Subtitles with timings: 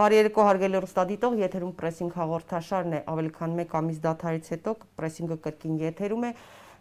[0.00, 5.36] Բարի երեկո հարգելի ռուստադիտող, եթերում պրեսինգ հաղորդաշարն է, ավելի քան 1 ամիս դաթարից հետո պրեսինգը
[5.44, 6.30] կրկին եթերում է։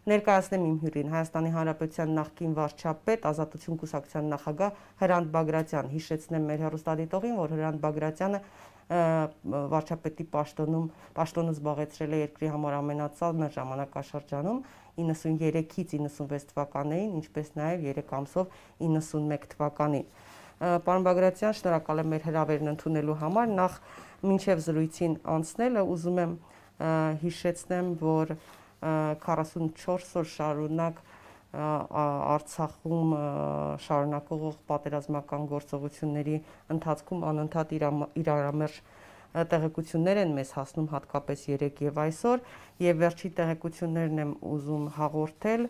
[0.08, 7.36] Ներկայացնեմ իմ հյուրին Հայաստանի Հանրապետության նախկին վարչապետ, Ազատություն կուսակցության նախագահ Հրանտ Բագրատյան։ Հիշեցնեմ մեր հեռուստադիտողին,
[7.44, 8.42] որ Հրանտ Բագրատյանը
[8.90, 10.88] վարչապետի պաշտոնում
[11.20, 14.64] պաշտոնը զբաղեցրել է երկրի համար ամենածանր ժամանակաշրջանում
[15.04, 18.58] 93-ից 96 թվականներին, ինչպես նաև 3 ամսով
[18.88, 20.08] 91 թվականին։
[20.60, 23.76] Պարոն Բագրատյան, շնորհակալ եմ մեր հրավերն ընդունելու համար։ Նախ
[24.28, 26.34] մինչև զրույցին անցնելը ուզում եմ
[27.22, 28.34] հիշեցնեմ, որ
[29.24, 31.00] 44 օր շարունակ
[31.50, 33.14] Արցախում
[33.88, 36.36] շարունակող պատերազմական գործողությունների
[36.76, 38.76] ընթացքում անընդհատ իրարամերժ
[39.50, 42.44] տեղեկություններ են մեզ հասնում հատկապես 3 եւ այսօր
[42.86, 45.66] եւ վերջի տեղեկություններն եմ ուզում հաղորդել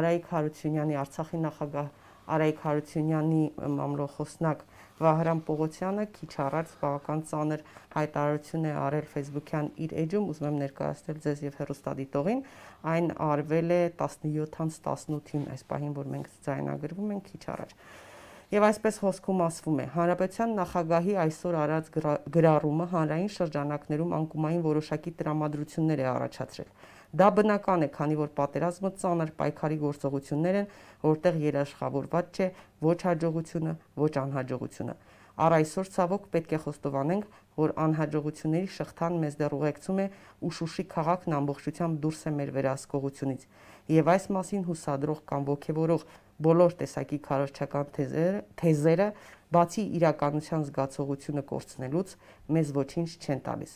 [0.00, 1.88] Արայիկ Հարությունյանի Արցախի նախագահ
[2.36, 3.42] Արայիկ Հարությունյանի
[3.80, 4.64] մամլոխոսնակ
[5.00, 7.62] Վահրամ Պողոսյանը քիչ առաջ բավական ծանր
[7.94, 12.42] հայտարարություն է արել Facebook-յան իր էջում, ուզում եմ ներկայացնել ձեզ եւ հերոստադիտողին,
[12.92, 17.74] այն արվել է 17-ից 18-ին, այս պահին, որ մենք ձայնագրվում ենք քիչ առաջ։
[18.50, 19.84] Եվ այսպես հոսքում ասվում է.
[19.94, 21.90] Հանրապետության նախագահի այսօր արած
[22.34, 26.72] գրառումը հանրային շրջանակներում անկումային որոշակի տրամադրություններ է առաջացրել։
[27.10, 30.68] Դա բնական է, քանի որ պատերազմը ծանր պայքարի գործողություններ են,
[31.02, 32.46] որտեղ երաշխավորված չէ
[32.86, 34.94] ոչ հաջողությունը, ոչ անհաջողությունը։
[35.40, 37.26] Առ այսօր ցավոք պետք է խոստովանենք,
[37.58, 40.06] որ անհաջողությունների շղթան մեզ դեռ ուղեկցում է
[40.46, 43.46] ու Շուշի քաղաքն ամբողջությամբ դուրս է մեր վերահսկողությունից։
[43.90, 46.04] Եվ այս մասին հուսադրող կամ ողջևորող
[46.46, 49.08] բոլոր տեսակի քարոզչական թեզերը, թեզերը
[49.50, 52.14] բացի իրականության զգացողությունը կորցնելուց
[52.54, 53.72] մեզ ոչինչ չեն տալիս։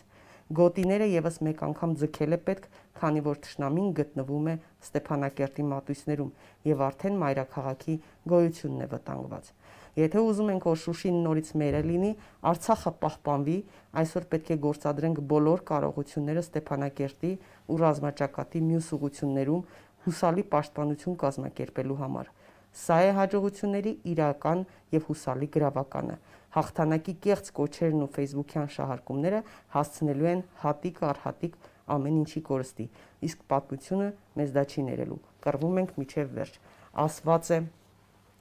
[0.54, 2.64] Գոտիները եւս մեկ անգամ ձգել է պետք,
[2.98, 4.54] քանի որ ճշնամին գտնվում է
[4.86, 6.30] Ստեփանակերտի մատույցներում
[6.70, 7.96] եւ արդեն մայրաքաղաքի
[8.32, 9.50] գոյությունն է վտանգված։
[9.94, 12.12] Եթե ուզում ենք, որ Շուշին նորից մերը լինի,
[12.50, 13.58] Արցախը պահպանվի,
[14.02, 17.30] այսօր պետք է գործադրենք բոլոր կարողությունները Ստեփանակերտի
[17.70, 19.62] ու ռազմաճակատի մյուս ուղություններում
[20.04, 22.32] հուսալի պաշտպանություն կազմակերպելու համար։
[22.74, 26.16] Սա է հաջողությունների իրական եւ հուսալի գրավականը
[26.54, 29.40] հաղթանակի կեղծ կոչերն ու Facebook-յան շահարկումները
[29.74, 31.56] հասցնելու են հատիկ առ հատիկ
[31.94, 32.86] ամեն ինչի կորստի,
[33.28, 36.60] իսկ պատմությունը մեզ դա չի ներելու։ Կռվում ենք միջև վերջ։
[37.04, 37.58] Ասված է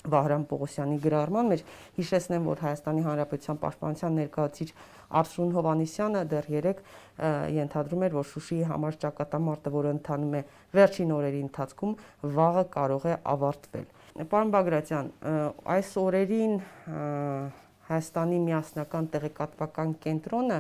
[0.03, 1.61] Վահրամ Պողոսյանի գրառման մեջ
[1.95, 4.67] հիշեցնեմ, որ Հայաստանի Հանրապետության Պաշտպանության ներկայացիչ
[5.19, 6.81] Արսրուն Հովանիսյանը դեռ 3
[7.55, 10.41] ենթադրում էր, որ Շուշիի համար ճակատամարտը, որը ընթանում է
[10.75, 11.95] վերջին օրերի ընթացքում,
[12.35, 13.87] վաղը կարող է ավարտվել։
[14.33, 15.11] Պարոն Բագրատյան,
[15.73, 16.55] այս օրերին
[17.83, 20.59] Հայաստանի միասնական տեղեկատվական կենտրոնը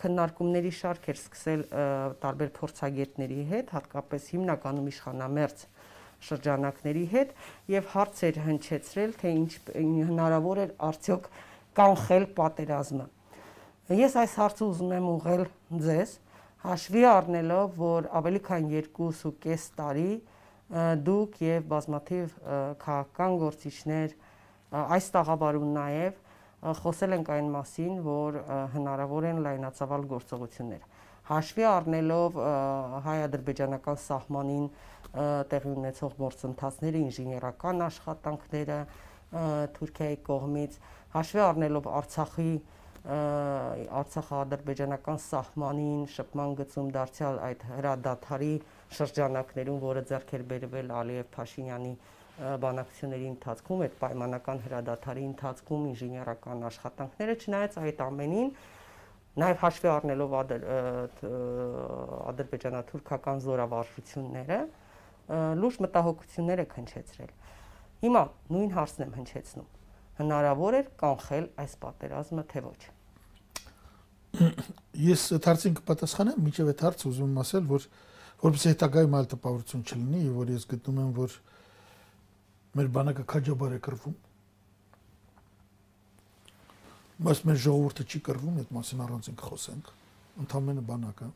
[0.00, 1.62] քննարկումների շարք էր սկսել
[2.22, 5.64] տարբեր փորձագետների հետ, հատկապես հիմնականում իշխանամերձ
[6.26, 7.34] շրջանակների հետ
[7.72, 9.50] եւ հարցեր հնչեցրել, թե ինչ
[10.10, 11.28] հնարավոր էր արդյոք
[11.76, 13.06] կանխել պատերազմը։
[13.96, 15.44] Ես այս հարցը ուզում եմ ուղղել
[15.86, 16.14] ձեզ,
[16.66, 20.10] հաշվի առնելով, որ ավելի քան 2.5 տարի
[21.06, 22.32] դուք եւ բազմաթիվ
[22.82, 24.16] քաղաքական գործիչներ
[24.74, 26.16] այս տաղավարում նաեւ
[26.62, 28.38] խոսել ենք այն մասին, որ
[28.76, 30.86] հնարավոր են լայնածավալ գործողություններ։
[31.26, 32.38] Հաշվի առնելով
[33.06, 34.66] հայ-ադրբեջանական սահմանին
[35.50, 38.78] տեղի ունեցող գործընթացները, ինժեներական աշխատանքները
[39.76, 40.78] Թուրքիայի կողմից,
[41.16, 42.50] հաշվի առնելով Արցախի
[43.06, 48.54] Արցախա-ադրբեջանական սահմանին շփման գծում դարձյալ այդ հրադադարի
[48.98, 51.92] շրջանակներում, որը ձեռք էր բերվել Ալիև Փաշինյանի
[52.36, 58.50] բանակցությունների ընթացքում, այդ պայմանական հրադադարի ընթացքում ինժեներական աշխատանքները, չնայած այդ ամենին
[59.36, 60.34] նաև հաշվի առնելով
[62.32, 64.58] ադրբեջանա-թուրքական զորավարժությունները,
[65.60, 67.32] լուրջ մտահոգություններ է հնչեցրել։
[68.04, 69.68] Հիմա նույն հարցն եմ հնչեցնում։
[70.16, 72.82] Հնարավոր է կանխել այս պատերազմը, թե ոչ։
[75.06, 77.86] Ես այդ հարցին կպատասխանեմ, միջև այդ հարցը ուզում եմ ասել, որ
[78.42, 81.36] որպես հետագայում այլ տպավորություն չլինի, եւ որ ես գտնում եմ, որ
[82.76, 84.16] մեր բանակը քաջաբար է կրվում։
[87.26, 89.90] Բայց մեր ժողովուրդը չի կրվում, այդ մասին առանցին կխոսենք։
[90.44, 91.28] Ընդամենը բանակը։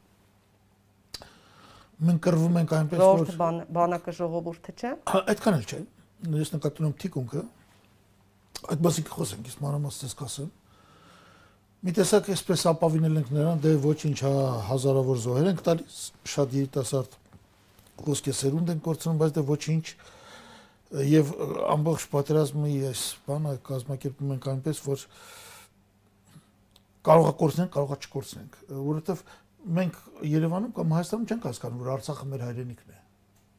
[2.01, 5.81] Մենք կրվում ենք այնպես, որ բանակը ժողովուրդը չէ։ այդքան էլ չէ։
[6.41, 7.43] Ես նկատում եմ թիկունքը։
[8.71, 10.51] Այդ մասին կխոսենք, իսկ մանրամասնից կասեմ։
[11.81, 14.33] Մի տեսակ էսպես ապավինել ենք նրան, դե ոչինչ, հա
[14.69, 17.15] հազարավոր զոհեր ենք տալիս, շատ երիտասարդ
[18.11, 19.85] ոսկե սերունդ են կորցնում, բայց դե ոչինչ
[20.91, 21.31] եւ
[21.71, 25.05] ամբողջ պատերազմի այս բանը կազմակերպում ենք այնպես, որ
[27.07, 28.59] կարող է կորցնենք, կարող է չկորցնենք,
[28.91, 29.25] որովհետեւ
[29.81, 29.95] մենք
[30.31, 32.99] Երևանում կամ Հայաստանում չենք հասկանում, որ Արցախը մեր հայրենիքն է։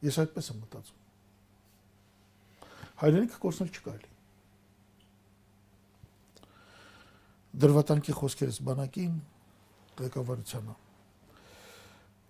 [0.02, 0.98] Ես այդպես եմ մտածում։
[3.02, 4.10] Հայրենիքը կորցնել չկարելի։
[7.52, 9.16] դրվատանքի խոսքերից բանակին
[9.98, 10.74] ղեկավարությանը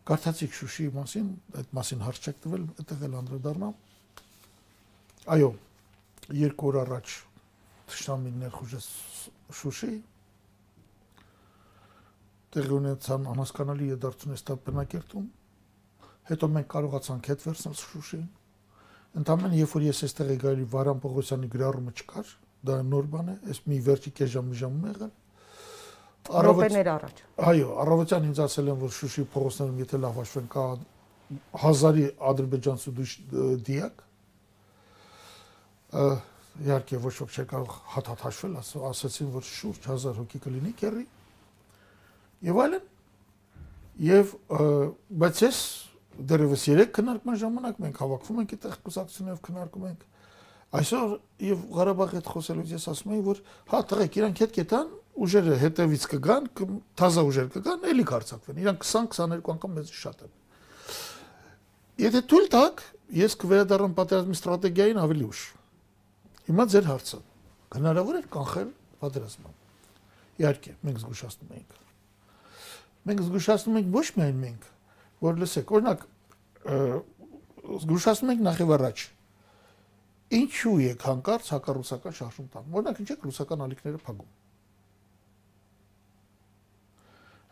[0.02, 1.26] Կարդացիք Շուշիի մասին,
[1.60, 3.74] այդ մասին հարց չեք տվել, այդտեղ էլ անդրադառնամ։
[5.30, 5.52] Այո,
[6.34, 7.12] երկու օր առաջ
[7.92, 8.86] Տշնամին ներխուժեց
[9.58, 9.92] Շուշի,
[12.56, 15.26] տեղի ունեցան անհասկանալի եդարձուն Ստեփանակերտում,
[16.32, 18.28] հետո մենք կարողացանք հետ վերցնել Շուշին։
[19.22, 22.36] Ընդամենը երբ որ ես այստեղ եկայի Վարան Պողոսյանի գրառումը չկար,
[22.66, 25.12] դա նոր բան է, այս մի վերջի կես ժամ մի ժամ եղել
[26.30, 27.20] Առավոտներ առաջ։
[27.50, 30.66] Այո, առավոտյան ինձ ասել են, որ Շուշի փողոցներում եթե լավ հաշվեն կա
[31.62, 32.92] հազարի ադրբեջանցու
[33.66, 34.04] դիակ։
[35.92, 38.56] Իհարկե ոչ ոք չէր կարող հատ-հատ հաշվել,
[38.92, 41.04] ասացին, որ շուրջ 1000 հոգի կլինի քերի։
[42.48, 42.86] Եվ այլն։
[44.02, 44.32] Եվ
[45.22, 45.58] բայց ես
[46.32, 50.08] դերևս 3 քննարկման ժամանակ մենք հավաքվում ենք այդտեղ կուսակցություններով քննարկում ենք
[50.72, 51.10] Այսօր
[51.44, 54.92] եւ Ղարաբաղի հետ խոսելուց ես ասում եի, որ հա տղեկ իրանք հետ կետան,
[55.26, 56.46] ուժերը հետևից կգան,
[56.96, 60.32] թազա ուժեր կգան, էլի կարծակվեն։ Իրանք 20-22 անգամ մեզ շատ են։
[62.02, 62.80] Եթե թույլ տաք,
[63.20, 65.42] ես կվերադառնամ պատերազմի ստրատեգիային ավելի ուշ։
[66.48, 67.18] Հիմա ձեր հարցը։
[67.72, 68.70] Հնարավոր է կանխել
[69.02, 69.52] պատերազմը։
[70.42, 71.74] Իհարկե, մենք զգուշացնում ենք։
[73.02, 74.68] Մենք զգուշացնում ենք ոչ միայն մենք,
[75.22, 76.06] որ լսեք, օրինակ
[77.82, 79.04] զգուշացնում ենք նախ եւ առաջ
[80.32, 84.30] ինչու եք հանկարծ հակառուսական շարժում տանում։ Օրինակ, ինչ եք ռուսական ալիքները փակում։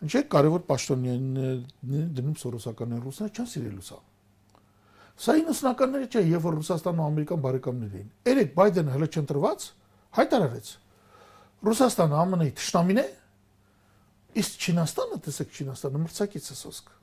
[0.00, 3.98] Ինչ եք կարևոր պաշտոնյաները դնում սորոսականները ռուսները չան սիրելու սա։
[5.20, 9.66] Սա 90-ականները չէ, երբ որ Ռուսաստանն ու Ամերիկան բարեկամներ էին։ Երեք Բայդենը հələ չընտրված
[10.16, 10.70] հայտարարեց։
[11.68, 13.04] Ռուսաստանը ԱՄՆ-ի ճշտամին է,
[14.40, 16.94] իսկ Չինաստանը, տեսեք Չինաստանը մրցակիցը սոսկ։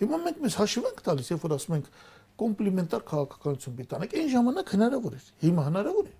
[0.00, 1.88] Հիմա մենք մեզ հաշիվ ենք տալիս, երբ որ ասում ենք
[2.40, 6.14] կոմպլիմենտար քաղաքականություն պիտի անենք։ Այն ժամանակ հնարավոր էր, հիմա հնարավոր է։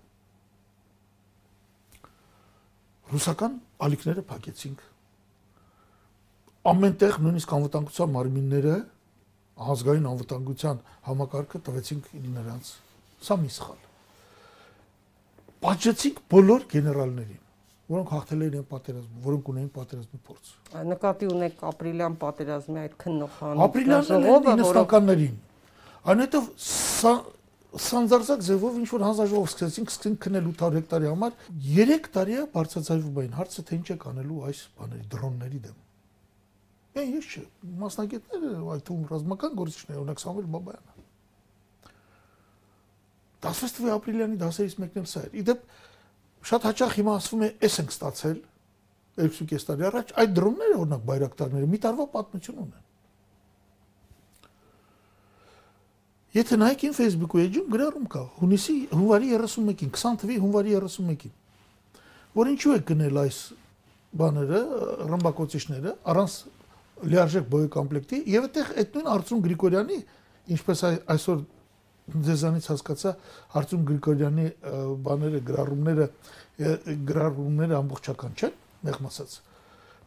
[3.11, 3.55] Ռուսական
[3.87, 4.83] ալիքները փակեցինք։
[6.71, 8.75] Ամենտեղ նույնիսկ անվտանգության մարմինները
[9.71, 12.73] ազգային անվտանգության համակարգը տվեցինք նրանց։
[13.21, 13.79] Սա մի սխալ։
[15.61, 17.39] Պատժեցինք բոլոր գեներալներին
[17.91, 20.51] որոնք հաղթել էին պատերազմը, որոնք ունեին պատերազմի փորձ։
[20.91, 24.05] Նկատի ունեք ապրիլյան պատերազմի այդ քննոխանության ապրիլյան
[24.61, 25.39] 90-ականներին
[26.01, 26.45] Այնուհետև
[27.71, 31.35] սանձարձակ ձևով ինչ որ հանձնաժողով սկսեցինք սկսենք քնել 800 հեկտարի համար
[31.75, 35.77] 3 տարի է բարձրացվում այն հարցը թե ինչ է կանելու այս բաների դրոնների դեմ։
[36.91, 37.43] Այն ես չէ,
[37.81, 40.91] մասնագետները, այդ թվում ռազմական գործիչները, օրինակ Սամվել Բաբայանը։
[43.41, 45.63] 16 թվականի ապրիլյանի դասերից մեկն էլ սա էր։ Իդեպ
[46.51, 48.37] շատ հաճախ հիմա ասվում է, էս ենք ստացել
[49.21, 52.87] 2.5 տարի առաջ, այդ դրոնները օրինակ բայրակտարները մի տարվա պատմություն ունեն։
[56.31, 61.33] Եթե նայեք իմ Facebook-ի էջում գրառում կա հունիսի հունվարի 31-ին, 20 թվականի հունվարի 31-ին։
[62.39, 63.39] Որ ինչու է գնել այս
[64.21, 64.61] բաները,
[65.11, 66.35] ռմբակոծիչները առանց
[67.11, 69.97] լիարժեք բոյեկոմպլեկտի եւ այդտեղ այդ նույն Արծուն Գրիգորյանի,
[70.55, 70.83] ինչպես
[71.15, 71.41] այսօր
[72.27, 73.13] ձեզանից հասկացա
[73.61, 74.47] Արծուն Գրիգորյանի
[75.07, 76.07] բաները, գրառումները,
[77.11, 79.37] գրառումները ամբողջական չեն, մեղմ ասած։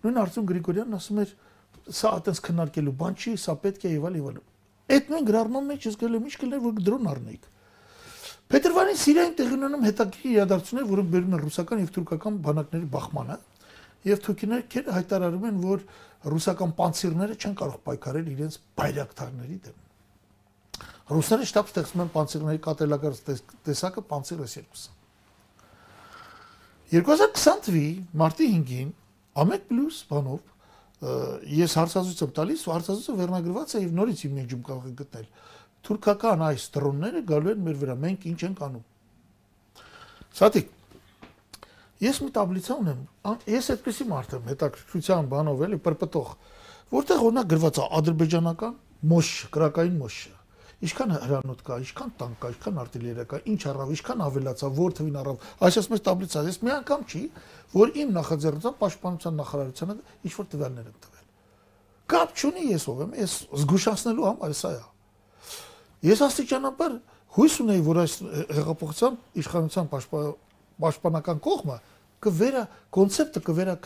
[0.04, 1.34] Նույն Արծուն Գրիգորյանն ասում էր
[1.84, 4.38] սա այտենց քննարկելու բան չի, սա պետք է եւ այլ։
[4.94, 7.44] Այդ նույն գրառման մեջ ես գրել եմ ինչ կլներ որ դրոն առնեիք։
[8.52, 13.36] Փետրվարին Սիրիայում տեղի ունենում հետաքրքիր իրադարձություններ, որոնք բերում են ռուսական եւ թուրքական բանակների բախմանը,
[14.04, 15.86] եւ թուրքիները հայտարարում են, որ
[16.33, 19.81] ռուսական պանցիրները չեն կարող պայքարել իրենց բայրակտարների դեմ։
[21.14, 23.19] Ռուսները շտապ ստեղծում են պանցիրների կատելակար
[23.69, 24.93] տեսակը պանցիր S2-ը։
[26.95, 27.88] 2020 թվականի
[28.21, 28.93] մարտի 5-ին
[29.35, 30.43] Ամեկ պլյուս բանով
[31.59, 35.25] ես հարցազրույց եմ տալիս, հարցազրույցը վերնագրված է եւ նորից իմ մեջում կարող եք գտնել։
[35.85, 38.85] Թուրքական այս դրոնները գալու են մեր վրա, մենք ինչ ենք անում։
[40.38, 40.71] Սատիկ
[42.02, 43.02] Ես մի տաբլիցա ունեմ։
[43.54, 46.32] Ես այդպեսի մարդ եմ, հետաքրքրության բանով էլի պրպտող,
[46.94, 48.74] որտեղ օրինակ գրված է ադրբեջանական
[49.14, 50.34] մոշ, կրակային մոշը
[50.84, 55.18] ինչքան հրանոթ կա, ինչքան տանկ կա, ինչքան արտիլերիա կա, ինչ առավ, ինչքան ավելացավ, որ թվին
[55.20, 57.22] առավ։ Այս ասում ես տաբլիցա, ես մի անգամ չի,
[57.74, 61.24] որ իմ նախաձեռնության պաշտպանության նախարարությանը ինչ որ տվյալներ եմ տվել։
[62.14, 64.82] Կապ չունի ես ով եմ, ես զգուշացնելու համար սա է։
[66.04, 66.96] Ես աստիճանաբար
[67.34, 68.14] հույս ունեի, որ այս
[68.54, 69.88] հեղափոխության իշխանության
[70.83, 71.78] պաշտպանական կողմը
[72.25, 72.64] կվերա
[72.97, 73.76] կոնցեպտը կվերա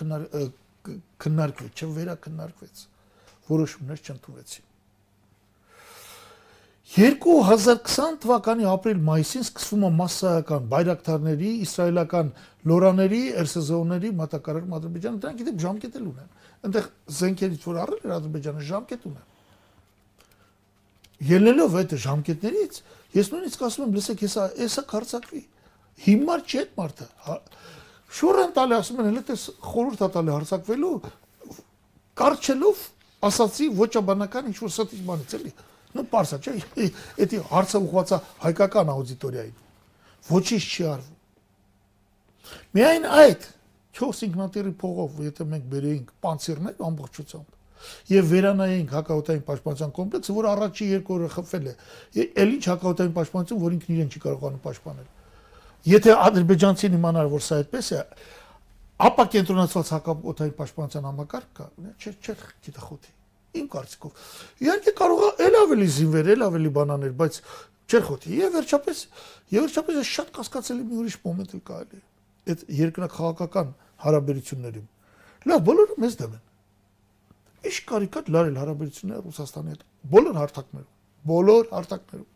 [1.18, 2.83] քննարկվի, չվերա քննարկվեց։
[3.49, 4.68] Որոշումներ չընդունվեցին։
[6.88, 12.30] 2020 թվականի ապրիլ-մայիսին սկսվում է massայական բայրակտարների, իսրայելական
[12.71, 16.30] լորաների, RSZO-ների մատակարարում Ադրբեջանը, դրանք գիտեք ժամկետ էլ ունեն։
[16.68, 19.26] Այնտեղ զենքերից որ առել էր Ադրբեջանը ժամկետ ունեն։
[21.28, 22.80] Ելնելով այդ ժամկետներից,
[23.18, 25.42] ես նույնիսկ ասում եմ, լսեք, հեսա, հեսա կարծակվի։
[26.04, 27.36] Հիմար չէ այդ մարդը։ հա,
[28.08, 30.92] շուռ են տալի ասում են հենց էս խորհուրդ է տալի հարցակվելու
[32.18, 32.84] կարճելով
[33.28, 35.52] ասացի ոչաբանական ինչ որ ստիճ բանից էլի
[35.98, 36.54] նո parsa չէ
[37.24, 39.60] էդի հարցը ուղղված է հայկական աուդիտորիային
[40.28, 41.16] ոչինչ չի արվում
[42.78, 43.46] միայն այդ
[43.98, 47.54] 4 ինքնատիրի փողով եթե մենք բերեինք պանցիրներ ամբողջությամբ
[48.08, 51.74] եւ վերանայենք հակաօտային պաշտպանության կոմպլեքսը, որ առաջի երկու օրը խփվել է։
[52.42, 55.06] Էլ ինչ հակաօտային պաշտպանություն, որ ինքն իրեն չի կարողանում պաշտպանել։
[55.87, 58.00] Եթե ադրբեջանցին իմանար, որ սա այդպես է,
[59.08, 61.66] ապա կենտրոնացված հակաօտային պաշտպանության համակարգ կա,
[62.02, 62.35] չէ, չէ,
[62.66, 63.12] գիտախոթի։
[63.58, 64.25] Իմ կարծիքով։
[64.64, 67.38] Իհարկե կարող է ել ավելի զինվեր, ել ավելի բանաներ, բայց
[67.88, 68.99] չէր խոթի։ Եվ վերջապես,
[69.54, 72.00] եւ վերջապես շատ կասկածելի մի ուրիշ մոմենտ էլ կա էլի։
[72.49, 73.70] Այդ երկրաքաղաքական
[74.04, 74.88] հարաբերություններում։
[75.49, 76.44] Լավ, բոլորը մեզ դեմ են։
[77.68, 80.92] Ինչ կարիք կա լարել հարաբերությունները Ռուսաստանի հետ։ Բոլոր հարթակներում,
[81.32, 82.28] բոլոր հարթակներում։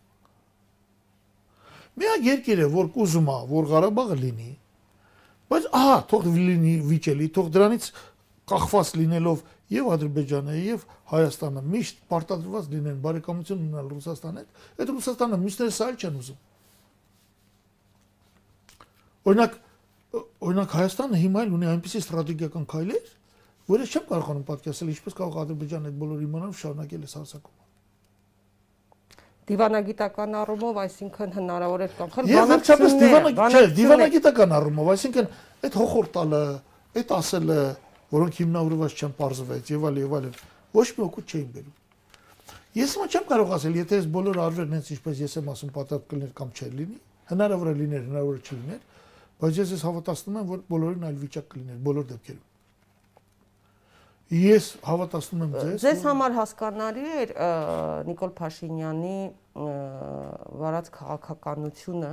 [2.00, 4.52] Միակ երկիրը, որ կուզում է, որ Ղարաբաղը լինի,
[5.52, 7.88] բայց ահա, թող լինի վիճելի, թող դրանից
[8.52, 15.38] կախված լինելով եւ Ադրբեջանը եւ Հայաստանը միշտ պարտադրված լինեն բարեկամություն ունենալ Ռուսաստանի հետ, այդ Ռուսաստանը
[15.42, 16.40] մյուսները սա չեն ուզում։
[19.32, 19.56] Օրինակ,
[20.48, 23.10] օրինակ Հայաստանը հիմա էլ ունի այնպիսի ստրատեգիական քայլեր,
[23.72, 27.61] որը չեմ կարողանում պատկերացնել ինչպես կարող Ադրբեջանը այդ բոլոր իմանալով շարունակել այս հարցակումը։
[29.48, 32.28] Դիվանագիտական առումով, այսինքն հնարավոր է կանխել
[33.42, 35.30] չէ, դիվանագիտական առումով, այսինքն
[35.66, 36.42] այդ հոխորտալը,
[37.02, 37.58] այդ ասելը,
[38.12, 40.36] որոնք հիմնավորված չեն բարձվեց եւ այլ եւ այլն,
[40.78, 41.74] ոչ մի օգուտ չէին բերում։
[42.72, 46.06] Ես մա չեմ կարող ասել, եթե այս բոլոր արվերն հենց ինչպես ես եմ ասում, պատատ
[46.12, 46.96] կլներ կամ չէ լինի,
[47.32, 48.80] հնարավոր է լիներ, հնարավոր չլիներ,
[49.42, 52.51] բայց ես ես հավատացնում եմ, որ բոլորին այլ վիճակ կլիներ բոլոր դեպքերում։
[54.32, 57.32] Ես հավատացնում եմ ձեզ։ Ձեզ համար հասկանալի էր
[58.08, 59.16] Նիկոլ Փաշինյանի
[60.62, 62.12] վարած քաղաքականությունը,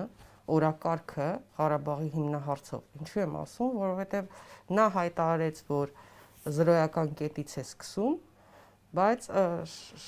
[0.52, 1.28] օրակարգը
[1.60, 4.34] Ղարաբաղի հիմնահարցով։ Ինչու եմ ասում, որովհետև
[4.76, 5.94] նա հայտարարեց, որ
[6.60, 8.18] զրոյական կետից է սկսում,
[9.00, 9.30] բայց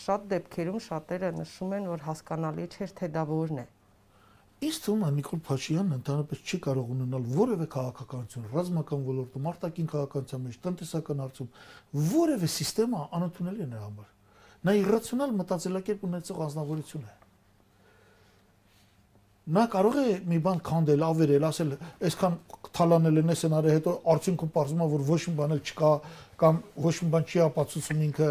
[0.02, 3.66] շատ դեպքերում շատերը նշում են, որ հասկանալի չէր թե դա որն է։
[4.62, 10.44] Ինչ թվում է Նիկոլ Փաշինյանն ընդհանրապես չի կարող ունենալ որևէ քաղաքականություն, ռազմական ոլորտում, արտաքին քաղաքականության
[10.46, 11.50] մեջ, տնտեսական հարցում
[12.12, 14.12] որևէ համակարգ անընդունելի է նրա համար։
[14.62, 17.21] Նա իրացիոնալ մտածելակերպ ունեցող ազնվորություն է
[19.52, 21.72] նա կարող է մի բան քանդել, ավերել, ասել,
[22.08, 22.36] այսքան
[22.78, 25.92] թալանել են այս հնարը, հետո արդյունքում է, որ ոչ մի բան չկա
[26.42, 28.30] կամ ոչ մի բան չի ապացուցում ինքը։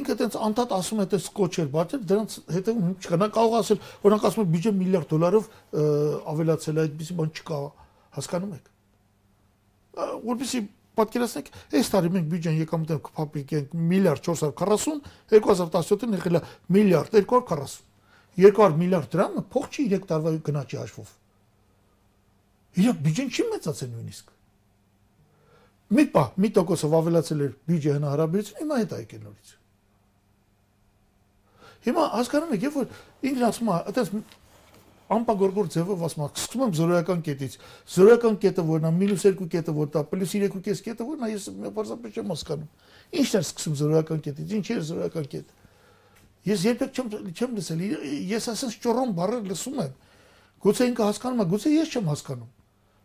[0.00, 4.26] Ինքը տենց անդադ ասում է, տես կոչեր, բայց դրանց հետևում չկա։ Նա կարող ասել, օրինակ
[4.32, 5.50] ասում է բյուջե միլիարդ դոլարով
[6.32, 7.60] ավելացել է, այդպեսի բան չկա,
[8.16, 8.72] հասկանում եք։
[10.32, 11.48] Որպեսի պատկերացնեք,
[11.78, 14.98] այս տարի մենք բյուջեն եկամուտը կփափիկ ենք միլիարդ 440,
[15.32, 16.42] 2017-ին եղել է
[16.76, 17.91] միլիարդ 240
[18.38, 21.10] 200 միլիարդ դրամը փող չի 3 տարվա գնաճի հաշվով։
[22.82, 24.30] Իրա բյուջեն չի մեծացել նույնիսկ։
[25.92, 29.50] Մի պա, մի տոկոսով ավելացել էր բյուջե հնարավորություն, հիմա հետ եկել նորից։
[31.82, 32.86] Հիմա հասկանում եք, երբ որ
[33.28, 34.08] ինքն ասում է, այդպես
[35.12, 37.56] ամպագորգոր ձևով ասում է, սկսում եմ զորոյական կետից։
[37.92, 42.32] Զորոյական կետը որն է, -2 կետը որն է, +3.5 կետը որն է, ես պարզապես չեմ
[42.32, 42.70] հասկանում։
[43.20, 45.61] Ինչն է սկսում զորոյական կետից, ինչ է զորոյական կետը։
[46.42, 47.82] Ես երբեք չեմ չեմ լսել։
[48.32, 49.92] Ես ասես ճորոն բառը լսում եմ։
[50.62, 52.50] Գուցե ինքը հասկանում է, գուցե ես չեմ հասկանում։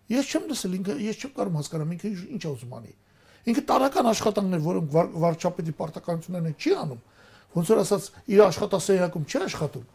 [0.08, 2.94] Ես չեմ լսել, ինքը ես չեմ կարող հասկանալ ինքը ինչ ուզում անի։
[3.48, 7.02] Ինքը տարական աշխատանքներ, որոնք վարչապետի պարտականություններն չի անում,
[7.58, 9.86] ոնց որ ասած իր աշխատասենյակում չի աշխատում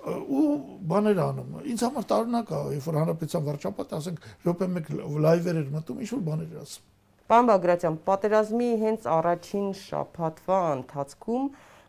[0.00, 0.44] ու
[0.90, 4.86] բաներ անում։ Ինձ համար տարօրինակ է, երբ որ հանրապետության վարչապետը ասենք րոպե մեկ
[5.26, 6.86] լայվեր էր մտում, ինչ որ բաներ էր ասում։
[7.30, 11.44] Պարոն Բագրատյան, պատերազմի հենց առաջին շաբաթվա ընթացքում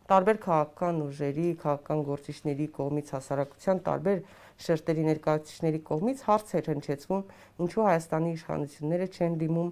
[0.09, 4.21] տարբեր քաղաքական ուժերի, քաղաքական գործիչների կողմից հասարակության տարբեր
[4.65, 7.23] շերտերի ներկայացուցիչների կողմից հարցեր հնչեցվում,
[7.65, 9.69] ինչու Հայաստանի իշխանությունները չեն դիմում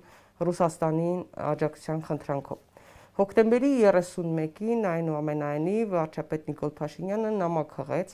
[0.50, 1.20] Ռուսաստանին
[1.50, 2.66] աջակցության խնդրանքով։
[3.20, 8.14] Հոկտեմբերի 31-ին այնուամենայնիվ վարչապետ Նիկոլ Փաշինյանը նամակ հղեց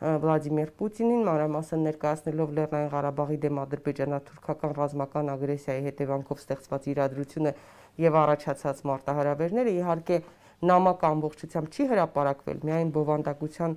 [0.00, 7.52] Վլադիմիր Պուտինին մանրամասն ներկայացնելով Լեռնային Ղարաբաղի դեմ ադրբեջանա-թուրքական ռազմական ագրեսիայի հետևանքով ստեղծված իրադրությունը
[8.00, 10.18] եւ առաջացած մարտահրավերները իհարկե
[10.66, 13.74] նամակը ամբողջությամբ չի հրապարակվել, միայն բովանդակության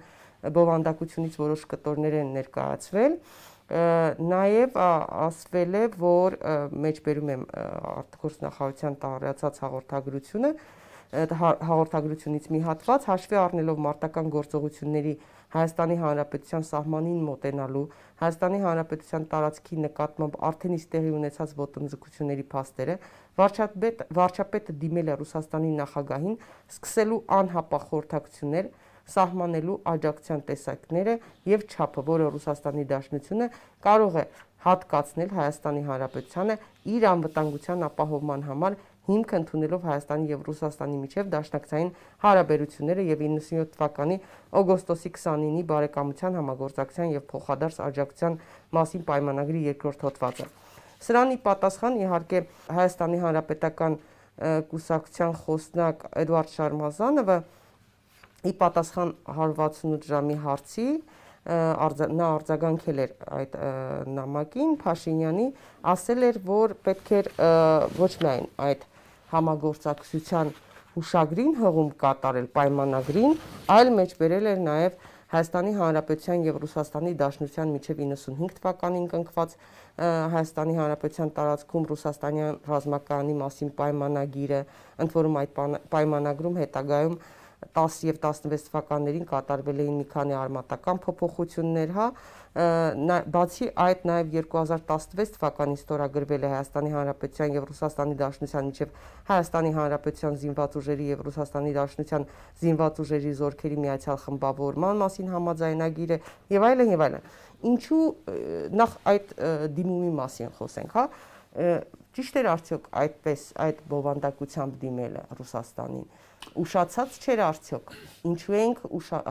[0.53, 3.17] բովանդակությունից որոշ կտորներ են ներկայացվել
[3.73, 6.35] նաև ասվել է, որ
[6.83, 7.43] մեջբերում եմ
[7.93, 10.51] արտգործնախարարության տարածած հաղորդագրությունը
[11.13, 15.13] հա, հաղորդագրությունից մի հատված հաշվի առնելով մարտական գործողությունների
[15.53, 17.83] Հայաստանի Հանրապետության սահմանին մոտենալու,
[18.21, 22.95] Հայաստանի Հանրապետության տարածքի նկատմամբ արդեն իսկ տեղի ունեցած ոտնձգությունների փաստերը,
[23.37, 26.39] վարչապետ վարչապետը դիմել է Ռուսաստանի նախագահին
[26.73, 28.71] սկսելու անհապաղ խորհրդակցություններ
[29.13, 31.13] սահմանելու աջակցության տեսակները
[31.51, 33.47] եւ չափը, որը Ռուսաստանի Դաշնությունը
[33.83, 34.25] կարող է
[34.63, 36.55] հատկացնել Հայաստանի Հանրապետությանը
[36.93, 41.89] իր անվտանգության ապահովման համար հիմք ընդունելով Հայաստանի եւ Ռուսաստանի միջև դաշնակցային
[42.23, 44.17] հարաբերությունները եւ 97 թվականի
[44.63, 48.37] օգոստոսի 29-ի բարեկամության համագործակցության եւ փոխադարձ աջակցության
[48.79, 50.47] մասին պայմանագրի երկրորդ հոդվածը։
[51.03, 52.39] Սրանի պատասխան իհարկե
[52.79, 53.97] Հայաստանի Հանրապետական
[54.71, 57.37] կուսակցության խոսնակ Էդվարդ Շարմազանովը
[58.43, 60.87] ի պատասխան 168 ժամի հարցի
[61.43, 63.55] նա արձագանքել էր այդ
[64.15, 65.47] նամակին Փաշինյանի
[65.93, 67.29] ասել էր որ պետք էր
[67.99, 68.85] ոչ միայն այդ
[69.33, 70.53] համագործակցության
[70.93, 73.31] հուշագրին հողում կատարել պայմանագրին,
[73.73, 74.97] այլ մեջբերել էր նաև
[75.33, 79.55] Հայաստանի Հանրապետության եւ Ռուսաստանի Դաշնության միջև 95 թվականին կնքված
[80.33, 84.59] Հայաստանի Հանրապետության տարածքում ռուսաստանյան ռազմակայանի մասին պայմանագիրը,
[85.01, 85.57] ընդ որում այդ
[85.93, 87.17] պայմանագրում հետագայում
[87.75, 92.07] 10 եւ 16 թվականներին կատարվել էին մի քանի արմատական փոփոխություններ, հա,
[93.33, 98.91] բացի այդ նաև 2016 թվականին ստորագրվել է Հայաստանի Հանրապետության եւ Ռուսաստանի Դաշնության միջև
[99.29, 102.27] Հայաստանի Հանրապետության զինված ուժերի եւ Ռուսաստանի Դաշնության
[102.61, 106.19] զինված ուժերի զորքերի միացյալ խմբավորման մասին համաձայնագիրը
[106.53, 107.27] եւ այլն եւ այլն։
[107.73, 108.05] Ինչու
[108.83, 109.35] նախ այդ
[109.73, 111.07] դիմումի մասին խոսենք, հա
[112.13, 116.07] ճիշտ էր արդյոք այդպես այդ բովանդակությամբ դիմելը Ռուսաստանին
[116.63, 117.93] ուշացած չէր արդյոք
[118.29, 118.81] ինչու ենք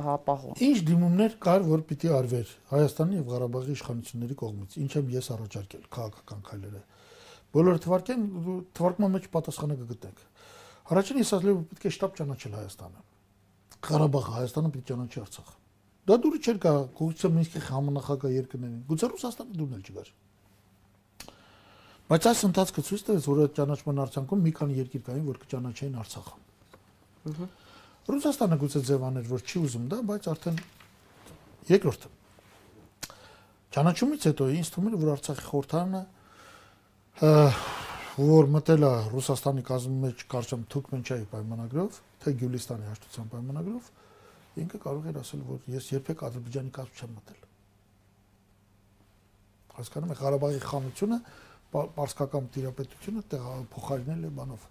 [0.06, 5.30] հապաղում ինչ դիմումներ կար որ պիտի արվեր Հայաստանի եւ Ղարաբաղի իշխանությունների կողմից ինչ եմ ես
[5.36, 6.82] առաջարկել քաղաքական քայլերը
[7.52, 8.26] բոլորը թվարկեն
[8.78, 10.24] թվարկման մեջ պատասխանը կգտնեք
[10.92, 13.06] առաջին ես ասել եմ պետք է շտապ ճանաչել Հայաստանը
[13.92, 15.56] Ղարաբաղը Հայաստանը պիտի ճանաչի Արցախը
[16.02, 20.12] դա դուրը չէր գա գուցե Մինսկի համանախագահ երկրներին գուցե Ռուսաստանը դուրն էլ չգար
[22.12, 25.94] Բայց այս ընթացքը ցույց տվեց, որ այդ ճանաչման արդյունքում մի քանի երկիր կային, որ կճանաչեին
[26.02, 26.34] Արցախը։
[27.22, 30.56] Ռուսաստանը գուցե ձևաներ, որ չի ուզում դա, բայց արդեն
[31.70, 32.08] երկրորդը։
[33.72, 36.02] Ճանաչումից հետո ինձ թվում էր, որ Արցախի խորհրդարանը
[38.12, 43.86] որ մտել է Ռուսաստանի կազմի մեջ կարճամ Թուրքմենչայի պայմանագրով, թե Գյուլիստանի հաշտության պայմանագրով,
[44.62, 47.40] ինքը կարող էր ասել, որ ես երբեք Ադրբեջանի կազմ չեմ մտել։
[49.72, 51.18] Հասկանում եք Ղարաբաղի խանությունը,
[51.72, 53.22] պարսկական տիրապետությունը
[53.72, 54.68] փոխարինել է բանով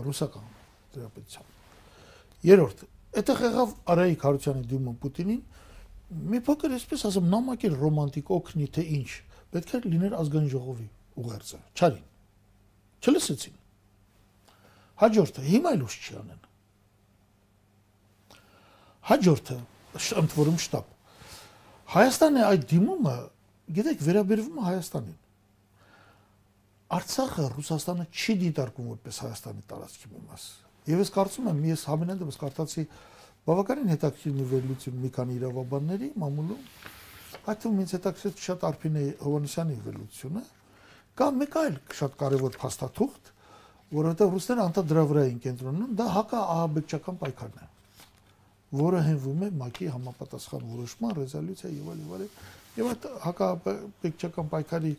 [0.00, 0.59] ռուսական
[0.94, 2.84] տերապետությամբ։ Երորդ,
[3.20, 5.40] այդտեղ եղավ Արայիկ Հարությունյանի դիմում Պուտինին
[6.10, 9.10] մի փոքր այսպես ասեմ նամակել ռոմանտիկ օգնի թե ինչ
[9.54, 10.86] պետք է լիներ ազգային ժողովի
[11.20, 12.06] ուղերձը չարին
[13.00, 13.58] չլսեցին
[15.02, 16.42] հաջորդը հիմա էլ ուշ չի անեն
[19.10, 19.58] հաջորդը
[20.22, 20.96] ընդ որում շտապ
[21.90, 23.14] Հայաստանի այդ դիմումը
[23.78, 25.18] գիտեք վերաբերվում է Հայաստանին
[26.90, 30.46] Արցախը Ռուսաստանը չի դիտարկում որպես Հայաստանի տարածքի մաս։
[30.88, 32.84] Եվ ես կարծում եմ, ես համենայնդեպս կարդացի
[33.50, 36.62] բավականին հետաքրքիր մի վերլուծություն մի քանի իրավաբանների մամուլում,
[37.50, 40.44] այդ թվում ինձ հետաքրքրեց շատ Արփինե Հովանեսյանի վերլուծությունը,
[41.20, 43.34] կամ մեկ այլ շատ կարևոր փաստաթուղթ,
[44.00, 47.70] որովհետև ռուսները անդա դրա վրա են կենտրոնում, դա հակա ահաբեկչական պայքարն է
[48.70, 52.26] որը հենվում է ՄԱԿ-ի համապատասխան որոշման ռեզոլյուցիա եւ այլ եւ այլ
[52.78, 54.92] եւ այդ հակաբեկչական պայքարի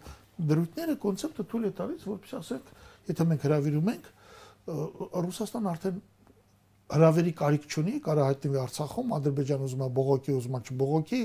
[0.51, 2.71] դրույթները կոնցեպտը թույլ է տալիս, որպես ասենք,
[3.11, 4.09] եթե մենք հravirում ենք,
[4.67, 6.01] Ռուսաստան արդեն
[6.91, 11.19] հravirի կարիք չունի, կարա հայտնվի Արցախում, Ադրբեջանը ուզում է բողոքի, ուզում է չբողոքի,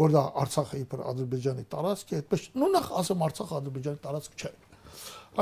[0.00, 4.52] որ դա Արցախը իբր Ադրբեջանի տարածք է, այդպես նույնախ ասեմ Արցախը Ադրբեջանի տարածք չէ։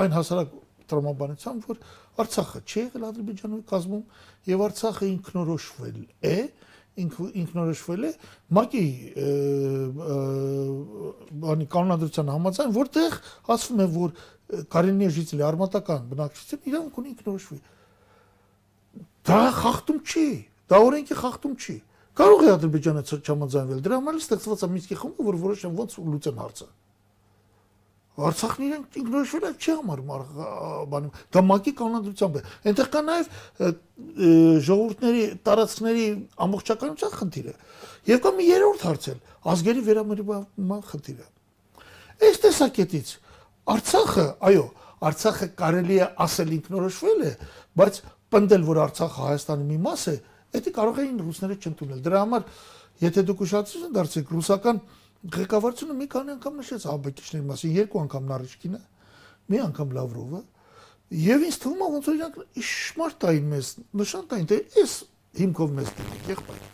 [0.03, 0.57] Այն հասարակ
[0.89, 1.81] տրամաբանությամբ, որ
[2.19, 4.05] Արցախը չի եղել Ադրբեջանի կազմում
[4.49, 6.37] եւ Արցախը ինքնորոշվել է,
[6.99, 8.11] ինքնորոշվել է
[8.59, 8.87] ՄԱԿ-ի
[11.39, 13.13] բանի կանոնադրության համաձայն, որտեղ
[13.55, 14.17] ասվում է, որ
[14.49, 17.59] Կարենի ժիծելի արմատական բնակչություն իրավունք ունի ինքնորոշվի։
[19.29, 20.27] Դա խախտում չի,
[20.73, 21.77] դա օրենքի խախտում չի։
[22.19, 26.69] Կարող է Ադրբեջանը չհամաձայնվել։ Դրա համար ստեղծված է Մինսկի խումբը, որ որոշեն ոնց լուծեն հարցը։
[28.19, 30.09] Արցախն իրենք ինքնորոշվել է չի համարում
[30.91, 33.29] բանում։ Դա մակի կանոնադրությամբ է։ Այնտեղ կա նաև
[34.67, 36.07] ժողովուրդների տարածքների
[36.49, 37.55] ամբողջականության խնդիրը։
[38.11, 39.21] Եվ կա մի երրորդ հարց էլ՝
[39.55, 41.27] ազգերի վերամրման խնդիրը։
[42.19, 43.15] Այս տեսակետից
[43.68, 44.66] Արցախը, այո,
[45.09, 47.33] Արցախը կարելի է ասել ինքնորոշվել է,
[47.78, 48.00] բայց
[48.35, 50.16] պնդել, որ Արցախը Հայաստանի մի մաս է,
[50.59, 52.42] դա կարող էին ռուսները չընդունել։ Դրա համար,
[53.04, 54.81] եթե դուք ուշադրություն դարձեք, ռուսական
[55.38, 58.81] ղեկավարությունը մի քանի անգամ նշեց ԱԲԿ-ների մասին, երկու անգամ Նարիշկինը,
[59.48, 60.40] մի անգամ Լավրովը,
[61.18, 63.66] եւ ինձ թվում է ոնց որ իրանք իշմարտ տային մեզ,
[63.98, 64.92] նշան տային, թե էս
[65.38, 66.64] հիմքով մեզ դիմեք, եղբայր։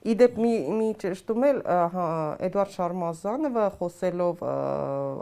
[0.00, 1.58] Իդեպ մի մի ճշտում էլ
[1.92, 2.04] հա
[2.46, 4.44] Էդվարդ Շարմազանովը խոսելով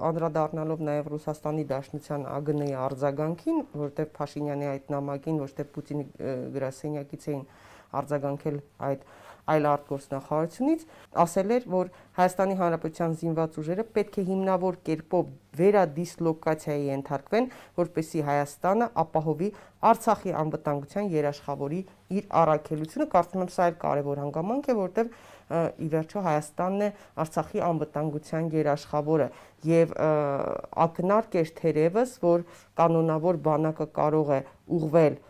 [0.08, 6.06] անդրադառնալով նաև Ռուսաստանի Դաշնության ԱԳՆ-ի արձագանքին, որտեղ Փաշինյանի այդ նամակին, ոչ թե Պուտինի
[6.54, 7.42] գրասենյակից էին
[7.98, 9.02] արձագանքել այդ
[9.54, 10.82] այլ արտգործնախարարությունից
[11.24, 17.46] ասել էր, որ Հայաստանի Հանրապետության զինված ուժերը պետք է հիմնավոր կերպով վերադիսլոկացիայի ենթարկվեն,
[17.78, 19.48] որպեսզի Հայաստանը ապահովի
[19.88, 21.80] Արցախի անվտանգության երաշխավորի
[22.18, 25.10] իր առաքելությունը։ Կարծում եմ սա էլ կարևոր հանգամանք է, որտեղ
[25.48, 26.88] ի վերջո Հայաստանն է
[27.24, 29.28] Արցախի անվտանգության երաշխավորը
[29.68, 29.94] եւ
[30.88, 32.44] ակնարկ էր թերևս, որ
[32.78, 34.40] կանոնավոր բանակը կարող է
[34.78, 35.20] ուղվել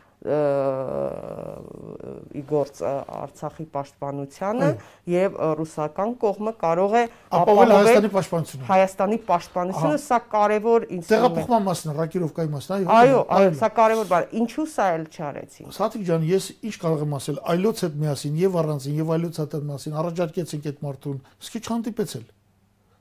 [2.39, 4.71] իգործ Արցախի պաշտպանությանը
[5.13, 7.03] եւ ռուսական կողմը կարող է
[7.39, 13.53] ապահովել Հայաստանի պաշտպանությունը։ Հայաստանի պաշտպանությունը սա կարևոր ինձ տեղափոխման մասն ռակիրովկայի մասն այո։ Այո, այո,
[13.63, 17.77] սա կարևոր բան։ Ինչու սա էլ չարեցին։ Սաթիկ ջան, ես ինչ կարող եմ ասել, այլոց
[17.87, 22.27] հետ միասին եւ առանձին եւ այլոց հետ միասին առաջարկեցինք այդ մարդուն, իսկ չհանդիպեցել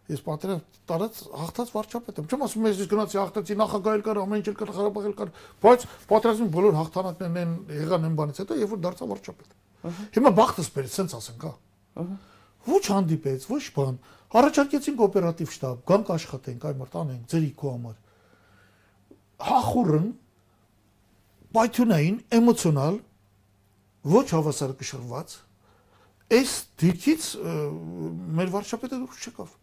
[0.07, 4.53] Ես պատերազմ տարած հաղթած վարչապետ եմ։ Չեմ ասում ես գնացի հաղթեցի նախագահել կար, ամեն ինչ
[4.55, 5.31] կար, Ղարաբաղել կար,
[5.65, 9.49] բայց պատերազմի բոլոր հաղթանակներն են եղան այն բանից հետո, երբ որ դարձա վարչապետ։
[10.15, 12.07] Հիմա բախտս բերեց, սենց ասենք, հա։
[12.67, 13.99] Ոչ հանդիպեց, ոչ բան։
[14.37, 17.99] Առաջարկեցինք օպերատիվ շտաբ, գանք աշխատենք, այ մարդ անենք, ձերի քո համար։
[19.47, 20.07] Հախուրն
[21.57, 22.97] պայթյունային, էմոցիոնալ,
[24.07, 25.37] ոչ հավասարակշռված
[26.37, 27.29] այս դիրքից
[28.37, 29.55] մեր վարչապետը դուրս չեկավ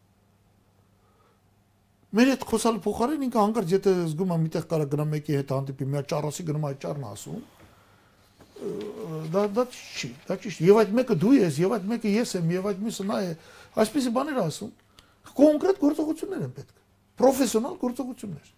[2.15, 5.89] մեր այդ խոսալու փոխարեն ինքը հանկարծ եթե զգում է միտեղ կարա գնա մեկի հետ հանդիպի,
[5.95, 7.41] մի ճառասի գնում այդ ճառն ասում,
[9.35, 12.53] դա դա չի, դա ճիշտ։ Եվ այդ մեկը դու ես, եւ այդ մեկը ես եմ,
[12.55, 13.33] եւ այդ մյուսը նա է։
[13.83, 14.71] Այսպեսի բաներ ասում։
[15.35, 16.77] Կոնկրետ գործողություններ են պետք։
[17.19, 18.53] Պրոֆեսիոնալ գործողություններ։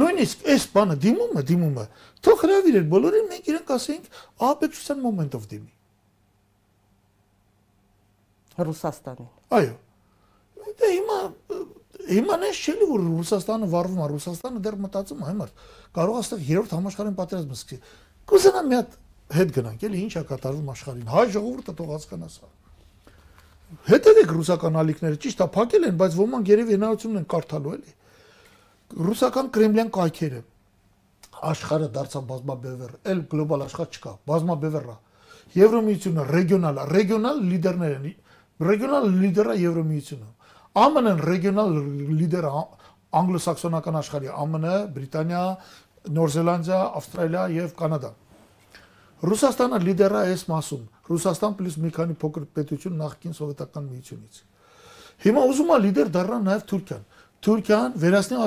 [0.00, 1.86] Նույնիսկ այս բանը դիմում է, դիմում է։
[2.24, 4.04] Թող հրավիրել բոլորին մենք իրենք ասենք
[4.46, 5.72] ահաբեկչության մոմենտով դիմի։
[8.70, 9.74] Ռուսաստանին։ Այո։
[10.80, 11.18] Դե հիմա
[12.10, 15.50] Հիմա նես չէ՞ որ Ռուսաստանը վառվում է, Ռուսաստանը դեռ մտածում է, հիմար
[15.96, 17.78] կարող է այստեղ երրորդ համաշխարհային պատերազմը սկսի։
[18.30, 18.96] Կուզենա մի հատ
[19.30, 22.48] հետ գնանք, էլի ի՞նչ է կատարվում աշխարհին։ Հայ ժողովուրդը թող հասկանա սա։
[23.90, 27.92] Հետևեք ռուսական ալիքները, ճիշտ է, փակել են, բայց ոմանք երևի հնարավորություն են կարդալու էլի։
[29.06, 30.40] Ռուսական կրեմլյան կայքերը
[31.50, 34.96] աշխարհը դարձավ բազմաբևեռ, էլ գլոբալ աշխարհ չկա, բազմաբևեռ է։
[35.60, 38.10] Եվրոմիությունը ռեգիոնալ է, ռեգիոնալ լիդերներ են։
[38.60, 40.28] Ռեգիոնալ լիդերը Եվրոմիությունը
[40.70, 41.72] ԱՄՆ-ն ռեգիոնալ
[42.14, 42.50] լիդերը
[43.20, 45.40] անգլոսաքսոնական աշխարհի ԱՄՆ, Բրիտանիա,
[46.14, 48.10] Նոր Զելանդիա, Ավստրալիա եւ Կանադա։
[49.20, 54.38] Ռուսաստանը լիդերը է այս մասում։ Ռուսաստան պլյուս մի քանի փոքր պետություն նախկին սովետական միությունից։
[55.26, 57.02] Հիմա ուզում է լիդեր դառնա նաեւ Թուրքիան։
[57.40, 58.38] Թուրքիան վերացնի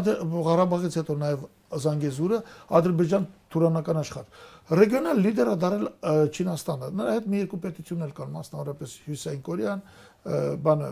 [0.47, 1.45] Ղարաբաղից հետո նաեւ
[1.83, 2.39] Զանգեզուրը,
[2.77, 4.41] Ադրբեջան թուրանական աշխարհ։
[4.79, 5.88] Ռեգիոնալ լիդերը դարել
[6.33, 9.81] Չինաստանը։ Նրա հետ մի երկու պետություններ կան, մասնավորապես Հյուսային Կորեան,
[10.23, 10.89] բանը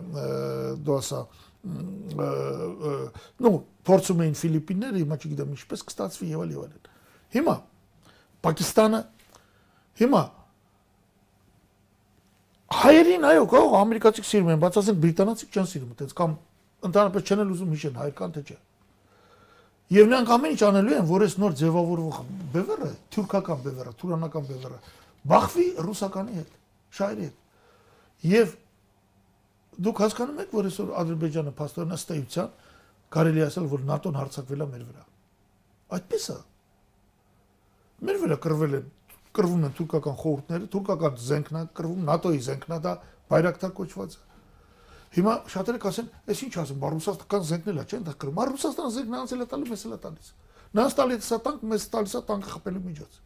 [0.87, 1.21] դասա
[3.41, 3.51] նո
[3.87, 6.89] փորձում էին Ֆիլիպինները, հիմա չգիտեմ ինչպես կստացվի եւ այլ եւ այլն։
[7.35, 7.55] Հիմա
[8.41, 9.01] Պակիստանը
[10.01, 10.21] հիմա
[12.81, 16.35] հայերին այո կարող ամերիկացիք սիրում են, բայց ասենք բրիտանացիք չեն սիրում, այդպես կամ
[16.87, 18.57] ընդհանրապես չեն ուզում հիշեն հայկան թե չէ։
[19.91, 22.19] Եվ նրանք ամեն ինչ անելու են, որ այս նոր ձևավորվող
[22.53, 24.77] բևերը, թուրքական բևերը, թուրանական բևերը,
[25.31, 26.53] բախվի ռուսականի հետ,
[26.95, 28.53] շահերի հետ։ Եվ
[29.77, 32.49] դուք հասկանում եք, որ այսօր Ադրբեջանը փաստորեն ըստ էության
[33.12, 35.05] կարելի ասել, որ ՆԱՏՕ-ն հարձակվել է մեր վրա։
[35.95, 36.38] Այդպես է։
[38.01, 38.89] Մեր վրա կրվել են
[39.31, 42.93] կրվում են թուրքական խորհուրդները, թուրքական զենքն է կրվում, ՆԱՏՕ-ի զենքն է դա
[43.31, 44.19] բայրակտար կոչված
[45.12, 48.43] Հիմա շատերը կասեն, «Էս ինչ ասում, բա ռուսաստան զենքն էլ է, չէ՞, դա կրում։ Բա
[48.47, 50.29] Ռուսաստանը զենքն անցել է տալու, մեզ էլ է տալիս։
[50.71, 53.17] Նրանց տալիս է տանկ, մեզ տալիս է տանկը խփելու միջոց։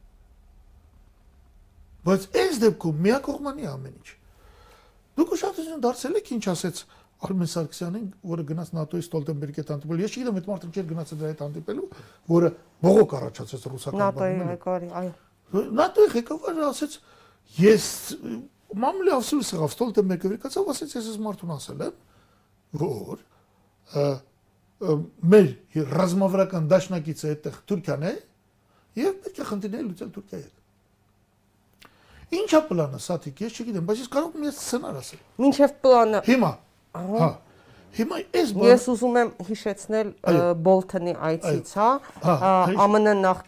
[2.05, 4.09] Բայց այս դեպքում միակողմանի ամեն ինչ։
[5.15, 6.79] Դուք ուշադրություն դարձել եք ինչ ասեց
[7.25, 11.29] Արմեն Սարգսյանին, որը գնաց ՆԱՏՕ-ի Ստոլտենբերգի հետ հանդիպել։ Ես չգիտեմ այդ մարդը չէր գնացել դրա
[11.31, 11.85] հետ հանդիպելու,
[12.35, 12.49] որը
[12.85, 15.13] բողոք առաջացրեց ռուսական բանը։ ՆԱՏՕ-ի ղեկավարի, այո։
[15.85, 16.97] ՆԱՏՕ-ի ղեկավարը ասեց,
[17.55, 17.85] ես
[18.83, 21.95] մամլի ավսուլս եղավ Ստոլտենբերգը վրկացավ, ասեց ես այս մարդուն ասել եմ,
[22.83, 23.17] որ
[24.75, 25.47] մեր
[25.95, 28.13] ռազմավարական դաշնակիցը այդտեղ Թուրքիան է
[28.99, 30.64] եւ պետք է խնդիրներ լուծել Թուրքիայի հետ։
[32.33, 36.51] Ինչա պլանը, Սաթիկ, ես չգիտեմ, բայց ես կարող եմ ես սցենար ասել։ Մինչև պլանը։ Հիմա։
[36.95, 37.29] Հա։
[37.95, 40.09] Հիմա այս բանը Ես ուզում եմ հիշեցնել
[40.65, 41.89] Բոլթոնի այցից, հա,
[42.75, 43.43] ԱՄՆ նախ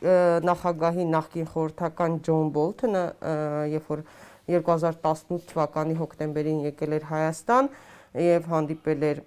[0.47, 3.03] նախագահի նախկին խորհրդական Ջոն Բոլթոնը,
[3.73, 4.03] երբ որ
[4.47, 7.69] 2018 թվականի հոկտեմբերին եկել էր Հայաստան
[8.23, 9.19] եւ հանդիպել էր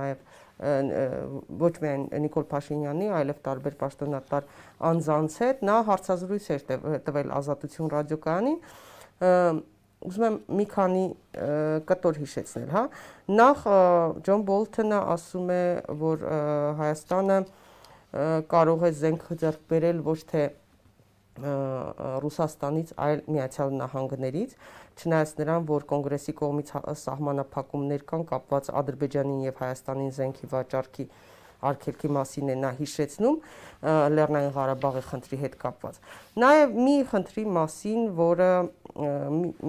[0.00, 0.31] նաեւ
[0.62, 4.48] ոչ միայն Նիկոլ Փաշինյանի, այլև տարբեր պաշտոնատար
[4.92, 6.64] անձանց հետ նա հարցազրույց էր
[7.08, 8.58] տվել Ազատություն ռադիոկայանին
[10.02, 11.02] ուզում եմ մի քանի
[11.86, 12.82] կտոր հիշեցնել, հա։
[13.38, 13.66] Նախ
[14.26, 15.64] Ջոն Բոլթոնը ասում է,
[16.02, 16.24] որ
[16.80, 17.38] Հայաստանը
[18.50, 20.42] կարող է զենք ձեռք բերել ոչ թե
[22.22, 24.50] Ռուսաստանից, այլ Միացյալ Նահանգներից,
[25.00, 31.06] չնայած նրան, որ կոնգրեսի կողմից սահմանափակումներ կան կապված Ադրբեջանին եւ Հայաստանին զենքի վաճառքի
[31.62, 33.36] արգելքի մասին է նա հիշեցնում
[34.16, 36.00] Լեռնային Ղարաբաղի խնդրի հետ կապված։
[36.42, 38.50] Նաև մի խնդրի մասին, որը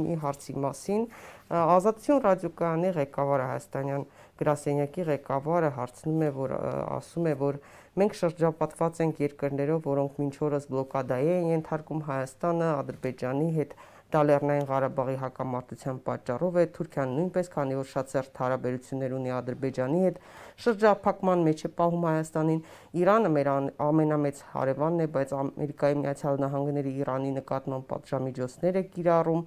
[0.04, 1.06] մի հարցի մասին
[1.54, 4.06] Ազատություն ռադիոկայանի ղեկավարը Հայաստանյան
[4.42, 6.54] գրասենյակի ղեկավարը հարցնում է, որ
[6.98, 7.60] ասում է, որ
[8.02, 13.76] մենք շրջապատված ենք երկրներով, որոնք մինչ օրս բլոկադայի են ենթարկում Հայաստանը, Ադրբեջանի հետ
[14.14, 20.02] Դա Լեռնային Ղարաբաղի հակամարտության պատճառով է Թուրքիան նույնպես, քանի որ շատ ծերտ հարաբերություններ ունի Ադրբեջանի
[20.04, 20.20] հետ,
[20.66, 22.60] շրջափակման մեջ է պահում Հայաստանին։
[23.02, 23.50] Իրանը մեր
[23.88, 29.42] ամենամեծ հարևանն է, բայց Ամերիկայի Միացյալ Նահանգները Իրանի նկատմամբ պատժամիջոցներ է կիրառում։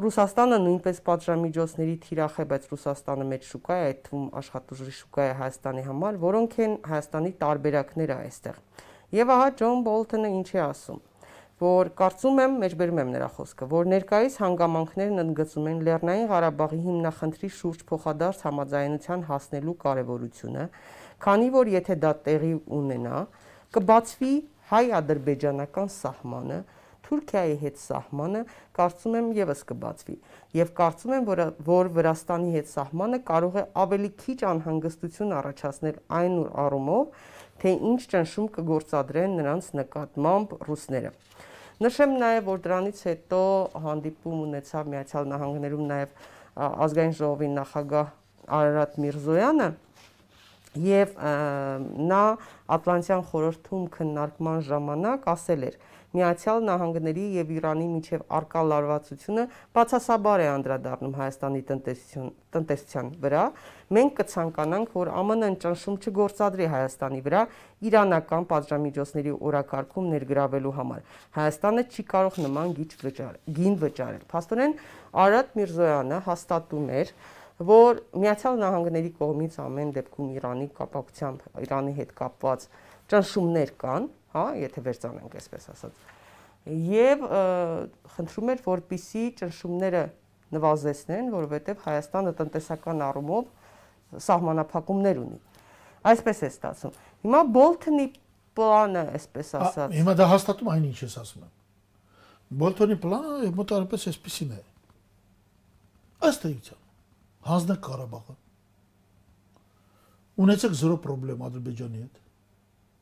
[0.00, 5.36] Ռուսաստանը նույնպես պատժամիջոցների թիրախ է, բայց Ռուսաստանը մեծ շուկա է, այդ թվում աշխատուժի շուկա է
[5.42, 8.64] Հայաստանի համար, որոնք են Հայաստանի տարբերակները այստեղ։
[9.20, 11.06] Եվ ահա Ջոն Բոլթոնը ինչ է ասում
[11.60, 17.50] որ կարծում եմ, մեջբերում եմ նրա խոսքը, որ ներկայիս հանգամանքներն ընդգծում են Լեռնային Ղարաբաղի հիմնախնդրի
[17.56, 20.64] շուրջ փոխադարձ համաձայնության հասնելու կարևորությունը,
[21.20, 23.18] քանի որ եթե դա տեղի ունենա,
[23.76, 24.32] կբացվի
[24.70, 26.60] հայ-ադրբեջանական սահմանը,
[27.10, 28.40] Թուրքիայի հետ սահմանը
[28.78, 30.16] կարծում եմ եւս կբացվի
[30.56, 36.36] եւ կարծում եմ որ որ Վրաստանի հետ սահմանը կարող է ավելի քիչ անհանգստություն առաջացնել այն
[36.64, 37.26] առումով
[37.64, 41.12] թե ինչ ճնշում կգործադրեն նրանց նկատմամբ ռուսները
[41.80, 43.42] Նշեմ նաև, որ դրանից հետո
[43.82, 46.10] հանդիպում ունեցավ Միացյալ Նահանգներում նաև
[46.60, 48.10] ազգային ժողովի նախագահ
[48.58, 49.68] Արարատ Միրզոյանը
[50.86, 51.14] եւ
[52.10, 52.20] նա
[52.76, 55.78] Ատլանտյան խորհրդում քննարկման ժամանակ ասել էր
[56.10, 59.44] Միացյալ Նահանգների եւ Իրանի միջև արկա լարվածությունը
[59.78, 63.44] բացասաբար է անդրադառնում Հայաստանի տնտեսություն տնտեսության վրա։
[63.94, 67.42] Մենք կցանկանանք, որ ԱՄՆ-ն ճնշում չգործադրի Հայաստանի վրա
[67.90, 71.04] իրանական պատժամիջոցների օրակարգում ներգրավելու համար։
[71.38, 74.74] Հայաստանը չի կարող նման գիչ վճար, գին վճարել։ Փաստորեն
[75.24, 77.14] Արադ Միրզոյանը հաստատում էր,
[77.70, 82.64] որ Միացյալ Նահանգների կողմից ամեն դեպքում Իրանի կապակցությամբ Իրանի հետ կապված
[83.10, 86.00] ճնշումներ կան, հա, եթե վերցանենք այսպես ասած։
[86.90, 87.22] Եվ
[88.14, 90.02] խնդրում էր, որպիսի ճնշումները
[90.54, 95.38] նվազեցնեն, որովհետև Հայաստանը տնտեսական առումով սահմանափակումներ ունի։
[96.10, 98.06] Այսպես է ստացվում։ Հիմա Բոլթոնի
[98.60, 101.52] պլանը, այսպես ասած։ Հիմա դա հաստատում այն ինչ ես ասում եմ։
[102.60, 104.60] Բոլթոնի պլանը մոտարապես այսպեսին է։
[106.30, 106.80] Ըստ էության
[107.50, 108.34] հանձնեք Ղարաբաղը։
[110.40, 112.19] Ունեցեք 0 խնդրեմ Ադրբեջանի հետ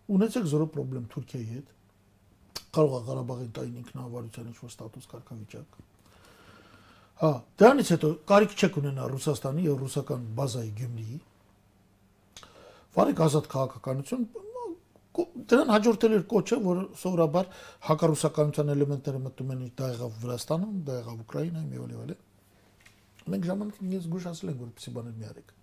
[0.09, 1.73] ունեցեք զորո խնդրեմ Թուրքիայի հետ։
[2.79, 5.79] Կարող է Ղարաբաղին տային ինքնավարության ինչ-որ ստատուս կարգավիճակ։
[7.19, 11.19] Հա, դրանից հետո կարիք չեք ունենա Ռուսաստանի եւ ռուսական բազայի Գյումրիի։
[12.99, 14.29] Վարեք ազատ քաղաքականություն
[15.19, 17.49] դրան հաջորդել էր կոչը, որ սովորաբար
[17.89, 22.25] հակառուսականության էլեմենտները մտնում են դա եղավ Վրաստանում, դա եղավ Ուկրաինայում եւ այլն։
[23.35, 25.58] Մենք ժամանակին ես զգուշացել ենք, որպեսի բաներ մի արեք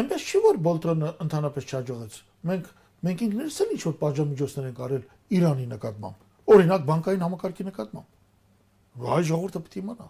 [0.00, 2.18] այնպես չի որ Բոլտրոնը ընդհանրապես չհաջողեց։
[2.50, 2.68] Մենք
[3.04, 5.02] մենք ինքներս էլ ինչ-որ պատժամիջոցներ ենք արել
[5.34, 10.08] Իրանի նկատմամբ։ Օրինակ բանկային համակարգի նկատմամբ։ Հայ ժողովուրդը պետք է իմանա։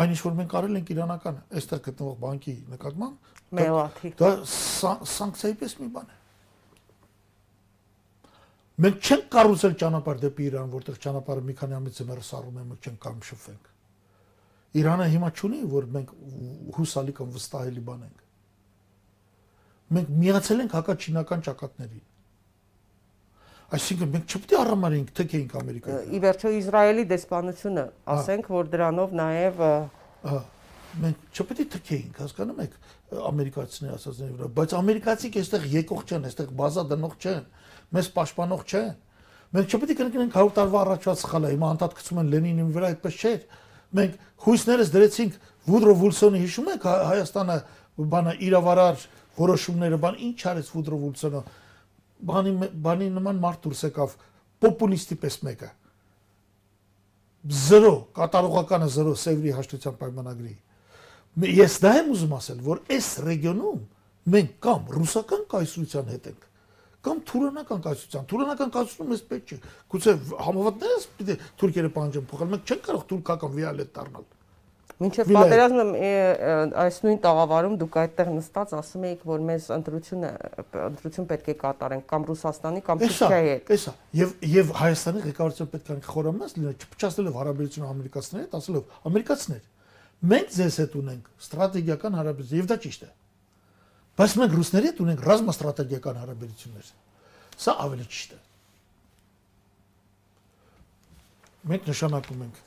[0.00, 3.30] Այն ինչ որ մենք արել ենք իրանականը, այստեղ գտնվող բանկի նկատմամբ,
[4.20, 4.30] Դա
[5.10, 6.18] սանկցիայի պես մի բան է։
[8.80, 12.86] Մենք չենք կառուցել ճանապարհ դեպի Իրան, որտեղ ճանապարհը մի քանի ամիս ծմերը սառում է, մենք
[12.86, 13.69] չենք կարող շփվենք։
[14.70, 16.10] Իրանը հիմա չունի, որ մենք
[16.76, 18.20] հուսալի կամ վստահելի բան ենք։
[19.90, 22.04] Մենք միացել ենք հակաչինական ճակատներին։
[23.70, 29.60] Այսինքն մենք չպետք է առամարենք թքեինք Ամերիկայի։ Ի վերջո Իսրայելի դեսպանությունը, ասենք, որ դրանով նաև
[31.00, 32.74] մենք չպետք է թքեինք, հասկանում եք,
[33.30, 37.46] ամերիկացիների ասածների վրա, բայց ամերիկացիք այստեղ եկող չեն, այստեղ բազա դնող չեն,
[37.94, 38.90] մեզ պաշտպանող չեն։
[39.50, 43.16] Մենք չպետք է կրկնենք 100 տարվա առաջվա սխալը, հիմա անդադ գցում են Լենինի վրա, այդպես
[43.20, 43.32] չէ
[43.98, 45.38] մենք հույսներս դրեցինք
[45.70, 47.56] Վուդրո Վուլսոնի հիշում եք Հայաստանը
[48.10, 49.04] բանը իրավարար
[49.40, 51.42] որոշումները բան ինչ արեց Վուդրո Վուլսոնը
[52.30, 52.54] բանի
[52.86, 54.16] բանի նման մարդ դուրս եկավ
[54.64, 55.70] պոպուլիստի պես մեկը
[57.60, 60.56] 0 կատարողականը 0 Սևրի հաշտության պայմանագրի
[61.60, 63.80] ես դա եմ ուզում ասել որ այս ռեգիոնում
[64.34, 66.49] մենք կամ ռուսական կայսրության հետ ենք
[67.06, 69.58] կամ թուրանական կայսրության։ Թուրանական կայսրությունը մեզ պետք չէ։
[69.94, 70.14] Գուցե
[70.48, 74.28] համավատներս պիտի թուրքերը պահանջեն փոխել, մենք չենք կարող թուրքական վիալետ դառնալ։
[75.00, 76.08] Մինչև պատերազմը
[76.76, 80.32] այս նույն տաղավարում դուք այդտեղ նստած ասում էիք, որ մեզ ընտրությունը
[80.90, 85.88] ընտրություն պետք է կատարենք կամ Ռուսաստանի կամ Թուրքիայի հետ։ Էսա, եւ եւ Հայաստանի ղեկավարությունը պետք
[85.94, 89.64] է խորամաս լինել, չփչացնելով հարաբերությունը ամերիկացիների հետ, ասելով ամերիկացիներ
[90.20, 93.10] մենք ձեզ հետ ունենք ստրատեգիական հարաբերություն եւ դա ճիշտ է։
[94.18, 96.90] Բայց մենք ռուսների հետ ունենք ռազմաստրատեգիական հարաբերություններ։
[97.60, 98.40] Սա ավելի ճիշտ է։
[101.70, 102.60] Մենք նշանակում ենք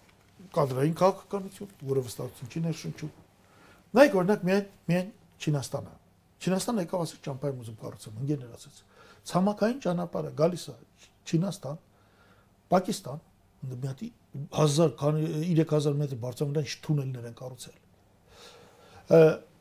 [0.54, 3.12] կադրային քաղաքականություն, որը վստահություն չի ներշնչում։
[3.94, 5.10] Նայեք օրինակ միայն միայն
[5.44, 5.94] Չինաստանը։
[6.44, 8.76] Չինաստանը եկավ ասեց ճամփայի մուզում կառուցում, ընկերներ ասեց։
[9.34, 10.76] Ցամաքային ճանապարհը գալիս է
[11.24, 11.78] Չինաստան,
[12.74, 13.20] Պակիստան,
[13.64, 17.78] մի հատի 1000 3000 մետր բարձրամասն թունելներ են կառուցել։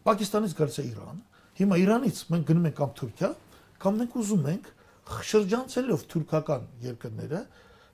[0.08, 1.18] Պակիստանից գալիս է Իրան։
[1.58, 3.30] Հիմա Իրանից մենք գնում ենք կամ Թուրքիա,
[3.82, 4.70] կամ մենք ուզում ենք
[5.32, 7.40] շրջանցելով թուրքական երկրները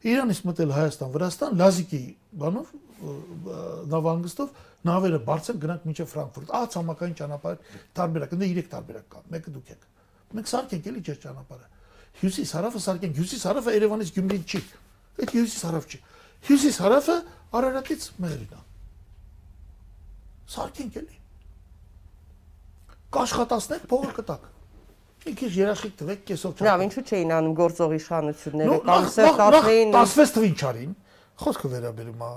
[0.09, 2.03] Իրանից մտել Հայաստան, Վրաստան, Լազիկի
[2.39, 2.69] բանով
[2.99, 4.53] նավանգստով
[4.89, 7.59] նավերը բարձր գնանք մինչև Ֆրանկֆուրտ։ Ահա ցամաքային ճանապարհ
[7.99, 9.87] տարբերակ, ընդ 3 տարբերակ կա, մեկը դուք եք։
[10.39, 11.69] Մենք սարքենք էլի ջեր ճանապարհը։
[12.19, 14.61] Հյուսիս հարավը սարքենք, հյուսիս հարավը Երևանից Գյումրին չի։
[15.19, 16.01] Այդ հյուսիս հարավ չի։
[16.49, 17.17] Հյուսիս հարավը
[17.59, 18.63] Արարատից մերին է։
[20.55, 21.19] Սարքենք էլի։
[23.17, 24.47] Կաշխատացնենք փողը կտակ։
[25.19, 30.35] Մի քիչ երաշխիք տվեք կեսով չափ։ Լավ, ինչու չէին անում գործող իշխանությունները կամ սերտացներին 16
[30.39, 30.93] թվին չարին։
[31.39, 32.31] Խոսքը վերաբերում է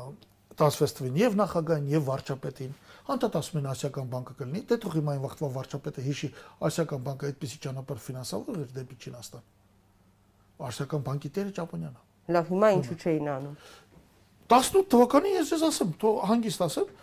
[0.62, 2.74] 16 թվին եւ նախագահին եւ վարչապետին
[3.12, 6.30] անդադ ասում են ասիական բանկը կլինի դե թող հիմա այն վաղտվա վարչապետը հիշի
[6.68, 9.46] ասիական բանկը այդպեսի ճանապարհ ֆինանսավորել էր դեպի Չինաստան
[10.70, 13.56] ասիական բանկի տերը ճապոնիան է լավ հիմա ինչու չէին անում
[14.52, 16.94] 18 թվականին ես ես ասեմ թող հանգիստ ասեմ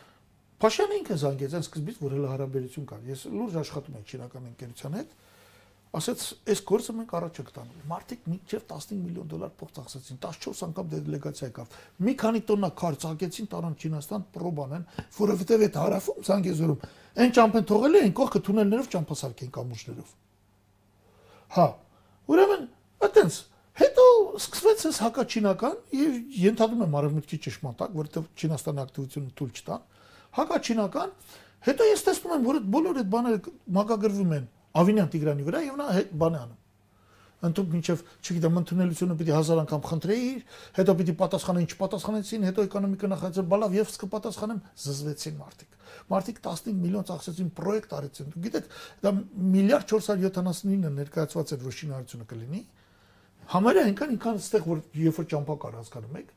[0.58, 4.96] Փաշյանը ինքը զանգեց այն սկզբից որ հələ հարաբերություն կար ես լուրջ աշխատում եմ չինական ընկերության
[4.98, 5.12] հետ
[5.98, 10.90] ասեց այս գործը մենք առաջ տանում մարդիկ մինչև 15 միլիոն դոլար փող ծախսեցին 14 անգամ
[10.92, 11.76] դելեգացիա եկավ
[12.08, 14.84] մի քանի տոննա քար ծաղկեցին տարան Չինաստան պրոբան են
[15.18, 16.82] որովհետև այդ հարավում Զանգեզուրում
[17.24, 20.12] այն ճամփեն թողել են կողքը թունելներով ճամփասարք են կամուրջներով
[21.56, 21.66] հա
[22.28, 22.68] ուրեմն
[23.08, 23.38] այտենց
[23.78, 24.04] հետո
[24.38, 29.84] սկսվեց այս հակաչինական եւ ենթադրում եմ արևմուտքի ճշմարտակ որովհետև Չինաստանի ակտիվությունը թույլ չտան
[30.38, 31.12] հակաչինական
[31.68, 34.48] հետո ես տեսնում եմ որ այդ բոլոր այդ բաները մագագրվում են
[34.78, 35.86] Ավինյան Տիգրանի վրա եւ նա
[36.22, 36.64] բան է անում։
[37.38, 40.30] Ընտուք մինչև, չգիտեմ, ընդունելությունը պիտի 1000 անգամ խնդրեի,
[40.78, 45.76] հետո պիտի պատասխանեն, չպատասխանեցին, հետո էկոնոմիկա նախաձեռ բալավ եւ սկսկը պատասխանեմ, զզվեցին մարդիկ։
[46.10, 48.74] Մարդիկ 15 միլիոն ծախսեցին պրոյեկտ արեցին։ Դուք գիտեք,
[49.06, 49.12] դա
[49.54, 52.62] միլիարդ 479-ը ներկայացված էր, որ շինարարությունը կլինի։
[53.54, 56.32] Համարյա այնքան ինքան ստեղ որ երբ որ ճամփա կար հասկանում եք,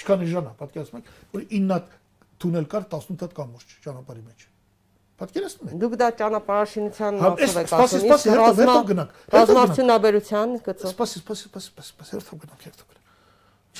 [0.00, 1.94] ինչքան էժան է, պատկերացնում եք, որ 9 հատ
[2.40, 4.46] թունել կար 18 հատ կամուրջ ճանապարհի մեջ։
[5.20, 11.20] Պատկերացնում եք։ Դուք դա ճանապարհաշինության հա, մասով եք ասում, իսկ հետո գնանք։ Ռազմարտունաբերության գծով։ Սպասի,
[11.20, 13.00] սպասի, սպասի, սպասի, հետո գնանք, հետո գնանք։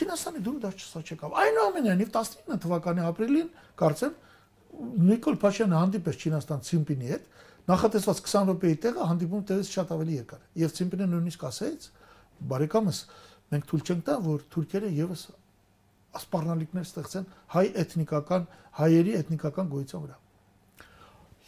[0.00, 3.48] Չինաստանի դուրը դա չսա չեկավ։ Այնուամենայնիվ 19 թվականի ապրիլին
[3.80, 4.12] կարծեմ
[5.10, 7.24] Նիկոլ Փաշյանը հանդիպեց Չինաստան Ցիմպինի հետ,
[7.70, 11.88] նախատեսված 20 րոպեի տեղը հանդիպում տևեց շատ ավելի երկար։ Եվ Ցիմպինը նույնիսկ ասեց.
[12.50, 12.98] բարեկամս,
[13.50, 15.22] մենք թույլ չենք տա, որ թուրքերը եւս
[16.18, 18.48] ասպառնալիքներ ստեղծեն հայ էթնիկական
[18.80, 20.16] հայերի էթնիկական գոյության վրա։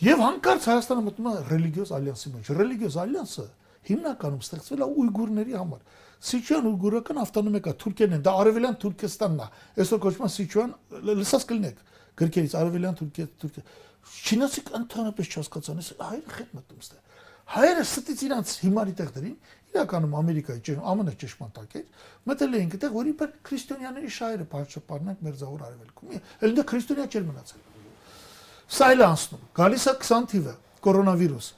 [0.03, 3.47] Եվ հանկարծ Հայաստանը մտնում է ռելիգիոզ ալյանսի մեջ։ Ռելիգիոզ ալյանսը
[3.83, 5.81] հիմնականում ստեղծվել է ուйգուրների համար։
[6.23, 9.47] Սիչուան ուйգուրական ավտոնոմիկա Թուրքիան են, դա արևելյան Թուրքեստանն է։
[9.83, 10.75] Այսօր կոչվում է Սիչուան,
[11.13, 11.81] լսած կլինեք
[12.23, 13.65] գրքերից արևելյան Թուրքիա, Թուրքիա։
[14.23, 17.03] Չինացիք ընդհանրապես չհասկացան, այս հայերը խետ մտնում ստե։
[17.53, 19.37] Հայերը ստից իրանց հիմարի տեղ դրին,
[19.73, 21.85] իրականում Ամերիկայի ճշմարտ ԱՄՆ ճշմարտակ էր,
[22.29, 27.25] մտել էին այդտեղ, որ իբր քրիստոնյաների շահերը բարձրապարնանք մեր զավոր արևելքում։ Էլ դա քրիստոնյա չէր
[27.33, 27.63] մնացել։
[28.73, 30.55] Սա էլ անցնում։ Գալիս է 20 թիվը,
[30.87, 31.49] կորոնավիրուս։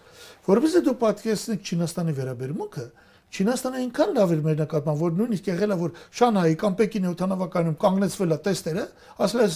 [0.44, 2.87] Որովհետեւ դու պատկերացնեք Չինաստանի վերաբերմունքը,
[3.35, 7.79] Չինաստանը այնքան լավ էր մեր նկատմամբ, որ նույնիսկ եղել է, որ Շանհայի կամ Պեկինի օթանավակայանում
[7.83, 8.85] կանգնեցվել է տեստերը,
[9.27, 9.49] ասել է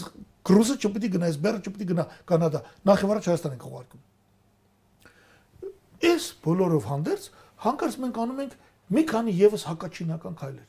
[0.49, 4.08] գրուզը չպիտի գնա, այս բերը չպիտի գնա Կանադա, նախ եւ առաջ Հայաստան ենք ուղարկում։
[5.99, 7.29] Այս բոլորով հանդերձ
[7.65, 8.57] հանկարծ մենք անում ենք
[8.95, 10.67] մի քանի եւս հակաչինական քայլեր։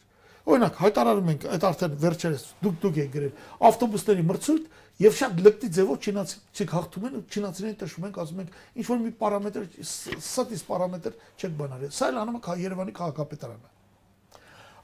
[0.49, 3.33] Օրինակ հայտարարում ենք այդ արդեն վերջերս դուք դուք եք գրել
[3.69, 8.87] ավտոբուսների մրցույթ եւ շատ լկտի ձևով չինացիք հաղթում են չինացիներին տշում ենք ասում ենք ինչ
[8.89, 13.69] որ մի պարամետր ստատիս պարամետր չեք բանարել սա էլ անում է Երևանի քաղաքապետարանը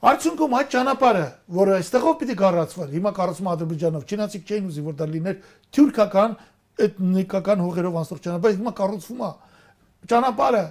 [0.05, 5.07] Արդյունքում այդ ճանապարհը, որը այստեղով պիտի կառուցվեր, հիմա կառուցվում Ադրբեջանով, չինացիք չէին ուզի, որ դա
[5.15, 5.37] լիներ
[5.75, 6.35] թուրքական
[6.85, 9.29] էթնիկական հողերով անցնող ճանապարհ, հիմա կառուցվում է
[10.11, 10.65] ճանապարհը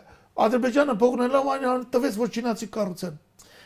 [0.45, 3.19] Ադրբեջանը փողնելով այն տվեց, որ չինացիք կառուցեն։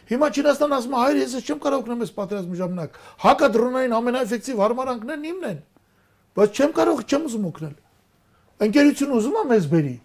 [0.09, 4.61] Հիմա Չինաստան ասում է, հայր, ես չեմ կարող օգնել ես պատերազմի ժամանակ։ Հակա դրոնային ամենաէֆեկտիվ
[4.64, 5.59] հարմարանքներն իմն են։
[6.39, 7.75] Բայց չեմ կարող, չեմ ուզում օգնել։
[8.69, 9.97] Ընկերությունը ուզում է մեզ բերի։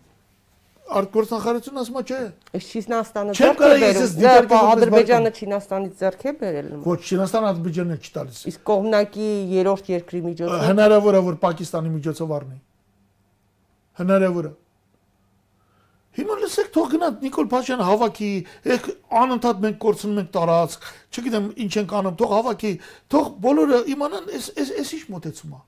[0.94, 2.18] արտգործնախարարությունն ասում է չէ։
[2.60, 8.02] Իսկ Չինաստանը ձեռք է ես բերում։ ես Ադրբեջանը Չինաստանից ձեռք է բերել։ Ոչ Չինաստանը Ադրբեջանն
[8.04, 12.60] չի տալիս։ Իսկ կողմնակի երրորդ երկրի միջոցով Հնարավոր է որ Պակիստանի միջոցով առնի։
[14.04, 14.54] Հնարավոր է։
[16.14, 18.30] Հիմա լսեք թող գնա Նիկոլ Փաշյանը հավաքի,
[18.70, 18.88] եք
[19.24, 22.72] անընդհատ մենք կորցնում ենք տարածք, չգիտեմ ինչ ենք անում, թող հավաքի,
[23.14, 25.62] թող բոլորը իմանան, էս էս էս ինչ մոտեցում է։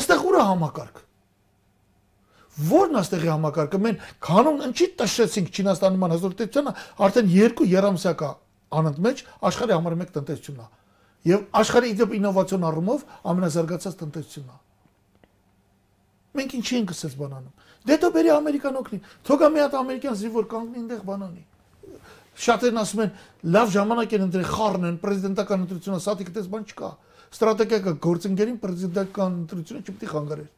[0.00, 1.02] Այստեղ ուր է համակարգ։
[2.70, 6.72] Որն է այստեղի համակարգը։ Մենք կանոն ինչի տշեցինք Չինաստանի ման հզորտությունը
[7.06, 8.30] արդեն երկու երամսյակա
[8.80, 10.68] անընդմեջ աշխարհի համար մեկ տնտեսությունն է։
[11.30, 14.60] Եվ աշխարհի իդեպ ինովացիոն առումով ամենազարգացած տնտեսությունն է։
[16.40, 20.46] Մենք ինչի ենք ասած բանանում։ Դե դու բերի ամերիկան օգնի։ Թողա մի հատ ամերիկյան զինվոր
[20.50, 21.42] կանգնի այնտեղ բանանի։
[22.40, 23.10] Շատերն ասում են
[23.56, 26.90] լավ ժամանակ են ընտրել խառն են պրեզիդենտական ընտրությունը, սա դիտես բան չկա։
[27.30, 30.48] Ստրատեգիական գործընկերին պրեզիդենտական ընտրությունը չպետք է խանգարեր։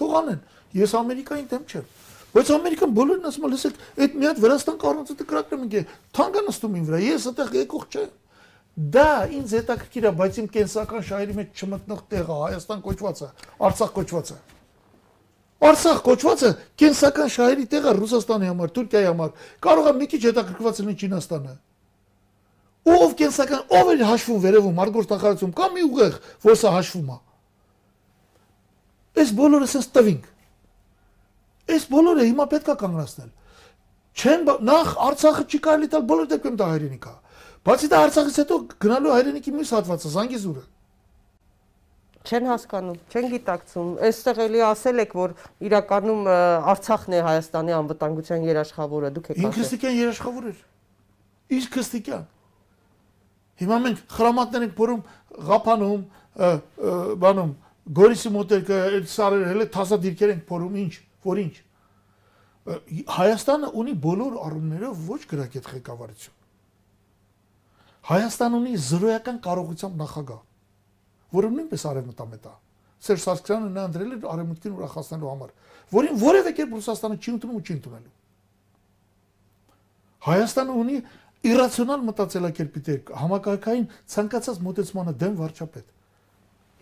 [0.00, 0.40] Թող անեն։
[0.80, 1.88] Ես Ամերիկային դեմ չեմ։
[2.30, 6.76] Բայց Ամերիկան բոլորն ասում են, լսեք, այդ մի հատ Վրաստան կառուցը տկրակն ենք, թանկան նստում
[6.78, 8.12] ին վրա։ Ես այդտեղ եկող չեմ։
[8.94, 13.28] Դա ինձ հետաքրքիր է, բայց իմ կենսական շահերի մեջ չմտնող տեղը Հայաստան կոչվածը,
[13.66, 14.36] Արցախ կոչվածը։
[15.60, 16.50] Արցախ կոչվածը
[16.80, 19.32] կենսական շահերի տեղը Ռուսաստանի համար, Թուրքիայի համար։
[19.66, 21.52] Կարող է մի քիչ հետաքրքրված լինի Չինաստանը։
[22.90, 27.18] Ով կենսական, ով է հաշվում վերևում արտգործնախարարությունում կամ մի ուղեղ, որ սա հաշվում է։
[29.20, 30.24] Այս բոլորը sense տվինք։
[31.76, 33.30] Այս բոլորը հիմա պետքա կանգնացնել։
[34.20, 37.14] Չեն նախ Արցախը չի կարելի տալ բոլոր դեպքում դա հայրենիք է։
[37.68, 40.64] Բացի դա Արցախից հետո գնալու հայրենիքի մյուս հատվածը Զանգեզուրը։
[42.20, 45.32] չեն հասկանում, չեն գիտակցում։ Այստեղ էլի ասել եք, որ
[45.70, 46.28] իրականում
[46.74, 50.60] Արցախն է Հայաստանի անվտանգության երաշխավորը, դուք եք ասել։ Քրիստիկյան երաշխավոր էր։
[51.60, 52.26] Իսկ Քրիստիկյան։
[53.60, 55.00] Հիմա մենք խրամատներ ենք փորում
[55.50, 56.04] ղափանում,
[57.24, 57.50] բանում,
[57.90, 60.92] Գորիսի մոտերքը, այդ սարերը հենց թասա դիրքեր ենք փորում, ինչ,
[61.26, 61.54] որ ինչ։
[63.10, 66.36] Հայաստանը ունի բոլոր առումներով ոչ գրագետ ղեկավարություն։
[68.10, 70.40] Հայաստան ունի զրոյական կարողությամբ նախագահ,
[71.34, 72.54] որը նույնպես արևմտամետ է։
[73.00, 75.52] Սերժ Սարգսյանը նա ընտրել էր արևմուտքին ուրախացնելու համար,
[75.94, 78.16] որին որևէ կերպ Ռուսաստանը չի ընդունում ու չի ընդունելու։
[80.20, 80.96] Հայաստանը ունի
[81.50, 85.86] իրացիոնալ մտածելակերպի տեր համակարգային ցանկացած մոտեցմանը դեմ վարչապետ։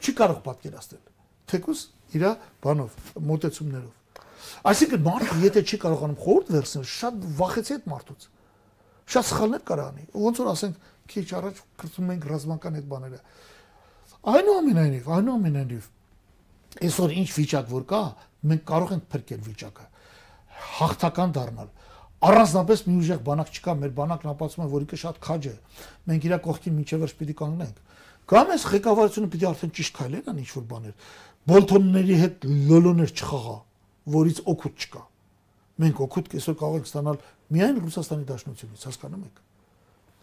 [0.02, 1.04] Չի կարող պատկերացնել։
[1.48, 1.84] Թեկուս
[2.18, 2.24] իր
[2.64, 3.94] բանով, մոտեցումներով։
[4.68, 8.26] Այսինքն մարդը եթե չի կարողանում խորտ վերցնել, շատ վախեցի այդ մարդուց։
[9.08, 13.20] Շատ սխալներ կարանի։ Ոնց որ ասենք քիչ առաջ կրծում ենք ռազմական այդ բաները։
[14.28, 15.88] Այնուամենայնիվ, այնուամենայնիվ
[16.88, 18.02] այսօր ինչ վիճակ որ կա,
[18.48, 19.86] մենք կարող ենք փրկել վիճակը
[20.78, 21.70] հաղթական դառնալ
[22.18, 25.52] առանձնապես մի ուժեղ բանակ չկա, մեր բանակն ապացում է, որ ինքը շատ քաջ է։
[26.10, 27.76] Մենք իրա կողքին միջև վերջ պիտի կանգնենք։
[28.28, 30.96] Կամ այս ղեկավարությունը պիտի արդեն ճիշտ քայլեր ան ինչ որ բաներ։
[31.48, 33.54] Բոլթոնների հետ լոլոներ չխաղա,
[34.18, 35.02] որից օգուտ չկա։
[35.78, 37.20] Մենք օգուտ այսօր կարող ենք ստանալ
[37.54, 39.42] միայն Ռուսաստանի Դաշնությունից, հասկանում եք։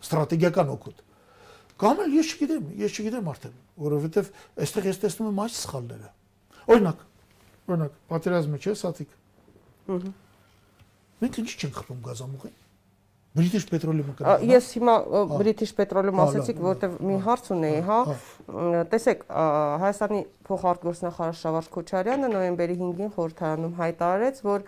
[0.05, 1.04] Ստրատեգիական օգուտ։
[1.81, 3.55] Կամ էլ ես չգիտեմ, ես չգիտեմ արդեն,
[3.85, 4.29] որովհետև
[4.63, 6.11] այստեղ ես տեսնում եմ այս սխալները։
[6.71, 7.01] Օրինակ,
[7.67, 9.17] օրինակ, պատերազմը չէ, սաթիկ։
[9.95, 10.13] Ահա։
[11.25, 12.55] Մենք ինչի չենք խփում գազամուղին։
[13.35, 14.93] British Petroleum-ը Ա, կնա։ Ես հիմա
[15.35, 17.97] British Petroleum Հա, ասեցիք, որտեվ մի հարց ունեի, հա։
[18.93, 19.25] Տեսեք,
[19.81, 24.65] Հայաստանի փոխարտգործնախարար Շավարժ Քոչարյանը նոյեմբերի 5-ին խորհրդարանում հայտարարեց, որ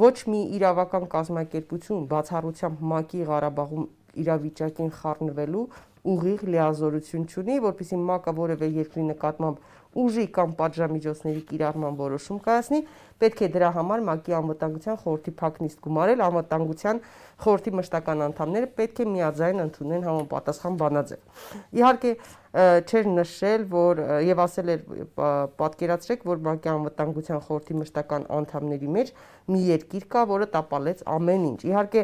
[0.00, 3.84] ոչ մի իրավական կազմակերպություն բացառությամբ ՄԱԿ-ի Ղարաբաղում
[4.24, 5.66] իրավիճակին խառնվելու
[6.12, 9.56] ուղիղ լիազորություն չունի, որpիսի ՄԱԿ-ը որևէ երկրի նկատմամբ
[9.96, 12.80] ուժի կամ պատժամիջոցների կիրառման որոշում կայացնի,
[13.22, 17.00] պետք է դրա համար ՄԱԿ-ի անվտանգության խորհրդի փակնիստ գումարել անվտանգության
[17.46, 21.40] խորհրդի մշտական անդամները պետք է միաձայն ընդունեն համապատասխան բանաձև։
[21.80, 24.84] Իհարկե ը, չէր նշել, որ եւ ասել էր
[25.16, 29.08] պա- պատկերացրեք, որ ՄԱԿ-ի անվտանգության խորհրդի մշտական անդամների մեջ
[29.48, 32.02] մի երկիր կա, որը տապալեց ամեն ինչ։ Իհարկե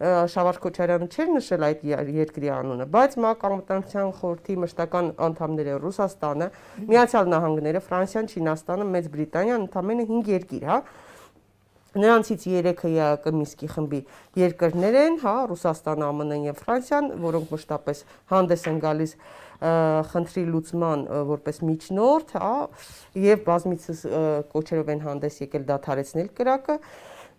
[0.00, 1.82] Շավարժ Քոչարյանը չէր նշել այդ
[2.16, 6.48] երկրի անունը, բայց ՄԱԿ անվտանգության խորհրդի մշտական անդամները Ռուսաստանը,
[6.88, 10.78] Միացյալ Նահանգները, Ֆրանսիան, Չինաստանը, Մեծ Բրիտանիան ընդամենը 5 երկիր, հա։
[11.92, 12.72] Նրանցից 3-ը
[13.20, 13.98] ԵԱԿ Միսկի խմբի
[14.40, 17.98] երկրներ են, հա, Ռուսաստանը, ԱՄՆ-ն եւ Ֆրանսիան, որոնք մշտապես
[18.32, 19.12] հանդես են գալիս
[19.62, 22.54] խնդրի լուծման որպես միջնորդ, հա,
[23.28, 24.00] եւ բազմիցս
[24.56, 26.78] կոչերով են հանդես եկել դադարեցնել կրակը։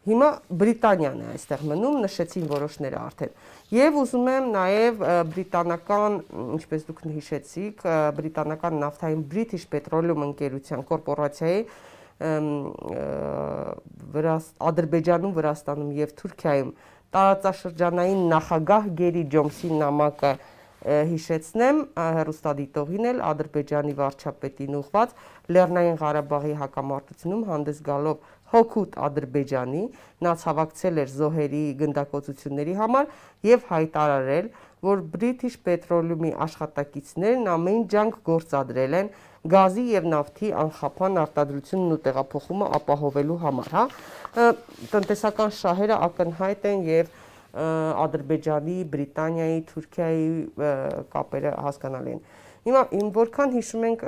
[0.03, 0.29] Հիմա
[0.59, 3.35] Բրիտանիան է այստեղ մնում, նշեցին որոշները արդեն։
[3.71, 6.17] Եվ ուզում եմ նաև բրիտանական,
[6.57, 7.85] ինչպես դուք հիշեցիք,
[8.19, 11.61] բրիտանական նավթային British Petroleum ընկերության կորպորացիայի
[14.13, 16.75] Վրաս Ադրբեջանում, Վրաստանում եւ Թուրքիայում
[17.13, 20.33] տարածաշրջանային նախագահ Գերի Ջոնսի նամակը
[20.83, 25.13] հիշեցնեմ հերոստադիտողին էլ Ադրբեջանի վարչապետին ուղված
[25.55, 29.83] Լեռնային Ղարաբաղի հակամարտությունում հանդես գալով հոգուտ Ադրբեջանի
[30.23, 33.11] նա ցավակցել էր զոհերի գնդակոծությունների համար
[33.49, 34.49] եւ հայտարարել,
[34.83, 39.11] որ British Petroleum-ի աշխատակիցներն ամեն ջանք գործադրել են
[39.53, 44.45] գազի եւ նավթի անխափան արտադրությունն ու տեղափոխումը ապահովելու համար, հա։
[44.93, 47.11] Տնտեսական շահերը ակնհայտ են եւ
[47.53, 50.29] Ադրբեջանի, Բրիտանիայի, Թուրքիայի
[51.13, 52.23] կապերը հասկանալի են։
[52.63, 54.03] Հիմա իմ որքան հիշում ենք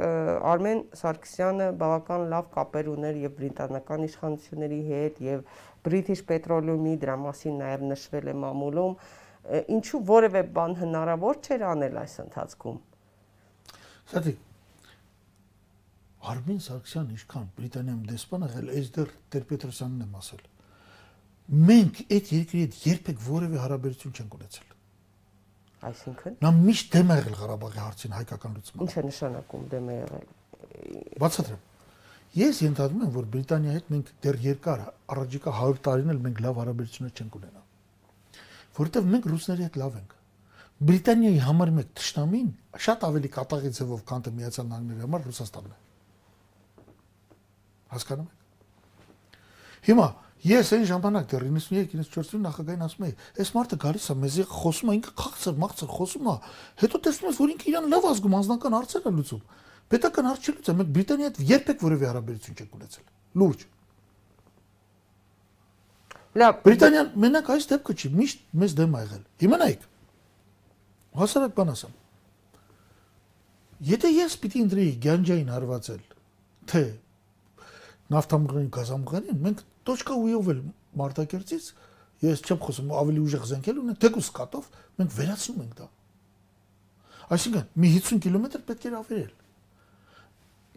[0.52, 5.44] Արմեն Սարգսյանը բավական լավ կապեր ուներ եւ բրիտանական իշխանությունների հետ եւ
[5.88, 8.98] British Petroleum-ի դրա մասին նաեւ նշվել է մամուլում
[9.76, 12.82] ինչու որևէ բան հնարավոր չէր անել այս ընթացքում։
[14.16, 14.26] Սա
[16.26, 20.40] Արմեն Սարգսյան ինչքան Բրիտանիայում դեսպան եղել, այս դեռ Տեր-Պետրոսյանն եմ ասել
[21.46, 24.75] մենք այդ երկրի հետ երբեք որևէ հարաբերություն չենք ունեցել։
[25.86, 26.36] Այսինքն?
[26.42, 30.26] Նա միշտ դեմ է եղել Ղարաբաղի հարցին հայկական լուծման։ Ինչ է նշանակում դեմ է եղել։
[31.22, 31.64] Բացատրեմ։
[32.36, 34.82] Ես ենթադրում եմ, որ Բրիտանիայի հետ մենք դեռ երկար
[35.16, 37.62] առաջիկա 100 տարին էլ մենք լավ հարաբերություններ չենք ունենա։
[38.76, 40.16] Որովհետև մենք ռուսների հետ լավ ենք։
[40.86, 42.50] Բրիտանիայի համար մեկ ճշտամին
[42.86, 45.80] շատ ավելի կատաղի ձևով քան թե Միացյալ Նահանգների համար Ռուսաստանն է։
[47.96, 48.44] Հասկանում եք։
[49.86, 50.08] Հիմա
[50.46, 54.96] Ես այն ժամանակ դեռ 93-94-ին նախագահին ասում էի, այս մարդը գալիս է մեզի խոսում է,
[55.00, 56.36] ինքը խաղցր, մաղցր խոսում է,
[56.82, 59.42] հետո տեսնում ես, որ ինքը իրան լավ ազգում անձնական հարցեր է լուծում։
[59.86, 63.06] Պետական հարց չի լուծում, մենք Բրիտանիայի հետ երբեք որևէ հարաբերություն չենք ունեցել։
[63.42, 63.66] Լուրջ։
[66.36, 69.86] Լավ, Բրիտանիան մենակ այս դեպքը չի, միշտ մեզ դեմ ա եղել։ Հիմա նայեք։
[71.16, 71.94] Հասարակ բան ասեմ։
[73.86, 76.04] Եթե ես պիտի ընտրեի Գյանջային հարվածել,
[76.72, 76.84] թե
[78.16, 80.62] նավթամուղային գազամուղային, մենք Տոչկա ույով էլ
[81.00, 81.66] Մարտակերտից
[82.26, 84.70] ես չեմ խոսում ավելի ուժեղ զենքել ունեն, թեկուս կատով
[85.00, 85.88] մենք վերացնում ենք դա։
[87.36, 89.34] Այսինքն մի 50 կիլոմետր պետք էր ավերել։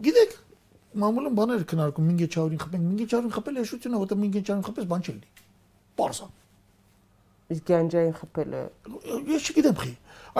[0.08, 0.34] Գիտեք,
[0.98, 5.32] մամուլում բաներ քննարկում Մինգեչարին խփենք, Մինգեչարին խփել էշությունը, որտեղ Մինգեչարին խփես բան չլինի։
[5.98, 6.28] Պարզա։
[7.48, 8.62] Իսկ Գյանջային խփելը
[9.28, 9.92] ես չգիտեմ խի։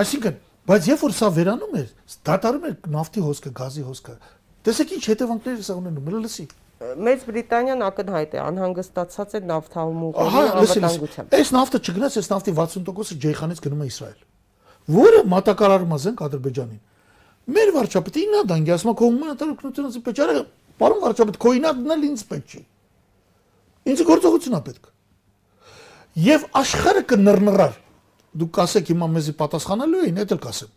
[0.03, 1.93] Այսինքն, բայց երբ որ սա վերանում էր,
[2.29, 4.17] դատարում էր նավթի հոսքը, գազի հոսքը։
[4.69, 6.47] Տեսեք ինչ հետևանքներ է սա ունենում, լսի։
[6.79, 13.63] Մեծ Բրիտանիան ակնհայտ է, անհանգստացած է նավթահումուղի անվտանգությամբ։ Այս նավթը չգնաց, այս նավթի 60%-ը Ջեյխանից
[13.65, 14.21] գնում է Իսրայել։
[14.99, 16.81] Որը մատակարարում է զենք Ադրբեջանին։
[17.59, 20.43] Մեր վարչապետը ինա դանգի ասում է քո հումանիտարությունից պետք է,
[20.79, 22.63] պարոն վարչապետ, քո դնել ինձ պետք չի։
[23.89, 24.91] Ինձ գործողություն է պետք։
[26.29, 27.79] Եվ աշխարհը կնռնռար։
[28.39, 30.73] Դուք կասեք հիմա մեզի պատասխանելու էին, դա էլ կասեմ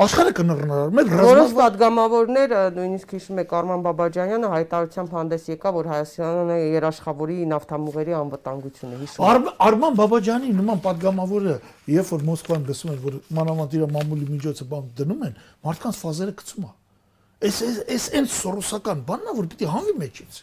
[0.00, 6.56] աշխարհը կնռնար։ Մեր որոշ падգամավորները նույնիսկ հիշում եք Արման Բաբաջանյանը հայտարարությամբ հանդես եկա, որ Հայաստանը
[6.72, 11.56] երաշխավորի նավթամուղերի անվտանգությունը հիշում։ Արման Բաբաջանի նման падգամավորը,
[11.92, 15.36] երբ որ Մոսկվան գսում են, որ մանավանդ իր մամուլի միջոցը բան դնում են,
[15.68, 16.72] մարդկանց ֆազերը գցում է։
[17.42, 17.60] Էս
[17.92, 20.40] էս այն սորոսական բանն է, որ պիտի հանվի մեջից։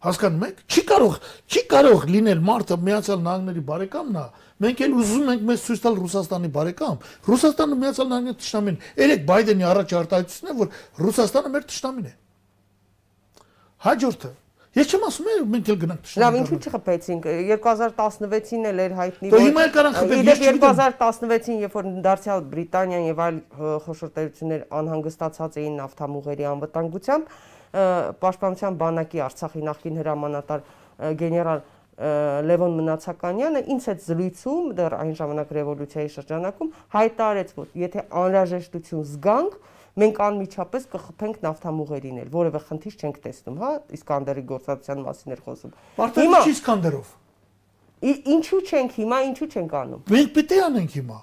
[0.00, 1.16] Հասկանում եք։ Չի կարող,
[1.52, 4.22] չի կարող լինել մարդը միացյալ նահանգների բարեկամն է,
[4.60, 6.96] Մենք էլ ուզում ենք մեզ ցույց տալ Ռուսաստանի բարեկամ։
[7.30, 12.14] Ռուսաստանը միացյալ նահանգների ճշտամին։ Երեք Բայդենի առաջ արտահայտությունն է, որ Ռուսաստանը մեր ճշտամին է։
[13.80, 14.32] Հաջորդը
[14.70, 19.42] Ես չեմ ասում մենք էլ գնանք ճշտամին։ Լավ, ինչու չխփեցինք 2016-ին էլ էր հայտնի որ
[19.42, 23.40] հիմա էլ կարան խփել։ Ես 2016-ին, երբ որ դարձյալ Բրիտանիան եւ այլ
[23.88, 27.34] խոշոր տերություններ անհանգստացած էին նավթամուղերի անվտանգությամբ,
[28.22, 30.64] պաշտպանության բանակի Արցախի նախկին հրամանատար
[31.18, 31.66] գեներալ
[32.00, 39.56] Լևոն Մնացականյանը ինձ հետ զրույցում դեռ այն ժամանակ ռևոլյուցիայի շրջանակում հայտարարեց, որ եթե անհրաժեշտություն զգանք,
[40.00, 43.70] մենք անմիջապես կխփենք նավթամուղերին էլ, որևէ խնդիր չենք տեսնում, հա,
[44.00, 47.10] Իսկանդերի գործածության մասին էր խոսում։ Հիմա չի Իսկանդերով։
[48.00, 51.18] Ինչու չենք հիմա, ինչու չենք անում։ Մենք պիտի անենք հիմա։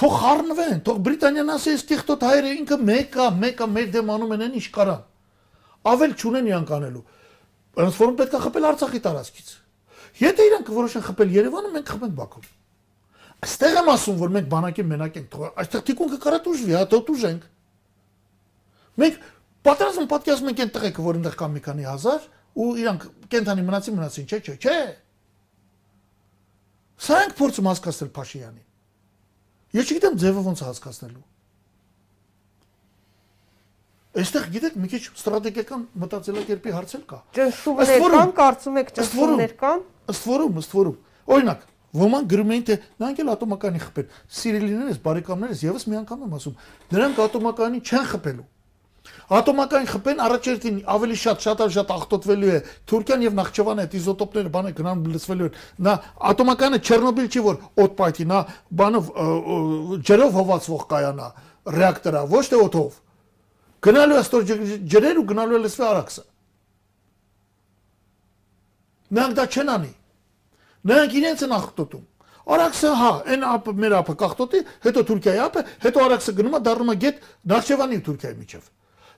[0.00, 4.44] Թող խառնվեն, թող Բրիտանիան ասի, այս տիղտոտ հայերը ինքը մեկա, մեկա մեր դեմ անում են
[4.60, 5.02] ինչ կարան։
[5.90, 7.02] Ավել չունեն իրանք անելու։
[7.80, 9.50] Ոնց որ պետք է խփել Արցախի տարածքից։
[10.20, 12.42] Եթե իրանք որոշեն խփել Երևանը, մենք խփենք Բաքու։
[13.40, 17.46] Այստեղ եմ ասում, որ մենք բանակի մենակ ենք, այստեղ թիկունքը կարա դուժվի, հա դու դուժենք։
[19.00, 19.22] Մենք
[19.70, 22.26] պատրաստում պատկերացնում ենք այն տղեկը, որ այնտեղ կա մի քանի հազար
[22.60, 24.76] ու իրանք կենթանի մնացին մնացին, չէ, չէ, չէ։
[27.00, 28.66] Սա ենք փորձում հասկացնել Փաշինյանին։
[29.80, 31.26] Ես չգիտեմ ձևը ոնց հասկացնելու։
[34.20, 40.30] Այստեղ գիտեք մի քիչ ստրատեգիական մտածելակերպի հարցեր կա։ Ճնշումներ կան, կարծում եք ճնշումներ կան ըստ
[40.30, 40.96] որում, ըստ որում։
[41.30, 41.66] Օրինակ,
[42.00, 46.56] ոմանք գրում էին թե նրանք էլ ատոմականի խփեն։ Սիրելիներս, բարեկամներս, եւս մի անգամ եմ ասում,
[46.94, 48.48] նրանք ատոմականի չեն խփելու։
[49.30, 52.58] Ատոմական խփեն առաջերտին ավելի շատ շատ շատ ախտոտվելու է
[52.90, 55.94] Թուրքիան եւ Նախճեվանը այդ իզոտոպները բանը գնան լցվելու են։ Նա
[56.30, 58.40] ատոմականը Չեռնոբիլ չի որ օդ պայթի, նա
[58.80, 59.12] բանով
[60.10, 61.28] ջրով հովացվող կայանա
[61.80, 62.98] ռեակտորա, ոչ թե օդով։
[63.80, 64.48] Գնալու է ստոր
[64.94, 66.24] ջրեր ու գնալու է լսվի արաքսը։
[69.10, 69.92] Նրանք դա չեն անի։
[70.90, 72.04] Նրանք իրենց են ախտոտում։
[72.50, 76.90] Արաքսը հա, այն ապը մեր ապը կախտոտի, հետո Թուրքիայի ապը, հետո Արաքսը գնում է դառնում
[76.90, 77.18] է գետ
[77.52, 78.70] Նախճեվանի ու Թուրքիայի միջև։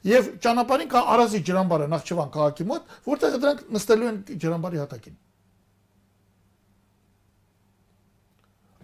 [0.03, 5.16] Եվ ճանապարհին կա Արազի ջրամբարը Նախճեվան քաղաքի մոտ, որտեղ դրանք նստելու են ջրամբարի հատակին։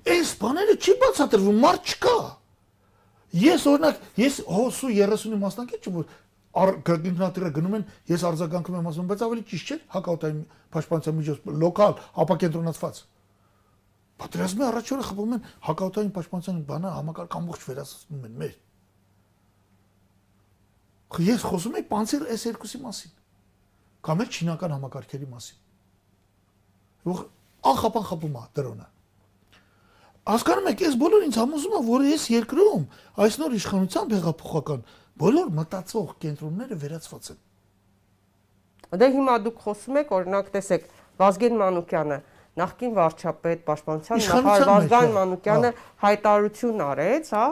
[0.09, 2.17] Այս բաները չի բացատրվում, մարդ չկա։
[3.39, 6.07] Ես օրինակ, ես հոսու 30-ի մասնակից չեմ, որ
[6.57, 10.41] ինքնաթիռը գնում են, ես արձագանքում եմ ասում, բայց ավելի ճիշտ չէ հակաօտային
[10.75, 13.03] պաշտպանության միջոց լոկալ ապակենտրոնացված։
[14.19, 18.57] Պատերազմի առաջ օրը խփում են հակաօտային պաշտպանության բանը համակարգ ամբողջ վերացնում են մեր
[21.17, 23.13] Ես խոսում եմ Պանցեր S2-ի մասին
[24.05, 25.59] կամ էլ չինական համակարգերի մասին։
[27.09, 27.23] Որ
[27.73, 28.89] ախապան խփում է դրոնը։
[30.29, 32.85] Հասկանում եք, ես բոլոր ինձ համոզում եմ, որ ես երկրում
[33.25, 34.85] այս նոր իշխանության հեղափոխական
[35.19, 37.39] բոլոր մտածող կենտրոնները վերացված են։
[38.99, 40.85] Դե հիմա դուք խոսում եք, օրինակ, տեսեք,
[41.19, 42.19] Վազգեն Մանուկյանը
[42.59, 45.71] նախկին վարչապետ պաշտպանության նախարար Վազգեն Մանուկյանը
[46.05, 47.45] հայտարարություն արեց, հա,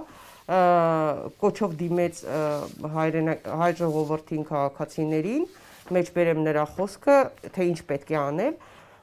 [1.42, 2.22] կոչով դիմեց
[2.96, 5.44] հայրենակ հայ ժողովրդին քաղաքացիներին,
[5.96, 7.18] մեջբերեմ նրա խոսքը,
[7.56, 8.56] թե ինչ պետք է անել։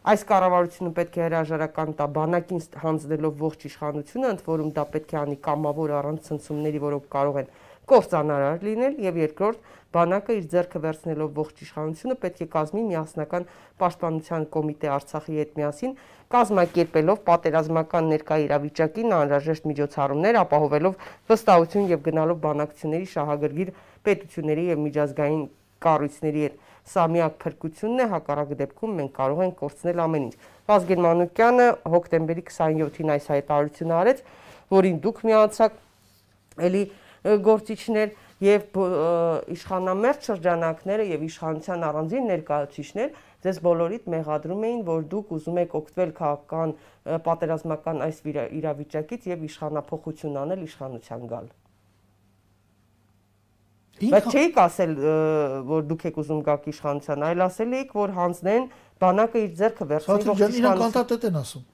[0.04, 5.18] Այս կառավարությունը պետք է հրաժարական տա բանակին հանձնելով ողջ իշխանությունը, ընդ որում դա պետք է
[5.22, 7.52] անի կամավոր առանց ցնցումների, որոնք կարող են
[7.92, 13.48] կործանարար լինել եւ երկրորդ բանակը իր ձեռքը վերցնելով ողջ իշխանությունը պետք է կազմի միասնական
[13.84, 15.94] պաշտպանության կոմիտե Արցախի հետ միասին
[16.34, 20.96] կազմակերպելով պատերազմական ներկա իրավիճակին անհրաժեշտ միջոցառումներ ապահովելով
[21.34, 23.74] վստահություն եւ գնալով բանակցությունների շահագրգիռ
[24.08, 25.44] պետությունների եւ միջազգային
[25.84, 26.58] կառույցների հետ
[26.94, 30.34] սա միակ փրկությունն է հակառակ դեպքում մենք կարող ենք կորցնել ամեն ինչ
[30.72, 34.24] Վազգեն Մանուկյանը հոկտեմբերի 27-ին այս հայտարարությունը արեց
[34.74, 35.80] որին դուք միացաք
[36.68, 36.84] էլի
[37.24, 38.78] գործիչներ եւ
[39.54, 46.12] իշխանամերձ շրջանակները եւ իշխանության առանձին ներկայացուցիչներ ձեզ բոլորիդ մեղադրում էին, որ դուք ուզում եք օգտվել
[46.20, 46.74] քաղաքական
[47.28, 48.22] պատերազմական այս
[48.60, 51.48] իրավիճակից եւ իշխանապողություն անել իշխանության գալ։
[54.04, 54.94] Բայց չէիք ասել,
[55.70, 58.66] որ դուք եք ուզում գաք իշխանության, այլ ասել եք, որ հանձնեն
[59.04, 61.66] բանակը իր ձեռքը վերցնի ողջ իշխանության։ Իրանք կանտատետ են ասում։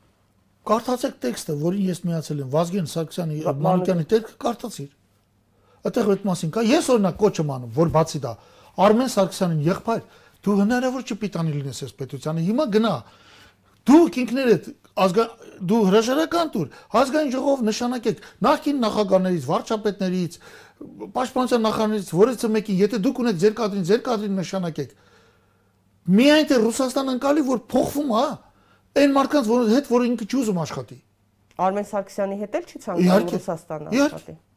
[0.69, 3.37] Կարդացեք տեքստը, որին ես միացել եմ, Վազգեն Սարգսյանի
[3.69, 4.89] Մանուկյանի տեքստը կարդացիր
[5.85, 8.33] այդտեղ այդ մասին կա։ Ես օրինակ կոչ եմ անում, որ բացի դա
[8.79, 10.03] Արմեն Սարգսյանին եղբայր,
[10.39, 12.93] դու հնարավոր չպիտանի լինես այս պետությանը։ Հիմա գնա։
[13.89, 14.67] Դուք ինքներդ
[14.99, 15.25] ազգա
[15.69, 16.67] դու հրաժարական տուր,
[16.99, 20.37] ազգային ժողով նշանակեք նախին նախագահներից, վարչապետներից,
[21.15, 24.93] պաշտպանության նախարարներից, որից մեկին, եթե դուք ունեք ձեր կադրին, ձեր կադրին նշանակեք։
[26.19, 28.27] Միայն թե Ռուսաստան ընկալի, որ փոխվում, հա,
[28.99, 30.99] այն մարդկանց, որ հետ, որ ինքը ճուզում աշխատի։
[31.59, 34.48] Արմեն Սարգսյանի հետ էլ չի ցանկանում Ռուսաստանը աշխատի։ Իհարկե։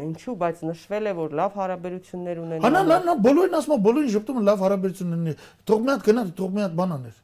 [0.00, 4.12] Ինչու, բայց նշվել է, որ լավ հարաբերություններ ունեն։ Հանա, նա, նա բոլորին ասում է, բոլորին
[4.14, 7.16] շփոթում են լավ հարաբերություններ ունեն։ Թող մի հատ գնա, թող մի հատ բան աներ։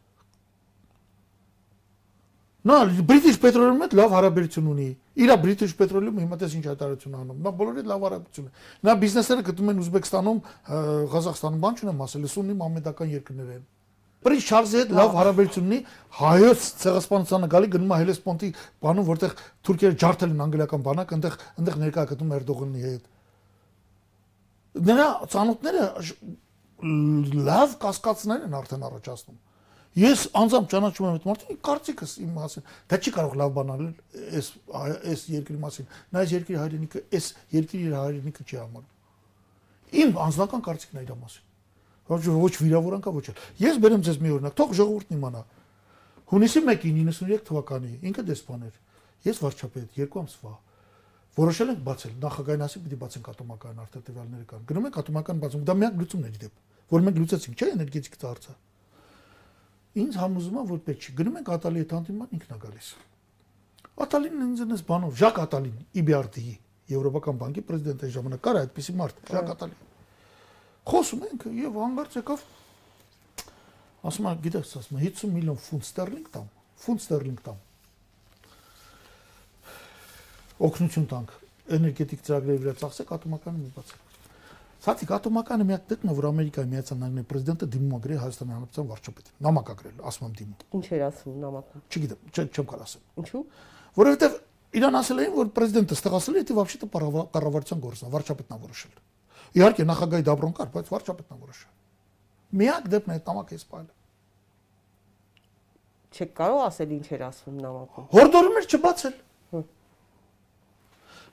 [2.67, 2.77] Նա
[3.07, 4.87] British Petroleum-ը հետ լավ հարաբերություն ունի։
[5.23, 9.45] Իրա British Petroleum-ը հիմա տես ինչ հայտարարություն անում։ Նա բոլորի լավ հարաբերություն է։ Նա բիզնեսները
[9.47, 10.41] գտնում են Ուզբեկստանում,
[11.15, 13.63] Ղազախստանում, բան չունեմ ասել, սուննի մամեդական երկրներ են։
[14.27, 15.77] Պրինց Չարլզի հետ լավ հարաբերություն ունի,
[16.17, 18.49] հայոց ցեղասպանությանը գալի գնում է Հելեսպոնտի
[18.83, 19.35] բանում, որտեղ
[19.69, 23.05] թուրքերը ջարդել են անգլիական բանակ, այնտեղ այնտեղ ներկա գտնում Էրդողանի հետ։
[24.91, 25.07] Նրա
[25.37, 25.87] ցանոթները
[27.47, 29.39] լավ կասկածներ են արդեն առաջացնում։
[29.97, 33.95] Ես անձամբ ճանաչում եմ այդ մարդին, կարծիքս իմ մասին, դա չի կարող լավ բան անել
[34.37, 40.21] այս այս երկրի մասին։ Նա այս երկրի հայրենիքը, այս երկրի իր հայրենիքը չի համարում։ Իմ
[40.27, 41.56] անձնական կարծիքն է իր մասին
[42.07, 45.41] ոչ ոչ վիրավորան կա ոչ էլ։ Ես բերեմ ձեզ մի օրինակ, թող ժողովուրդն իմանա։
[46.31, 48.77] Հունիսի 1-ին 93 թվականի ինքը դեսպան էր։
[49.27, 50.53] Ես վարչապետ, երկու ամսվա։
[51.37, 55.75] Որոշել ենք բացել, նախագահային ասի պիտի բացենք ատոմական արտադրյալները կան։ Գնում ենք ատոմական բացում, դա
[55.77, 56.55] միակ լուծումն է դեպ,
[56.95, 58.55] որ մենք լուծեցինք, չէ՞ էներգետիկ ծառցը։
[59.97, 62.89] Ինձ համոզում է, որ պետք չի։ Գնում ենք Ատալի հետ հանդիման ինքն է գալիս։
[64.07, 66.55] Ատալին ինձ այնպես բանով, Ժակ Ատալին, EBRD-ի,
[66.97, 69.96] Եվրոպական բանկի պրեզիդենտի ժամանակ կար այդպիսի մարդ, Ժակ Ատալին
[70.92, 72.46] Խոսում ենք եւ հանգարց եկավ
[74.02, 76.48] ասում է, գիտես, ասում է 50 միլիոն ֆունտ ստերլինգ տամ,
[76.82, 77.60] ֆունտ ստերլինգ տամ։
[80.68, 81.36] Օգնություն տանք
[81.78, 84.10] էներգետիկ ծրագրերի վրա ծախսեք ատոմականը մի բացեք։
[84.82, 89.36] Սացիկ ատոմականը միակ դեպքն է, որ Ամերիկայի Միացյալ Նահանգների պետը դիմում ագրի Հայաստանի Հանրապետության վարչապետին։
[89.46, 93.44] Նամակ ագրել, ասում եմ դիմում։ Ինչ էր ասում նամակում։ Չգիտեմ, չեմ կարող ասել։ Ինչու։
[94.02, 94.40] Որովհետև
[94.82, 96.90] իրան ասել էին, որ պրեզիդենտը ստեղ ասել է, թե вообще-то
[97.38, 98.94] կառավարության գործն է, վարչապետն է որոշել։
[99.57, 101.73] Իհարկե նախագահի դաբրոն կար, բայց վարչապետն է որոշել։
[102.57, 103.89] Միակ դեպքն է տամակ է սպայել։
[106.17, 109.17] Չեք կարող ասել ինչ էր ասում նամակում։ Հորդորում էր չբացել։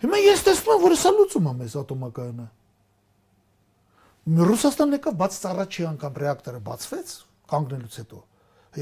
[0.03, 2.47] Հիմա ես տեսնում եմ, որ սա լուծում է մեզ ատոմակայանը։
[4.24, 7.14] Ռուսաստանն եկավ բաց առաջի անգամ ռեակտորը բացվեց
[7.53, 8.20] կանգնելուց հետո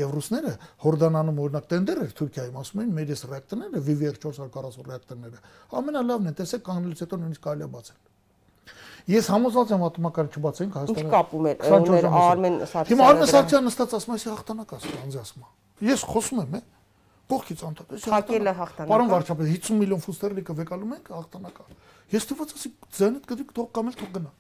[0.02, 0.52] եւ ռուսները
[0.86, 5.42] Հորդանանում օրինակ տենդեր էր Թուրքիայում ասում էին մեր ես ռեակտորները VVR 440 ռեակտորները
[5.82, 8.11] ամենալավն են տեսեք կանգնելուց հետո նույնիսկ կարելի է բացել
[9.10, 13.66] Ես համոզված եմ ատոմակարգ չբացենք Հայաստանը։ Ինչ կապում էր ուներ Արմեն Սարգսյանը։ Հիմա Արմեն Սարգսյանը
[13.72, 15.46] նստած ասում է, «Ես հաղթանակ ասում, անձի ասում»։
[15.82, 16.62] Ես խոսում եմ, է։
[17.32, 21.64] Կողքից անդադ։ Ես հակելը հաղթանակ։ Պարոն վարչապետ, 50 միլիոն ֆուստերլիկը վեկալում ենք հաղթանակա։
[22.12, 24.32] Ես թվաց ասի ձայնդ գդիկ թող կամ էլ թող գնա։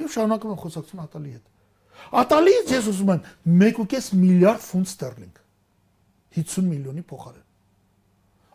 [0.00, 1.46] Եվ շարունակում եմ խոսակցություն Ատալի հետ։
[2.20, 3.22] Ատալիից ես ուզում եմ
[3.64, 5.40] 1.5 միլիարդ ֆունտ ստերլինգ
[6.36, 7.46] 50 միլիոնի փոխարեն։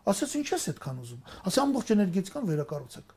[0.06, 1.20] Ասես ինչ ես այդքան ուզում։
[1.50, 3.14] Ասի ամբողջ էներգետիկան վերակառուցեք։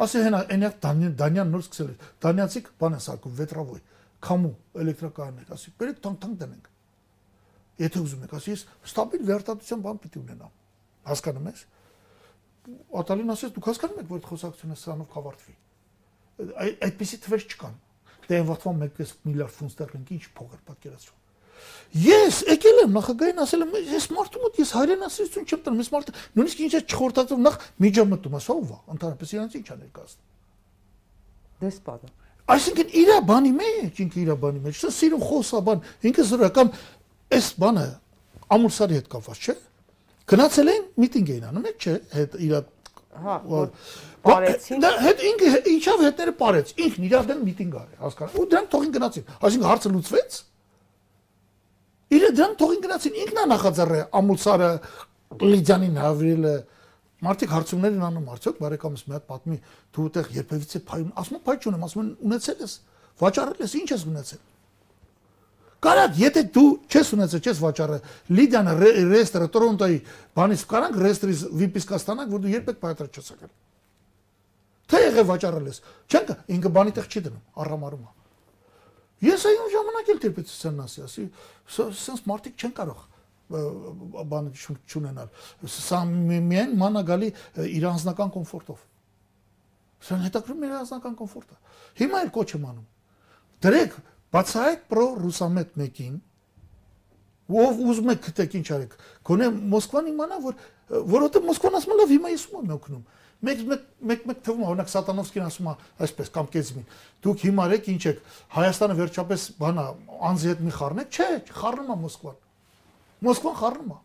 [0.00, 3.80] Ասի հենա այնեղ Դանյան Դանյան նոր սկսել է։ Դանյանցիկ բան է սարքում վետրավոյ,
[4.24, 6.70] քամու էլեկտրականներ, ասի բերեք թանկ-թանկ դնենք։
[7.82, 10.52] Եթե ուզում եք, ասի ես ստաբիլ վերարտադրության բան պիտի ունենամ։
[11.12, 11.62] Հասկանում ես։
[13.02, 15.56] Ատալին ասես դուք հասկանում եք, որ այդ խոսակցությունը սրանով կավարտվի։
[16.62, 17.80] Այդպեսի թվեր չկան։
[18.22, 21.21] Դե այն վաղվան 1.5 միլիարդ ֆունտ ստերլինգ ինչ փող էր պատկերացրում։
[21.92, 26.14] Ես եկել եմ նախագահին ասել եմ ես մարդու մոտ ես հայրենասիրություն չեմ տնում ես մարդը
[26.38, 30.18] նույնիսկ ինչ է չխորտածում նախ միջամտում ասա ով է ընդհանրապես իրանց ինչ անել կաստ
[31.62, 32.12] դեսպանը
[32.52, 36.72] այսինքն իր բանի մեջ ինքը իր բանի մեջ սա սիրուն խոսա բան ինքը զրական
[37.32, 37.84] այս բանը
[38.56, 39.54] ամուրսարի հետ կապված չէ
[40.32, 42.56] գնացել են միտինգ էին անում չէ հետ իր
[43.22, 43.36] հա
[44.22, 48.68] Պարեցին։ Դա հետ ինքը ինչավ հետները պարեց։ Ինքն իր դեմ միտինգ արի, հասկանա։ Ու դրանք
[48.72, 50.36] թողին գնացին։ Այսինքն հարցը լուծվեց։
[52.12, 54.70] Իրը դրան թողին գնացին ինքն է նախաձեռը ամուսարը
[55.42, 56.54] Լիդյանին հավրելը
[57.22, 59.58] մարդիկ հարցումներ են անում արդյոք բարեկամս մի հատ պատմի
[59.96, 62.74] դու այդտեղ երբևիցե փայուն ասում եմ փայ չունեմ ասում են ունեցել ես
[63.22, 64.42] վաճառել ես ինչ ես ունեցել
[65.82, 68.02] Կարակ եթե դու չես ունեցել չես վաճառել
[68.38, 68.74] Լիդյանը
[69.12, 69.98] ռեստորը Տորոնտոյի
[70.38, 73.52] բանից կարանք ռեստրից վիպիսկա ստանանք որ դու երբեք պայտր չես եկել
[74.92, 75.82] Թե եղե վաճառել ես
[76.12, 78.21] չենք ինքը բանի տեղ չի դնում առամարում է
[79.22, 81.24] Ես այն ժամանակ էլ տերպեցության ասի, ասի,
[81.72, 83.02] սենց մարդիկ չեն կարող
[83.52, 85.28] բան չունենալ։
[85.68, 87.28] Սա միայն մանա գալի
[87.68, 88.82] իր անձնական կոմֆորտով։
[90.02, 91.58] Սա հետաքրում իր անձնական կոմֆորտը։
[92.02, 92.86] Հիմա էլ կոչ եմ անում։
[93.62, 93.96] Դրեք
[94.32, 96.14] բացահայտ պրո ռուսամետ մեկին,
[97.52, 98.94] ով ուզում եք գտեք ինչ արեք։
[99.28, 100.54] Գոնե Մոսկվան իմանա, որ
[101.12, 103.04] որովհետև Մոսկվան ասում է լավ, հիմա ես ում եմ օգնում
[103.42, 103.62] մեկ
[104.06, 105.74] մեկ մեկ թվում օրինակ Սատանովսկին ասում է
[106.06, 106.86] այսպես կամ Կեզմին
[107.26, 108.20] դուք հիմա եք ինչ եք
[108.54, 109.86] Հայաստանը վերջապես բանա
[110.30, 111.28] անձի հետ մի խառնեք չէ
[111.58, 112.38] խառնում է Մոսկվան
[113.26, 114.00] Մոսկվան խառնում է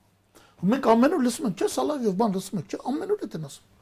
[0.74, 3.76] մենք ամեն օր լսում ենք չէ Սալավիով բան լսում ենք չէ ամեն օր դա ասում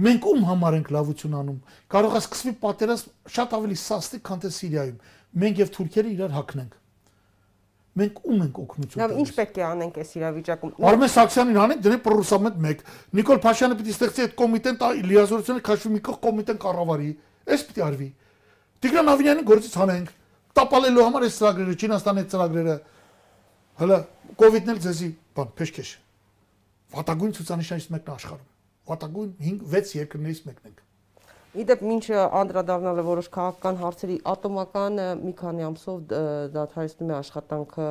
[0.00, 1.56] մենք ում համար ենք լավություն անում
[1.92, 5.00] կարող է սկսվի պատերազմ շատ ավելի սաստիկ քան թե Սիրիայում
[5.44, 6.79] մենք եւ թուրքերը իրար հակնենք
[8.00, 11.82] մենք ում ենք օգնություն տալիս։ Լավ, ինչ պետք է անենք այս իրավիճակում։ Արմեն Սաքսյանին անենք,
[11.86, 12.84] դրանք պրոռուսամետ 1։
[13.20, 14.78] Նիկոլ Փաշյանը պիտի ստեղծի այդ կոմիտեն,
[15.10, 17.10] լիազորությունը քաշվի մի կողմ կոմիտեն կառավարի։
[17.50, 18.08] Այս պիտի արվի։
[18.80, 20.12] Տիգրան Ավինյանին գործից հանենք։
[20.60, 22.76] Տապալելու համար այս ծրագրերը, Չինաստանի ծրագրերը։
[23.80, 23.98] Հələ
[24.40, 25.90] կոവിഡ്ն էլ ձեզի բան, փեշքեշ։
[26.90, 28.48] Վատագույն ցուցանիշներից մեկն աշխարհում։
[28.90, 30.80] Վատագույն 5-6 երկրներից մեկն ենք։
[31.50, 36.02] Իդեպ ինչ անդրադառնալը որոշ քաղաքական հարցերի ատոմականը մի քանի ամսով
[36.54, 37.86] դադարեցնում է աշխատանքը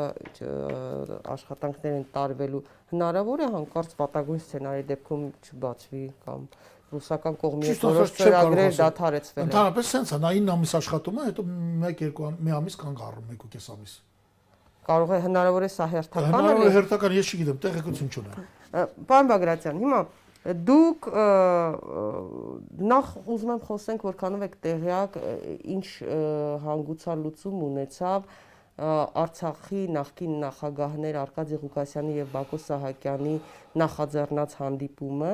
[1.33, 2.61] աշխատանքներ են տարվելու
[2.93, 6.45] հնարավոր է հանկարծ վատագույն սցենարի դեպքում չբացվի կամ
[6.93, 11.45] ռուսական կողմի որոշ ծրագրեր դադարեցվել են։ Ընդհանրապես sense է, նա 9 ամիս աշխատում է, հետո
[11.49, 13.93] 1-2 մի ամիս կանգ առնում, 1.5 ամիս։
[14.89, 18.49] Կարող է հնարավոր է սա հերթական լինի։ Հնարավոր է հերթական, ես չգիտեմ, տեղեկություն չունեմ։
[19.09, 19.99] Պարոն Բագրատյան, հիմա
[20.39, 21.07] Դուք
[22.89, 25.17] նախ ուզում եմ խոսենք, որքանով եք տեղյակ,
[25.75, 25.87] ինչ
[26.63, 28.29] հանգուցալուծում ունեցավ
[29.19, 33.33] Արցախի նախկին նախագահներ Արկադի Ղուկասյանի եւ Բակո Սահակյանի
[33.81, 35.33] նախաձեռնած հանդիպումը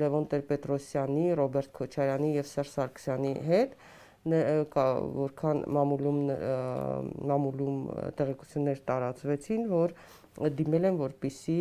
[0.00, 3.78] Լևոն Տեր-Պետրոսյանի, Ռոբերտ Քոչարյանի եւ Սերժ Սարգսյանի հետ
[4.20, 6.18] որքան մամուլում
[7.30, 7.78] մամուլում
[8.18, 9.94] տեղեկություններ տարածվեցին, որ
[10.58, 11.60] դիմել են որպիսի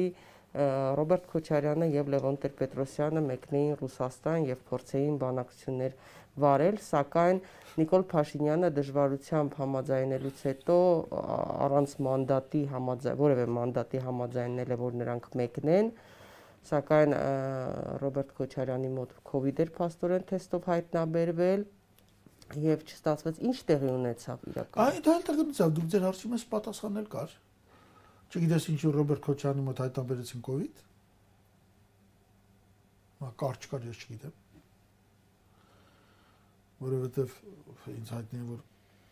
[0.50, 5.97] Ռոբերտ Քոչարյանը եւ Լևոն Տեր-Պետրոսյանը մեկնեին Ռուսաստան եւ փորձեին բանակցություններ
[6.41, 7.41] վարել, սակայն
[7.80, 10.78] Նիկոլ Փաշինյանը դժվարությամբ համաձայնելուց հետո
[11.70, 15.91] առանց մանդատի համաձայն որևէ մանդատի համաձայնել է որ նրանք մեկնեն
[16.70, 17.14] սակայն
[18.04, 19.14] Ռոբերտ Քոչարյանի մոտ
[19.50, 21.68] իդ էր փաստորեն թեստով հայտնաբերվել
[22.66, 26.45] եւ չստացվեց ինչ տեղի ունեցավ իրականում։ Այ դա էլ տեղի ունեցավ, դուք ձեր հարցի մեջ
[26.50, 27.36] պատասխանել կար
[28.30, 30.82] Չգիտես ինչու Ռոբերտ Քոչյանի մոտ հայտնաբերեցին կ ូវ իդ։
[33.19, 34.36] Մա կարճ կար ես չգիտեմ։
[36.80, 37.34] Որովհետև
[37.95, 38.59] ինձ հայտնի է որ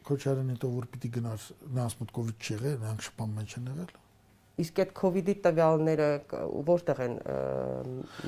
[0.08, 1.48] Քոչյանին հետո որ պիտի գնար
[1.78, 3.92] նա ասմուտ կ ូវ իդ չեղեր, նրանք շփման մեջ են եղել։
[4.58, 6.06] Իսկ այդ COVID-ի տվյալները
[6.66, 7.12] որտեղ են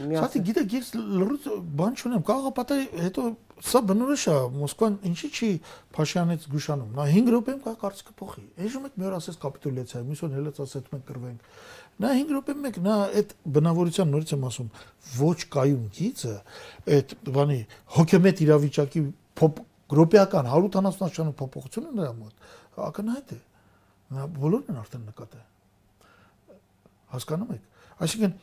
[0.09, 1.47] միասին։ Սա գիտեք, ես լրիվ
[1.79, 2.23] բան չունեմ,
[2.59, 3.23] պատահի հետո
[3.65, 5.49] սա բնորոշ է, Մոսկվան ինչի չի
[5.97, 10.23] Փաշյանից գուշանում։ Նա 5 րոպեում կա կարծիքը փոխի։ Այժմ այդ մի օր ասես կապիտուլյացիա, մյուս
[10.29, 11.49] օր հելած ասեց մենք կրվենք։
[11.99, 14.71] Նա 5 րոպե մեկ նա այդ բնավորության նորից եմ ասում,
[15.19, 16.35] ոչ կայուն գիծը
[16.95, 17.59] այդ բանի
[17.97, 19.05] հոգեմետ իրավիճակի
[19.89, 22.49] գրոպիական 170 փոփոխությունը նրա մոտ
[22.89, 23.39] ակնհայտ է։
[24.15, 25.48] Նա բոլորն են արդեն նկատել
[27.15, 27.63] Հասկանում եք։
[27.99, 28.37] Այսինքն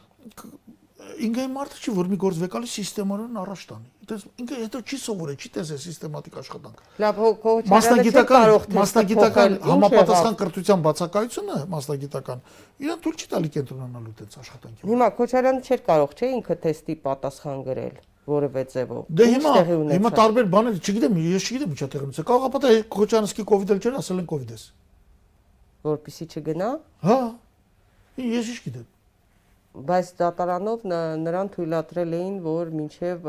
[1.27, 5.37] ինքը մարդը չի որ մի գործ վեկալի սիստեմանորեն առաջ տանի։ Դες ինքը հետո չի սովորել,
[5.37, 12.45] չի տեսել սիստեմատիկ աշխատանք։ Լավ, հոգոց մասնագիտական մասնագիտական համապատասխան կրթության բացակայությունը մասնագիտական
[12.87, 17.65] իրան ցույց չի տալի կենտրոնանալու դից աշխատանքի։ Հիմա Քոչարյանը չէր կարող, չէ, ինքը թեստի պատասխան
[17.67, 17.97] գրել
[18.27, 19.51] որևէ ձևով։ Դե հիմա
[19.95, 24.23] հիմա տարբեր բաներ, չգիտեմ, ես չգիտեմ ինչա տեղնուց է։ Կարողապատա Քոչարյանսկի կոവിഡ് էլ չէր, ասել
[24.23, 24.65] են կոവിഡ് էս։
[25.87, 26.71] Որպիսի չգնա։
[27.07, 27.19] Հա։
[28.17, 28.93] Ես ինչ գիտեմ
[29.77, 30.85] բայց դատարանով
[31.21, 33.27] նրան թույլատրել էին, որ մինչև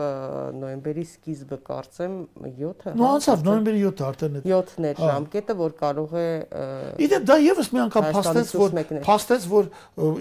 [0.62, 2.16] նոյեմբերի սկիզբը կարծեմ
[2.46, 6.28] 7-ը։ Նո անցավ նոյեմբերի 7-ը արդեն է։ 7-ն է ժամկետը, որ կարող է
[7.08, 8.78] Իդեպ դա եւս մի անգամ փաստեց, որ
[9.08, 9.72] փաստեց, որ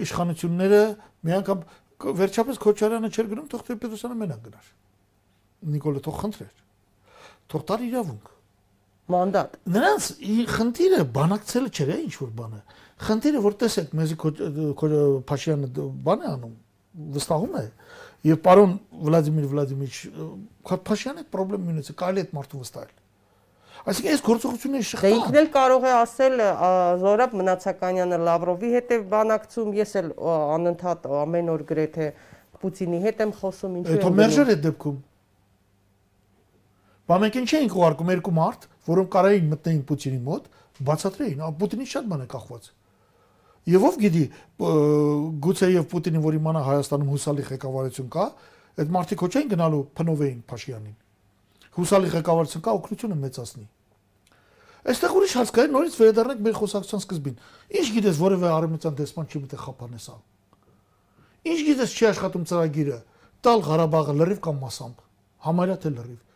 [0.03, 0.81] իշխանությունները
[1.27, 1.63] մի անգամ
[2.17, 4.67] վերջապես Քոչարյանը չէր գնում, թող Տեր-Պետրոսյանը մենակ գնար։
[5.77, 6.57] Նիկոլը թող խնդրեր։
[7.47, 8.36] Թող տար իրավունք։
[9.07, 10.05] Մանդատ։ Նրանց
[10.51, 12.61] խնդիրը բանակցելը չէր, ինչ որ բանը։
[13.07, 14.17] Խնդիրը որ տեսեք, մեզի
[15.31, 15.69] Փաշյանը
[16.07, 16.55] բան է անում,
[17.17, 17.65] վստահում է,
[18.27, 18.71] եւ պարոն
[19.07, 19.93] Վլադիմիր Վլադիմիչ
[20.67, 22.95] Փաշյանը խնդրեմ ունեցել, կարելի է այդ մարդու վստահել։
[23.87, 26.41] Այսինքն այս գործողությունները շղթա։ Դե ինքն էլ կարող է ասել
[27.03, 30.09] Զորաբ Մնացականյանը Լավրովի հետ է բանակցում, ես էլ
[30.57, 32.07] անընդհատ ամեն օր գրեթե
[32.57, 34.97] Պուտինի հետ եմ խոսում, ինչու է։ Դա մերժեր այդ դեպքում։
[37.07, 40.49] Բա մենք ինչ էինք ուղարկում երկու մարդ, որոնք կարային մտնեին Պուտինի մոտ,
[40.87, 42.67] բացատրեին, Պուտինի շատ բան է կախված։
[43.67, 44.23] Եվ ով գիտի,
[45.47, 48.27] գուցե եւ Պուտինին, որ իմանա Հայաստանում հուսալի ղեկավարություն կա,
[48.77, 50.95] այդ մարդիկ ոչ են գնալու փնովեին Փաշյանին։
[51.77, 53.67] Հուսալի ղեկավարություն կա, օգնությունը մեծացնի։
[54.87, 57.39] Այստեղ ուրիշ հարց կա, նորից վերադառնանք մեր խոսակցության սկզբին։
[57.75, 60.15] Ինչ գիտես, որևէ արեմտյան դեսպան չի մտե խափանես ա։
[61.47, 62.99] Ինչ գիտես, չի աշխատում ծրագիրը,
[63.43, 65.03] տալ Ղարաբաղը լրիվ կամ մասամբ։
[65.47, 66.26] Համարյա թե լրիվ։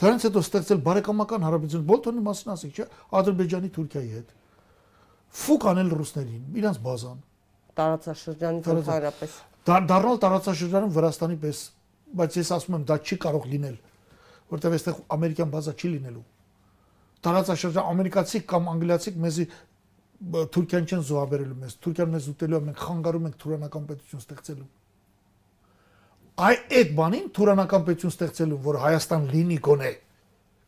[0.00, 2.86] Դրանից հետո ստեղծել բարեկամական հարաբերություն Բոլթոնի մասին ասեք, չէ,
[3.18, 4.30] Ադրբեջանի Թուրքիայի հետ
[5.32, 7.20] ֆուկ անել ռուսներին, իրանց բազան։
[7.72, 9.36] Տարածաշրջանի ընդհանրապես։
[9.68, 11.60] Դառնալ տարածաշրջանում Վրաստանի պես,
[12.20, 13.76] բայց ես ասում եմ, դա չի կարող լինել,
[14.52, 16.24] որտեղ այստեղ ամերիկյան բազա չի լինելու։
[17.22, 19.46] Տարածաշրջան ամերիկացի կամ անգլիացի մեզի
[20.22, 24.68] Թուրքիան չեն զոհաբերելու մեզ։ Թուրքիան մեզ ուտելու է, մենք խանգարում ենք թուրանական պետություն ստեղծելու։
[26.40, 29.90] Այ այդ բանին թուրանական պետություն ստեղծելու, որ Հայաստան լինի գոնե,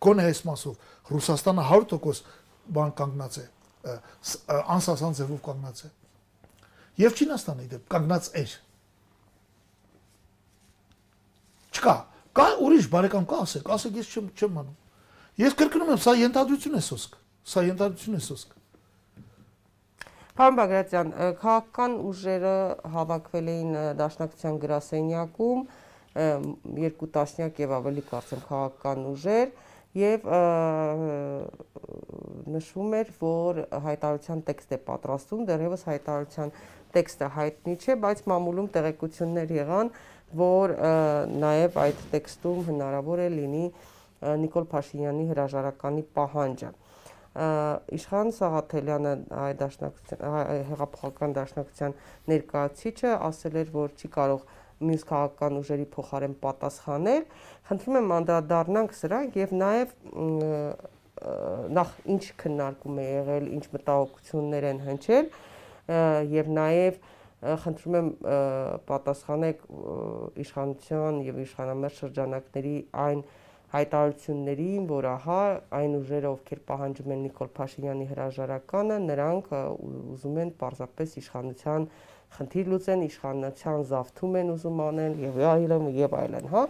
[0.05, 2.33] գոնե այս մասով Ռուսաստանը 100%
[2.75, 3.47] բան կանգնած է
[3.85, 5.91] անսասան ձևով կանգնած է։
[7.05, 8.55] Եվ Չինաստանի դեպ կանգնած էր։
[11.75, 11.95] Չկա,
[12.39, 14.77] կա ուրիշ բարեկամ կա ասեք, ասեք ես չեմ չեմ անում։
[15.45, 17.17] Ես կրկնում եմ, սա ենթադրություն է սոսկ։
[17.51, 18.55] Սա ենթադրություն է սոսկ։
[20.35, 22.53] Պարոն Բագրատյան, քաղաքական ուժերը
[22.91, 25.61] հավաքվել էին Դաշնակցության գրասենյակում,
[26.85, 29.53] երկու տասնյակ եւ ավելի կարծեմ քաղաքական ուժեր,
[30.01, 30.27] եւ
[32.51, 36.55] նշվում էր, որ հայտարարության տեքստ է պատրաստում, դեռևս հայտարարության
[36.99, 39.93] տեքստը հայտնի չէ, բայց մամուլում տեղեկություններ եղան,
[40.43, 40.75] որ
[41.47, 43.67] նաեւ այդ տեքստում հնարավոր է լինի
[44.43, 46.75] Նիկոլ Փաշինյանի հրաժարականի պահանջը
[47.35, 50.21] իշխան Սաղաթելյանը հայ դաշնակցության
[50.71, 51.97] հեղափոխական դաշնակցության
[52.31, 54.45] ներկայացիչը ասել էր, որ չի կարող
[54.85, 57.27] մյուս քաղաքական ուժերի փոխարեն պատասխանել,
[57.71, 59.97] խնդրում եմ անդրադառնանք սրան եւ նաեւ
[61.75, 65.29] նախ ինչ քննարկում է եղել, ինչ մտահոգություններ են հնչել
[66.35, 66.99] եւ նաեւ
[67.65, 68.11] խնդրում եմ
[68.89, 69.65] պատասխանեք
[70.45, 73.25] իշխանության եւ իշխանամերձ շրջանակների այն
[73.75, 75.39] հայտարարություններին, որ ահա
[75.79, 79.49] այն ուժերը, ովքեր պահանջում են Նիկոլ Փաշինյանի հրաժարականը, նրանք
[80.15, 81.89] ուզում են պարզապես իշխանության
[82.35, 86.63] խնդիր լուծեն, իշխանության զավթում են ուզում անել եւ այլն եւ այլն, հա։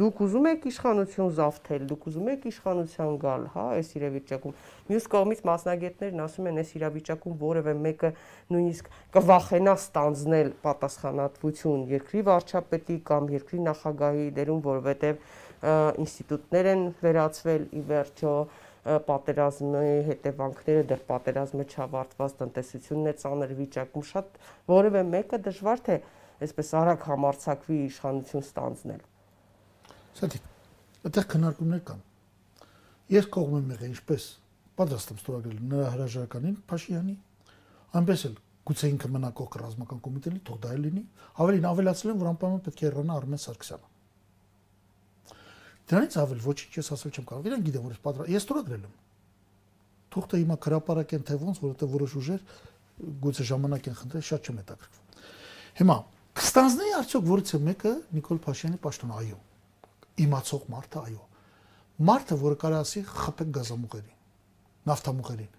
[0.00, 4.54] Դուք ուզում եք իշխանություն զավթել, դուք ուզում եք իշխանության գալ, հա, այս իրավիճակում։
[4.90, 8.12] Մյուս կողմից մասնագետներն ասում են, այս իրավիճակում որևէ մեկը
[8.54, 15.20] նույնիսկ կվախենա ստանձնել պատասխանատվություն երկրի վարչապետի կամ երկրի նախագահի դերում, որովհետեւ
[15.60, 18.34] ինստիտուտներ են վերածվել ի վերջո
[19.10, 24.38] պատերազմի հետևանքները դեռ պատերազմը չավարտված տնտեսությունն է ծանր վիճակում շատ
[24.72, 25.96] որևէ մեկը դժվար թե
[26.46, 29.02] այսպես արագ համարցակվի իշխանություն ստանձնել
[30.20, 30.30] Սա
[31.00, 32.00] այդտեղ քննարկումներ կան։
[33.14, 34.24] Ես կողմ եմ եղել ինչպես
[34.80, 37.14] պատրաստ եմ ստորագրել նրա հրաժարականին Փաշինյանի,
[38.00, 38.34] այնպես էլ
[38.70, 41.04] գուցե ինքը մնա կողք ռազմական կոմիտեի, թող դա լինի,
[41.40, 43.99] ավելին ավելացնել եմ, որ անպայման պետք է հեռանա Արմեն Սարգսյանը։
[45.90, 48.94] Դրանից ավել ոչինչ ես ասել չեմ կարող։ Իրեն գիտեմ, որ ես պատրաստ ես ստորագրել եմ։
[50.10, 52.40] Թող թե հիմա հրաապարակեն թե ոնց, որովհետև որոշ ուժեր
[53.20, 55.00] գուցե ժամանակ են խնդրել, շատ չեմ հետաքրքրվում։
[55.80, 55.96] Հիմա
[56.40, 59.38] կստանձնեի արդյոք որից է մեկը Նիկոլ Փաշինյանի պաշտոն, այո։
[60.20, 61.24] Իմացող մարդը, այո։
[62.10, 64.18] Մարդը, որը կարա ասի խփեք գազամուղերին,
[64.90, 65.50] նավթամուղերին։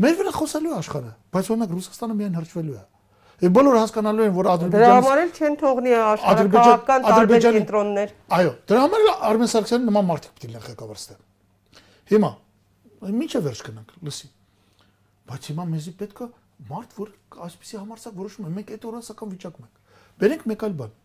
[0.00, 2.84] Մեր վրա խոսալու աշխարհը, բայց օրինակ Ռուսաստանը միայն հրճվելու է։
[3.40, 8.50] Եվ բոլորը հասկանալու են, որ Ադրբեջանը Դրա համար էլ չեն թողնի աշխարհական տարբեր կենտրոններ։ Այո,
[8.68, 11.80] դրա համար Արմեն Սարգսյանը նման մարդիկ պիտի լինեն ղեկավար ստեղ։
[12.10, 12.30] Հիմա
[13.00, 14.28] ինչը վերջ կնանք, լսի։
[15.30, 16.28] Բայց հիմա մեզի պետք է
[16.68, 17.12] մարդ, որ
[17.48, 19.76] այսպեսի համարցակ որոշում է, մենք այդ օրասական վիճակում ենք։
[20.20, 20.96] Բերենք մեկ այլ բան։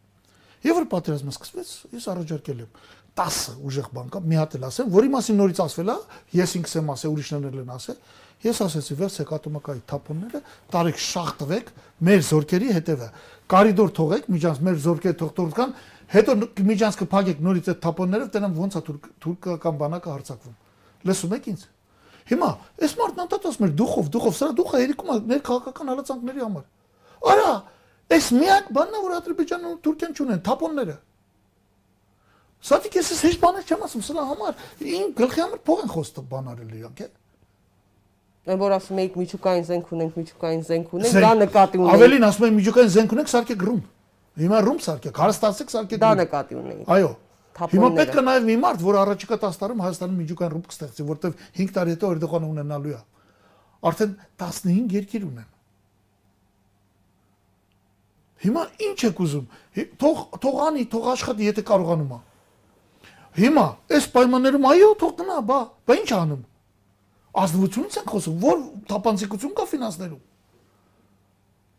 [0.65, 2.71] Եվ որ պատերազմը սկսվեց, ես առաջարկել եմ
[3.15, 5.95] 10 ուժեղ բան կա, մի հատ էլ ասեմ, որի մասին նորից ասվել է,
[6.35, 7.99] ես ինքս եմ ասել, ուրիշներն են ասել,
[8.45, 10.41] ես ասեցի, վերցեք ատոմակայի թափոնները,
[10.75, 11.69] տարեք շախ տվեք
[12.05, 13.07] մեր զորքերի հետևը։
[13.55, 15.73] Կարիդոր թողեք, միջանց մեր զորքերը թող թող կան,
[16.11, 16.35] հետո
[16.65, 18.83] միջանցքը փակեք նորից այդ թափոնները, տենամ ոնց է
[19.25, 20.55] թուրքական բանակը հարցակվում։
[21.05, 21.65] Լսում եք ինձ։
[22.25, 22.49] Հիմա
[22.81, 26.63] այս մարդն անդադ ասում էր դուխով, դուխով, սրա դուխը երիկում է ներ քաղաքական հալածանքների համար։
[27.25, 27.51] Արա,
[28.15, 30.95] այս միակ բանն է, որ Ադրբեջանն ու Թուրքիան չունեն, թափոնները։
[32.65, 36.47] Սատիկ ես հեշտ բաներ չեմ ասում, սրա համար ին գլխի համար փող են խոստը բան
[36.55, 37.09] արել իրանք, է։
[38.45, 42.45] Այն որ ասում եք միջուկային զենք ունենք, միջուկային զենք ունենք, դա նկատի ունենք։ Ավելին ասում
[42.45, 43.79] են միջուկային զենք ունենք, սարքեք ռում։
[44.35, 47.09] Հիմա ռում սարքեք, հարստացեք, սարքեք։ Դա նկատի ունենք։ Այո,
[47.55, 51.35] Հիմա պետք է նաև մի մարդ, որ առաջիկա 10 տարում Հայաստանում միջուկային ռուբ կստեղծի, որտեվ
[51.55, 52.99] 5 տարի հետո Էրդողանը ունենալու է։
[53.85, 55.47] Արդեն 15 երկիր ունեն։
[58.43, 59.45] Հիմա ինչ եք ուզում։
[60.03, 62.19] Թող թող անի, թող աշխատի, եթե կարողանում է։
[63.35, 63.65] Հիմա
[63.95, 66.43] այս պայմաններում այո, թող գնա, բա, բա ինչ անում։
[67.45, 68.61] Ազնվությունից են խոսում, որ
[68.91, 70.21] թափանցիկություն կա ֆինանսներում։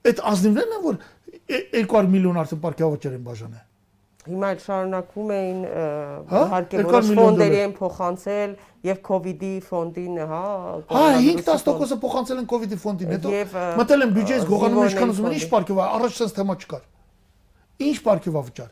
[0.06, 1.00] Այդ ազնիվներն են, որ
[1.80, 3.64] 200 միլիոն արդեն պարկեավաճեր են բաժանել
[4.26, 5.58] հիմա էլ շարունակվում էին
[6.30, 6.40] հա?
[6.46, 8.54] իհարկե որոշ ֆոնդերի են փոխանցել
[8.86, 10.40] եւ կ ូវ իդի ֆոնդին, հա,
[10.90, 13.34] հա 5-10%-ը փոխանցել են կ ូវ իդի ֆոնդին, հետո
[13.80, 16.82] մտել են բյուջեից գողանում ինչքան ուզում են, ինչ է, առաջ sense թեմա չկար։
[17.86, 18.70] Ինչ է վճար։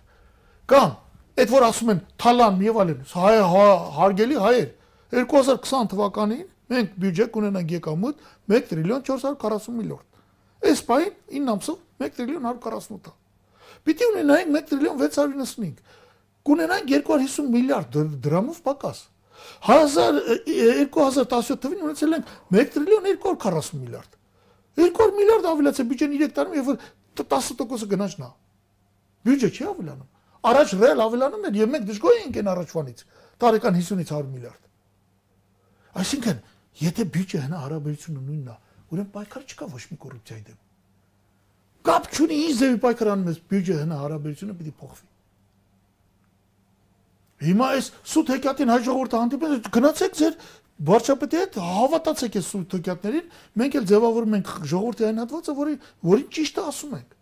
[0.74, 0.90] Կամ
[1.34, 3.66] այդ որ ասում են թալան եւ այլն, հայ հա,
[3.98, 4.68] հարգելի հայեր
[5.14, 8.22] 2020 թվականին մենք բյուջե կունենանք եկամուտ
[8.54, 13.12] 1 տրիլիոն 440 միլիարդ։ Այս պայն 9 ամսով 1 տրիլիոն 148
[13.84, 15.82] Պիտի ունենայինք 1 տրիլիոն 695։
[16.48, 19.02] Կունենայինք 250 միլիարդ դրամով պակաս։
[19.68, 20.20] 1000
[20.94, 22.32] 2017 թվին ունեցել ենք
[22.62, 24.18] 1 տրիլիոն 240 միլիարդ։
[24.80, 26.72] 200 միլիարդ ավելացել բյուջեն 3 տարում եւ
[27.20, 28.30] 10%-ը գնաճն է։
[29.24, 30.13] Բյուջե չի ավելանում։
[30.44, 32.98] Առաջ ռեալ ավելանում էր եւ մենք դժգոհ ենք այն առաջվանից։
[33.44, 34.62] Տարեկան 50-ից 100 միլիարդ։
[36.04, 36.42] Այսինքն,
[36.84, 38.56] եթե բյուջե հնա հարաբերությունը նույնն է,
[38.94, 40.60] ուրեմն պայքար չկա ոչ մի կոռուպցիայի դեմ
[41.84, 45.08] կապ չունի ինչ ձևի պայքարանում ես բյուջե հնա հարաբերությունը պիտի փոխվի
[47.44, 50.38] հիմա այս սուտ հեքիաթին հայ ժողովուրդը հանդիպել գնացեք ձեր
[50.88, 53.26] վարչապետի հետ հավատացեք այս սուտ հեքիաթներին
[53.60, 55.74] մենք էլ ձևավորում ենք ժողովրդի այն հատվածը որի
[56.08, 57.13] որին ճիշտը ասում ենք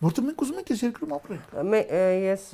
[0.00, 1.50] Որտեղ մենք ուզում ենք այս երկրում ապրենք։
[2.24, 2.44] Ես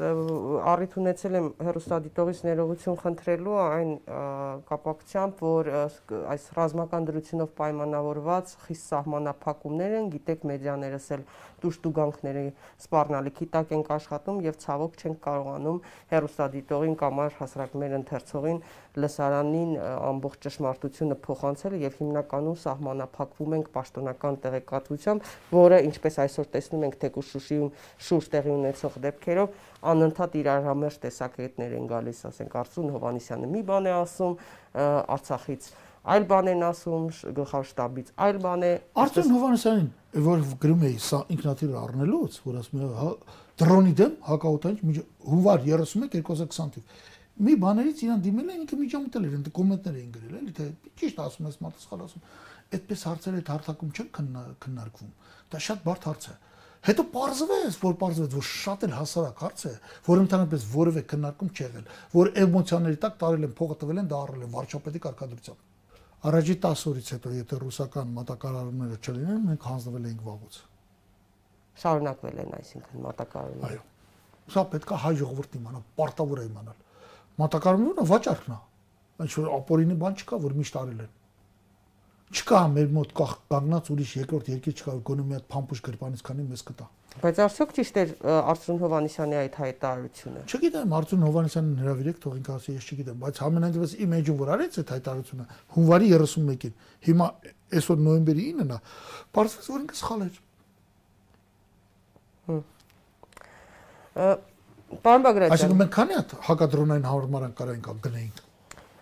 [0.67, 3.93] առիթ ունեցել եմ հերոստադիտողից ներողություն խնդրելու այն
[4.71, 5.71] կապակցությամբ, որ
[6.35, 11.25] այս ռազմական դրությունով պայմանավորված խիստ սահմանափակումներ են, գիտեք, մեդիաներս էլ
[11.63, 12.45] դուշտուգանքների
[12.83, 15.79] սպառնալիքի տակ ենք աշխատում եւ ցավոք չենք կարողանում
[16.13, 18.61] հերոստադիտողին կամ այլ հասարակ մեր ընթերցողին
[18.97, 26.99] լսարանին ամբողջ ճշմարտությունը փոխանցել եւ հիմնականում սահմանափակվում ենք պաշտոնական տեղեկատվությամբ, որը ինչպես այսօր տեսնում ենք
[27.05, 27.73] թեկուզ Շուշիում
[28.07, 29.59] շուրջ տեղի ունեցող դեպքերով
[29.93, 34.39] անընդհատ իրար համերժ տեսակետներ են գալիս, ասենք Արծուն Հովանիսյանը մի բան է ասում,
[34.77, 35.69] Արցախից
[36.07, 38.71] այլ բան են ասում գլխավոր շտաբից, այլ բան է
[39.03, 39.91] Արծուն Հովանեսյանին,
[40.27, 43.11] որ գրում էի սա ինքնաթիռ առնելուց, որ ասում է հա,
[43.63, 49.33] դրոնի դեմ հակաօտանջ հունվար 31 2020 թիվ մի բաներից իրան դիմել են ինքը միջամտել էր,
[49.37, 50.69] ընդ կոմենտներ էին գրել, էլի թե
[51.01, 52.23] ճիշտ ասում ես, մատը սխալ ասում։
[52.77, 54.09] Այդպես հարցերը այդ հարթակում չեն
[54.65, 55.11] քննարկվում։
[55.53, 56.37] Դա շատ բարդ հարց է։
[56.87, 59.75] Հետո parzվեց, որ parzվեց, որ շատ էլ հասարակ հարց է,
[60.07, 61.87] որ ընդհանրապես որևէ քննարկում չի եղել,
[62.17, 65.66] որ էմոցիաների տակ տարել են փողը տվել են, դա առել են վարչապետի կարգադրությամբ։
[66.27, 70.57] Առաջի 10 օրից հետո, եթե ռուսական մատակարարումները չլինեն, մենք հանձնվել էինք վաղուց։
[71.83, 76.83] Շարունակվել են այսինքն մատակարարումները։ Այո։ Սա պետք է հայ ժողովուրդն իմանա, պարտավոր է իմանալ
[77.37, 78.59] մատակարարությունը վաճառքն է։
[79.27, 81.11] Ինչ որ ապորինի բան չկա, որ միշտ արել են։
[82.37, 86.47] Չկա մեր մոտ կանգնած ուրիշ երկրորդ երկիր չկա, որ գոնե մի հատ փամփուշ գրպանից քանի
[86.47, 86.87] մեզ կտա։
[87.17, 92.75] Բայց արդյոք ճիշտ էր Արծրուն Հովանեսյանի այդ հայտարարությունը։ Չգիտեմ, Արծրուն Հովանեսյանին հրավիրեք, թող ինքը ասի,
[92.77, 95.45] ես չգիտեմ, բայց ամենայն դեպս իմեջը որ արեց այդ հայտարարությունը
[95.77, 96.75] հունվարի 31-ին։
[97.07, 97.27] Հիմա
[97.77, 98.79] այսօր նոյեմբերի 9-ն է,
[99.37, 100.35] բարձրացած որ ինքը սխալ էր։
[105.07, 108.46] Պարոն Բագրատյան։ Այսինքն մենք քանի հատ հակադրոնային հարմարան կարային գնեինք։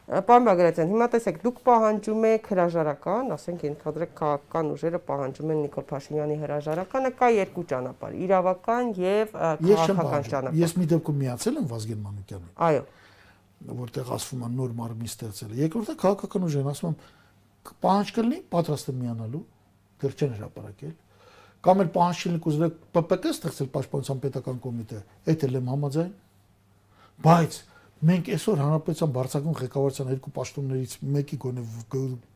[0.04, 5.86] Պարոն Բագրատյան, հիմա տեսեք, դուք պահանջում եք հրաժարական, ասենք ենթադրեք քաղաքական ուժերը պահանջում են Նիկոլ
[5.88, 9.32] Փաշինյանի հրաժարականը, կա երկու ճանապարհ՝ իրավական եւ
[9.64, 12.84] քաղաքական ճանապարհ։ Ես մի դեպքում միացել եմ Վազգեն Մանուկյանին։ Այո։
[13.80, 19.44] Որտեղ ասվում է նոր մարմին ստեղծել։ Երկրորդը քաղաքական ուժերն ասում են պահանջ կլինի, պատրաստ միանալու,
[20.04, 20.94] դեռ չեն հրապարակել
[21.64, 24.98] կամ էլ պահանջին կուզեք ՊՊԿ ստեղծել պաշտպանության պետական կոմիտե,
[25.32, 26.10] այդ էլ եմ համաձայն։
[27.24, 27.56] Բայց
[28.04, 31.66] մենք այսօր հանրապետության բարձրագույն ղեկավարության երկու պաշտոններից մեկի գոնե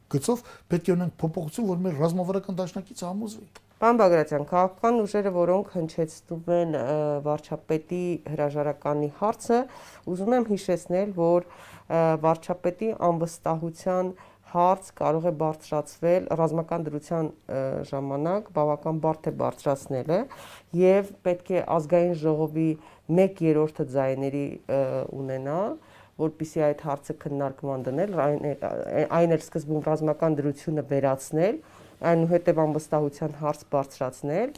[0.08, 3.48] գծով պետք է ունենք փոփոխություն, որ մեր ռազմավարական դաշնակիցը համոզվի։
[3.78, 6.72] Պարոն Բագրատյան, քաղաքական ուժերը, որոնք հնչեցնում են
[7.26, 8.00] վարչապետի
[8.32, 9.58] հրաժարականի հարցը,
[10.14, 11.46] ուզում եմ հիշեցնել, որ
[12.24, 14.10] վարչապետի անվստահության
[14.52, 17.26] հարց կարող է բարձրացվել ռազմական դրության
[17.90, 20.20] ժամանակ բավական բարդ է բարձրացնելը
[20.80, 22.70] եւ պետք է ազգային ժողովի
[23.12, 24.46] 1/3-ը ձայների
[25.20, 25.60] ունենա
[26.18, 28.46] որpիսի այդ հարցը քննարկման դնել այն
[29.18, 31.60] այն էլ սկզբում ռազմական դրությունը վերացնել
[32.10, 34.56] այնուհետև անվստահության հարց բարձրացնել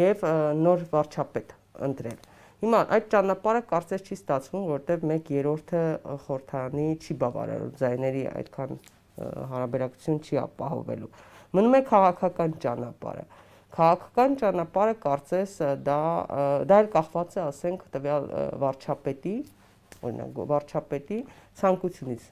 [0.00, 0.24] եւ
[0.64, 1.54] նոր վարչապետ
[1.88, 2.33] ընտրել
[2.64, 8.70] Հիմա այդ ճանապարհը կարծես չի ստացվում, որտեղ 1/3-ը խորթանի չի բավարարում ձայների այդքան
[9.50, 11.10] հարաբերակցություն չի ապահովելու։
[11.58, 13.26] Մնում է քաղաքական ճանապարհը։
[13.74, 15.52] Քաղաքական ճանապարհը կարծես
[15.90, 16.00] դա
[16.72, 18.28] դա էլ կախված է, ասենք, տվյալ
[18.64, 19.36] վարչապետի,
[20.08, 21.18] օրինակ վարչապետի
[21.60, 22.28] ցանկությունից։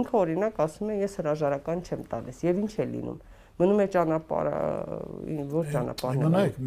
[0.00, 3.20] Ինքը օրինակ ասում է ես հրաժարական չեմ տալիս եւ ինչ է լինում
[3.60, 4.56] մնում է ճանապարհը
[5.52, 6.58] որ ճանապարհն է նայեք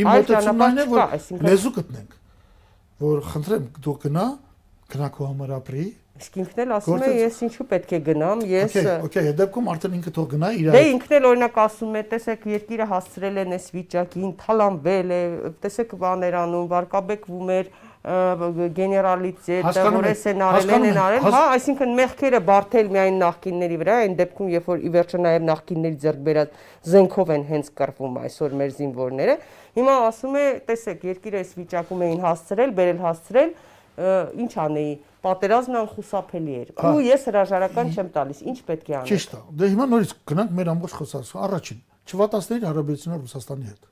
[0.00, 2.16] իմ մոտեցումն այն է որ լեզու գտնենք
[3.04, 4.24] որ խնդրեմ դու գնա
[4.94, 8.74] գնա քո համար ապրի Իսկ ինքն էլ ասում է ես ինչու պետք է գնամ, ես
[8.76, 12.44] Okay, okay, դեպքում արդեն ինքը թող գնա իր Դե ինքն էլ օրինակ ասում է, տեսեք,
[12.52, 15.18] երկիրը հասցրել են այս վիճակին, թալանվել է,
[15.64, 17.72] տեսեք բաներ անում, վարկաբեկվում էր,
[18.04, 23.94] գեներալիտետը, որ էս են արել, են են արել, հա, այսինքն մեղքերը բարթել միայն նախկինների վրա,
[24.04, 28.58] այն դեպքում, երբ որ ի վերջո նաև նախկինների ձեռք բերած զենքով են հենց կռվում այսօր
[28.60, 29.36] մեր զինվորները։
[29.80, 33.50] Հիմա ասում է, տեսեք, երկիրը այս վիճակում էին հասցրել, բերել հասցրել,
[34.44, 34.92] ինչ անեի,
[35.24, 39.68] պատերազմն անխուսափելի էր։ Ու ես հրաժարական չեմ տալիս, ինչ պետք է անել։ Ճիշտ է։ Դե
[39.72, 43.88] հիմա նորից գնանք մեր ամբողջ խոսացումը։ Առաջին, չվատացների հարաբերությունները Ռուսաստանի հետ։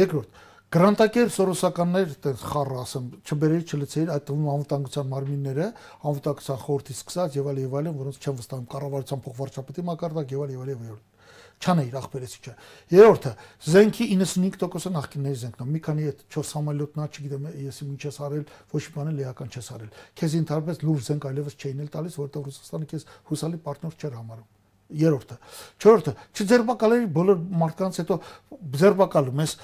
[0.00, 5.64] Երկրորդ, Գրանտակեր սորոսականներ այդպես խառը ասեմ, չբերեի չլցեի այդ թվում անվտանգության մարմինները,
[6.06, 10.52] անվտանգության խորհրդի սկսած եւ այլ եւ այլն, որոնց չեմ վստահում կառավարության փոխվարչապետի մակարդակ եւ այլ
[10.54, 11.00] եւ այլ եւ այլ։
[11.60, 12.54] Չանեի ախպերեցի չէ։
[12.94, 13.32] Երրորդը,
[13.66, 18.46] զենքի 95%-ը նախկինների զենքն է։ Մի քանի այդ 4 համալյոտնա, չգիտեմ, ես ինչ ես արել,
[18.70, 19.92] ոչ մի բան էլ էական չես արել։
[20.22, 24.48] Քեզ ինթարպես լուրջ զենք այլևս չէին էլ տալիս, որովհետեւ Ռուսաստանը քեզ հուսալի պարտներ չէր համարում
[25.00, 25.36] երրորդը
[25.80, 28.18] չորրորդը չձերբակալերի բոլոր մարդկանց հետո
[28.80, 29.54] ձերբակալում ես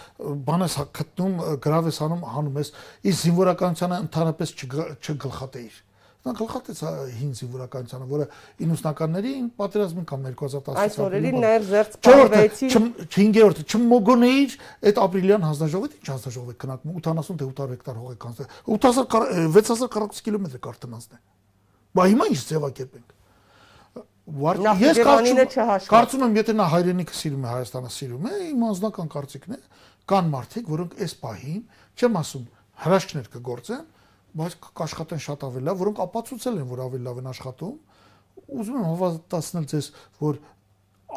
[0.46, 1.34] բանես գտնում
[1.66, 2.72] գրավես անում հանում ես
[3.10, 5.82] իսկ զինվորականությանը ընդհանրապես չգլխատեիր
[6.26, 6.80] նա գլխատեց
[7.16, 8.24] հին զինվորականությանը որը
[8.58, 14.56] 90-ականներին պատերազմին կամ 2010 այս օրերին նաև զերծ պարվեցին 5-րդը չմոգոնեիր
[14.90, 19.52] այդ ապրիլյան հանձնաժողովի ինչ հանձնաժողով է քննարկում 80 թե 800 հեկտար հող է կանցել 8000
[19.54, 21.22] 6040 կիլոմետր կարտնանցն է
[21.96, 23.15] բա հիմա ինչ ձևակերպ ենք Վարդ
[24.26, 25.40] ես կարծում
[25.86, 29.58] կարծում եմ եթե նա հայրենիքը սիրում է Հայաստանը սիրում է իմ անձնական կարծիքն է
[30.10, 31.60] կան մարդիկ որոնք այս պահին
[31.96, 32.48] չեմ ասում
[32.86, 33.84] հրաշքներ կգործեն
[34.36, 37.76] բայց կաշխատեն շատ ավելի լավ որոնք ապացուցել են որ ավելի լավ են աշխատում
[38.56, 39.88] ուզում եմ հավատացնել ձեզ
[40.20, 40.40] որ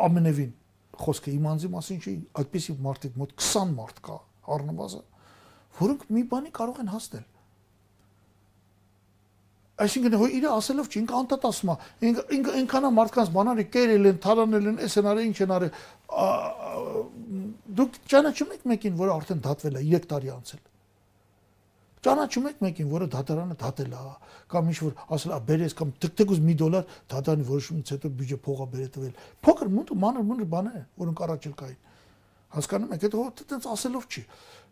[0.09, 0.53] ամենևին
[0.99, 4.15] խոսքը իմ անձի մասին չի այդպիսի մարդիկ մոտ 20 մարդ կա
[4.55, 5.05] առնվազն
[5.79, 7.25] որոնք մի բանի կարող են հասնել
[9.79, 11.75] Այսինքն հո իր ասելով չի, ինքը անդադ ասում է,
[12.09, 15.53] ինքը ինքը այնքան է մարդկանց բանալի կերել են, թալանել են, էս են արել, ինչ են
[15.55, 15.71] արել։
[17.79, 20.61] Դուք ճանաչում եք մեկին, որը արդեն դատվել է 3 տարի անցել։
[21.99, 24.03] Ճանաչում եք մեկին, որը դատարանը դատել է,
[24.51, 28.67] կամ ինչ որ ասել է, բերես կամ դգդգուզ մի դոլար դատարանի որոշումից հետո բյուջե փողա
[28.71, 31.79] բերե տվել։ Փոքր մունտ մանր մունր բաներ են, որոնք առաջ էլ կային։
[32.55, 34.23] Հասկանում եք, դա այդպես ասելով չի։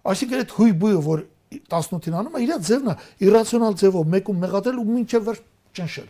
[0.07, 2.95] Այսինքն այդ հույբույը, որ 18-ին անում է, իր ձևն է
[3.27, 5.43] իրացիոնալ ձևով մեկում մեղադրել ու մինչև վերջ
[5.77, 6.09] ճնշել։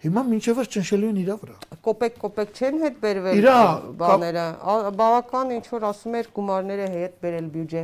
[0.00, 3.48] Հիմա մինչև վերջ ճնշելու են իրա վրա։ Կոպեկ կոպեկ չեն հետ բերվել
[4.00, 4.44] բաները։
[5.00, 7.82] Բավական ինչ որ ասում էր գումարները հետ բերել բյուջե։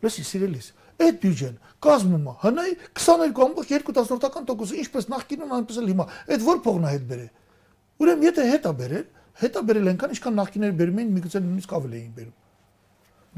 [0.00, 4.48] Լսի, սիրելիս, այդ բյուջեն կազմում է հնայի 22.2%-ական
[4.80, 7.30] ինչպես նախկինում այնպես էլ հիմա։ Այդ որ փողն է հետ բերել։
[8.00, 9.06] Ուրեմն եթե հետ է բերել,
[9.40, 12.39] հետ է բերել այնքան, ինչքան նախկիները բերում էին, միգուցե նույնիսկ ավելի էին բերում։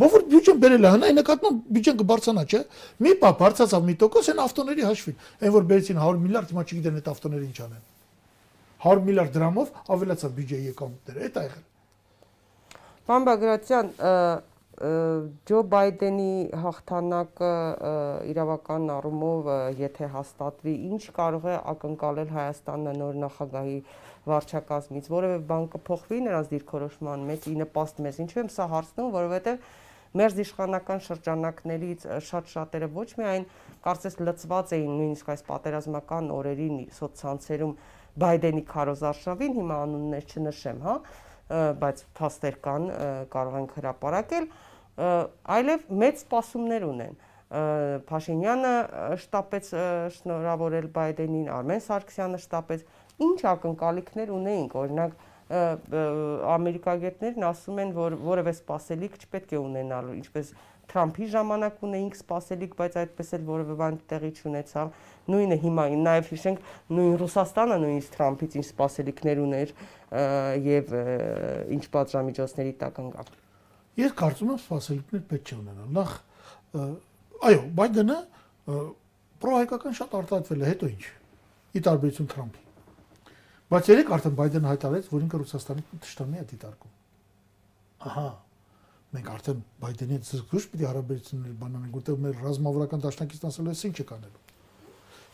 [0.00, 2.60] Բովոր բյուջեն բերել է, հնա այն նկատմամբ բյուջեն կբարձանա, չէ։
[3.04, 6.96] Մի բա բարձացավ մի տոկոս այն ավտոների հաշվին։ Այն որ բերեցին 100 միլիարդ, հիմա չգիտեն
[7.02, 7.82] այդ ավտոները ինչ անեն։
[8.86, 11.68] 100 միլիարդ դրամով ավելացավ բյուջեի եկամուտները, այդ ա եղել։
[13.02, 13.92] Պարոն Բագրատյան,
[14.82, 16.32] Ջո Բայդենի
[16.62, 17.50] հաղթանակը
[18.32, 23.76] իրավական առումով եթե հաստատվի, ինչ կարող է ակնկալել Հայաստանը նոր նախագահի
[24.32, 29.70] վարչակազմից, որևէ բան կփոխվի նրանց դիրքորոշման մեջ, ի նպաստ մեզ։ Ինչու եմ սա հարցնում, որովհետև
[30.18, 33.46] մեր իշխանական շրջանակներից շատ շատերը ոչ միայն
[33.86, 37.74] կարծես լծված էին նույնիսկ այս պատերազմական օրերին սոցցանցերում
[38.22, 40.96] Բայդենի քարոզարշավին, հիմա անուններ չնշեմ, հա,
[41.80, 42.88] բայց փաստեր կան,
[43.32, 44.48] կարող ենք հրապարակել,
[45.56, 47.16] այլև մեծ սպասումներ ունեն։
[48.08, 48.72] Փաշինյանը
[49.22, 49.70] շտապեց
[50.18, 52.84] շնորհավորել Բայդենին, Արմեն Սարգսյանը շտապեց
[53.26, 55.16] ինչ ակնկալիքներ ունեինք, օրինակ
[55.52, 60.52] ամերիկագետներն ասում են, որ որևէ սպասելիք չպետք է ունենալու, ինչպես
[60.92, 64.96] Թրամփի ժամանակ ունեինք սպասելիք, բայց այդպես էլ որևէ բան տեղի չունեցավ։
[65.32, 66.64] Նույնը հիմա, նաև հիշենք,
[66.96, 69.74] նույն Ռուսաստանը նույնիսկ Թրամփից ինչ սպասելիքներ ուներ
[70.66, 70.94] եւ
[71.76, 73.30] ինչ պատժամիջոցների տակ ընկավ։
[74.02, 76.16] Ես կարծում եմ սպասելիքներ պետք չէ ունենալ։ Նախ
[77.52, 78.18] այո, Բայդենը
[79.42, 81.06] պրոհայկական շատ արտահայտվել է, հետո ինչ։
[81.72, 82.61] Ի տարբերություն Թրամփի
[83.72, 86.96] Բայց երեք արդեն Բայդենը հայտարարեց, որ ինքը Ռուսաստանի թշնամի է դիտարկում։
[88.12, 88.24] Ահա։
[89.12, 93.96] Մենք արդեն Բայդենի հետ զգուշ պիտի հարաբերություններ բանանենք, որտեղ մեր ռազմավարական դաշնակիցն ասել է, ինչ
[93.96, 94.42] է կանելու։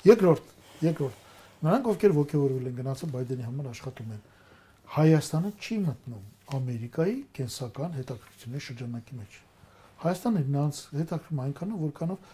[0.09, 0.53] Երկրորդ,
[0.87, 1.23] երկրորդ,
[1.67, 4.23] նրանք ովքեր ողջորվել են գնացել Բայդենի համար աշխատում են։
[4.89, 6.27] Հայաստանը չի մտնում
[6.59, 9.39] Ամերիկայի կենսական հետաքրքրությունների շրջանակի մեջ։
[9.99, 12.31] Հայաստանը նրանց հետաքրքրում այնքանով, որքանով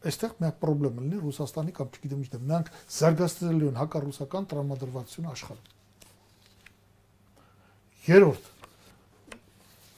[0.00, 2.70] այստեղ մի հատ խնդրեմ լինի Ռուսաստանի կամ չգիտեմ ինչ դեմ։ Նրանք
[3.00, 5.68] զարգացրել են հակառուսական տրամադրվածությունը աշխարհում։
[8.10, 8.44] Երորդ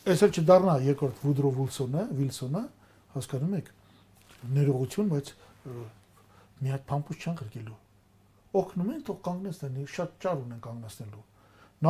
[0.03, 2.61] Այսօր չդառնա երկրորդ Վուդրո Վիլսոնը, Վիլսոնը,
[3.13, 3.69] հասկանում եք,
[4.57, 5.29] ներողություն, բայց
[6.59, 7.77] մի հատ փամփուշ չան գրկելու։
[8.63, 11.23] Օգնում են թող կանգնեցնեն, շատ ճար ունեն կանգնեցնելու։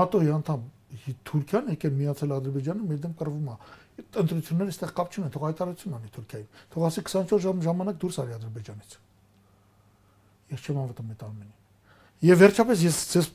[0.03, 3.57] ՆԱՏՕ-ի անդամ Թուրքիան եկել միացել Ադրբեջանը մեր դեմ կռվում է
[4.23, 8.35] ընտրությունները այստեղ կապ չունեն, թող հայտարարություն անի Թուրքիային։ Թող ասի 24 ժամ ժամանակ դուրս արի
[8.37, 8.97] Ադրբեջանից։
[10.53, 11.57] Ես չեմ անվտանգ այդ ամենին։
[12.23, 13.27] Եվ վերջապես ես ցես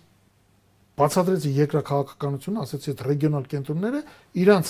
[0.98, 4.02] բացատրեցի երկրաքաղաքականությունը, ասեցի այդ ռեգիոնալ կենտրոնները
[4.42, 4.68] իրանց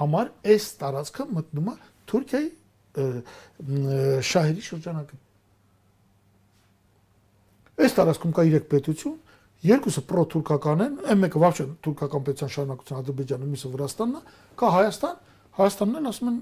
[0.00, 1.74] համար այս տարածքը մտնում է
[2.10, 2.50] Թուրքիայի
[4.30, 5.18] շահերի շրջանակը։
[7.80, 9.14] Այս տարածքում կա 3 պետություն,
[9.60, 14.22] երկուսը պրոթուրքական են, այն մեկը վաբշե թուրքական պետության շարունակության Ադրբեջանը, միսը Վրաստանն է,
[14.60, 15.18] կա Հայաստան,
[15.60, 16.40] Հայաստանն էլ ասում են,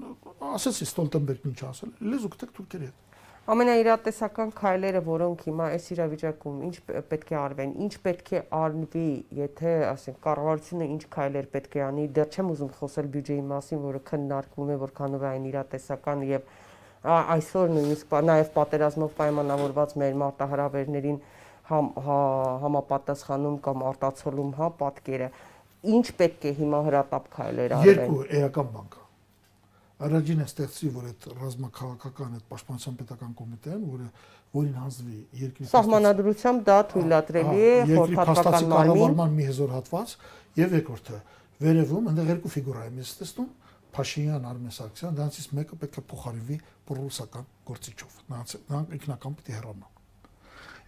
[0.55, 3.05] ասեցի Ստոլտենբերգն ինչ ասել, լեզու կտեք Թուրքիայի հետ։
[3.49, 6.75] Ամենաիրատեսական քայլերը, որոնք հիմա այս իրավիճակում ինչ
[7.09, 9.05] պետք է արվեն, ինչ պետք է արնվի,
[9.39, 14.01] եթե, ասենք, կառավարությունը ինչ քայլեր պետք է անի, դեռ չեմ ուզում խոսել բյուջեի մասին, որը
[14.09, 16.53] քննարկվում է, որքանով է այն իրատեսական եւ
[17.09, 21.19] այսօր նույնիսկ նաև պատերազմով պայմանավորված մեր մարտահրավերներին
[21.69, 22.17] համ հա,
[22.63, 25.29] համապատասխանում կամ արտացոլում հա պատկերը
[25.93, 29.05] ինչ պետք է հիմա հրատապ քայլեր արվեն երկու էական բան կա
[29.99, 34.07] առաջինը ստեղծի որ այդ ռազմաքաղաքական այդ պաշտպանության պետական կոմիտեն որը
[34.59, 40.15] որին հանձնվի երկրի սահմանադրությամբ դա թույլատրելի է խորհրդատվական կառավարման մի հզոր հատված
[40.59, 41.19] եւ երկրորդը
[41.59, 43.49] վերևում այնտեղ երկու ֆիգուրա եմ ես տեսնում
[43.89, 46.57] Փաշինյան, Արմեն Սարգսյան, դրանցից մեկը պետք է փոխարինվի
[46.89, 49.98] պրոռուսական գործիչով։ նրանք ինքնական պիտի հեռանան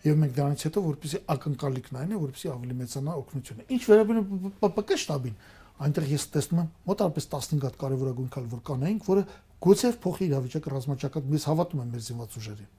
[0.05, 4.97] եւ մենք դրանից հետո որպեսի ակնկալիքն այն է որպեսի ավելի մեծանա օգնությունը ինչ վերաբերում ՊՊԿ
[5.01, 5.35] շտաբին
[5.81, 9.23] այնտեղ ես տեսնում եմ մոտավորապես 15 հատ կարևորագույն քայլ որ կանեինք որը
[9.65, 12.69] գուցե փոխի իրավիճակը ռազմաճակատ մեզ հավատում եմ մեր զինված ուժերին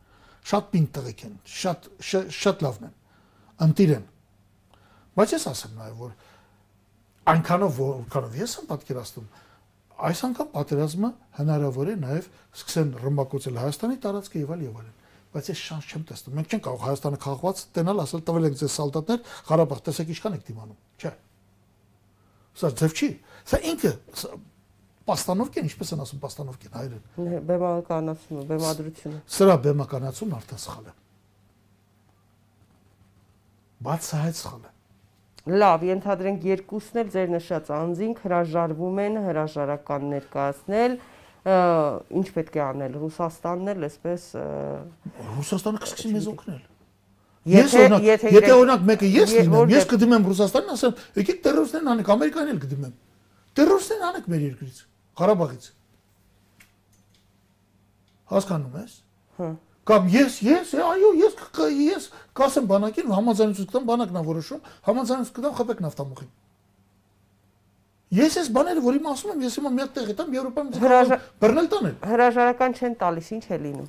[0.53, 1.89] շատ պինդ տղեկ են շատ
[2.43, 2.95] շատ լավն են
[3.67, 4.07] ընտիր են
[5.19, 6.15] բայց ես ասեմ նաեւ որ
[7.33, 9.29] այնքանով որքանով ես եմ պատկերացնում
[10.03, 12.29] այս անգամ պատերազմը հնարավոր է նաև
[12.59, 15.02] սկսեն ռմբակոծել Հայաստանի տարածքը եւ այլ եւ այլն
[15.33, 18.75] բայց ես շանս չեմ տեսնում։ Մենք չենք կարող Հայաստանը քաղաքված տենալ, ասել տվել ենք ձեզ
[18.77, 21.13] սալտատներ, Ղարաբաղ, տեսեք ինչքան եք դիմանում։ Չէ։
[22.53, 23.09] Սա ձև չի։
[23.49, 23.93] Սա ինքը
[25.09, 30.95] պաստանովկեն, ինչպես են ասում պաստանովկեն հայերեն։ Բեմականացումը, բեմադրությունը։ Սրա բեմականացումն արդեն սխալ է։
[33.83, 34.73] Բացահայտ սխալ է։
[35.43, 40.93] Լավ, ենթադրենք երկուսն էլ ձեր նշած անձինք հրաժարվում են հրաժարական ներկայացնել,
[41.43, 44.27] ինչ պետք է անել Ռուսաստանն էլ այսպես
[45.39, 46.61] Ռուսաստանը կսկսի մեզ օգնել
[47.43, 52.53] Ես օրինակ, եթե օրինակ մեկը ես լինեմ, ես կդիմեմ Ռուսաստանին, ասեմ, եկեք terroristներն անեք, Ամերիկանին
[52.53, 52.93] էլ կդիմեմ։
[53.59, 54.79] Terroristներն անեք մեր երկրից,
[55.19, 55.67] Ղարաբաղից։
[58.31, 58.95] Հասկանում ես։
[59.41, 59.49] Հա։
[59.91, 61.37] Կամ ես, ես, այո, ես
[61.83, 62.05] ես
[62.39, 66.31] կասեմ բանակին համաձայնություն կտամ, բանակն է որոշում, համաձայնություն կտամ խփեք նավթամուխին։
[68.13, 70.71] Ես այս բաները, որ իմ ասում եմ, ես հիմա մի հատ տեղի տամ Եվրոպայում
[71.43, 73.87] բռնել տանել։ Հրաժարական չեն տալիս, ինչ է լինում։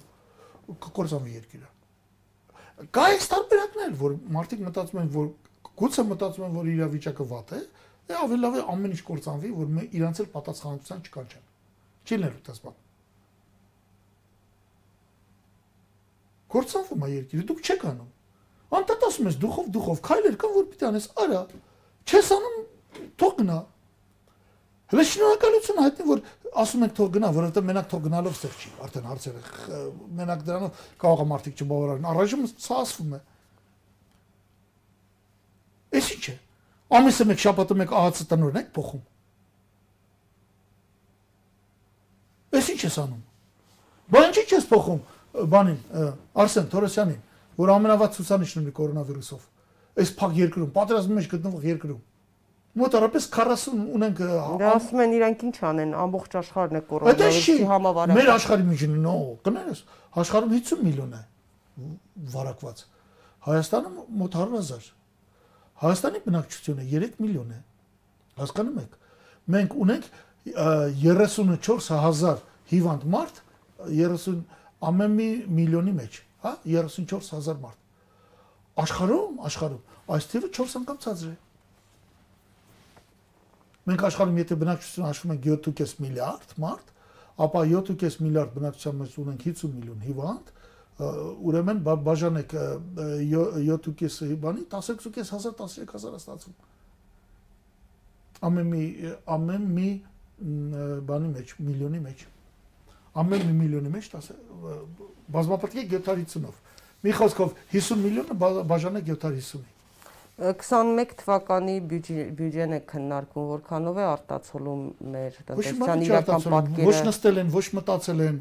[0.84, 5.28] կկործանվի երկիրը։ Կա այս տարբերակներ, որ մարդիկ մտածում են, որ
[5.84, 7.60] գուցե մտածում են, որ իրավիճակը վատ է,
[8.04, 9.68] է ավելի լավ է ամեն ինչ կործանվի, որ
[10.00, 11.46] իրանց էլ պատասխանատվության չկանչեն։
[12.04, 12.80] Չի լինելու դες բան։
[16.54, 18.10] Կործանվում է երկիրը, դուք չեք անում։
[18.74, 21.42] Անտատ ասում ես դուխով դուխով քայլեր կան, որ պիտի անես, արա։
[22.04, 22.58] Չես անում,
[23.24, 23.58] թող գնա։
[24.94, 26.20] Հələ շնորհակալություն հայտնի, որ
[26.64, 29.80] ասում եք թող գնա, որովհետեւ մենակ թող գնալով ստեղ չի, արդեն հարցերը
[30.20, 33.22] մենակ դրանով կարող է մարդիկ չբավարարեն։ Առայժմ սա ասվում է։
[35.98, 36.36] Էս ի՞նչ է։
[36.94, 39.04] Ամիսը մեկ շաբաթը մեկ ԱՀՑ տնօրեն եք փոխում։
[42.54, 43.24] Էս ի՞նչ ես անում։
[44.14, 45.02] Բան ինչի՞ չես փոխում
[45.34, 45.78] բանին,
[46.38, 47.22] Արսեն Թորոսյանին,
[47.58, 49.46] որ ամենավատ ցուցանիշն ունի կորոնավիրուսով։
[50.04, 52.02] Այս փակ երկրում, պատերազմի մեջ գտնվող երկրում։
[52.74, 54.20] Մոտարապես 40 ունենք
[54.62, 59.14] Դա ասում են իրանք ինչ անեն, ամբողջ աշխարհն է կորոնավիրուսի համավարակ։ Մեր աշխարհի միջին նո,
[59.46, 59.82] կներես,
[60.24, 61.22] աշխարհում 50 միլիոն է
[62.34, 62.82] վարակված։
[63.44, 64.90] Հայաստանում մոտ 100.000։
[65.84, 67.62] Հայաստանի բնակչությունը 3 միլիոն է։
[68.42, 68.98] Հասկանում եք։
[69.54, 70.10] Մենք ունենք
[70.50, 70.68] ը,
[71.04, 72.44] 34000
[72.74, 73.42] հիվանդ մարդ
[73.94, 74.42] 30
[74.90, 75.28] ամեն մի
[75.62, 77.80] միլիոնի մեջ, հա, 34000 մարդ։
[78.84, 81.36] Աշխարհում, աշխարհում այս թիվը 4 անգամ ցածր է։
[83.84, 86.92] Մենք աշխարհում եթե բնակչությունը հաշվում ենք 7.5 միլիարդ մարդ,
[87.44, 90.52] ապա 7.5 միլիարդ բնակչության մեջ ունենք 50 միլիոն հիվանդ,
[91.50, 92.66] ուրեմն բա- բաժանեք ը,
[93.04, 93.08] ը,
[93.68, 96.56] 7.5 բանի 10.5 հազար 13000 է ստացվում։
[98.44, 98.84] Ամեն մի
[99.36, 99.88] ամեն մի
[101.10, 102.24] բանի մեջ, միլիոնի մեջ։
[103.24, 104.78] Ամեն մի միլիոնի մեջ 10 ը,
[105.34, 106.56] բազմապատկի 750-ով։
[107.04, 109.72] Մի խոսքով 50 միլիոնը բա- բաժանեք 750-ի։
[110.42, 114.82] 21 թվականի բյուջե- բյուջեն է քննարկում, որքանով է արտացոլում
[115.14, 118.38] մեր տնտեսության իրական իրական ոչ պատկերը։ նստել են, ոչ մտածել են։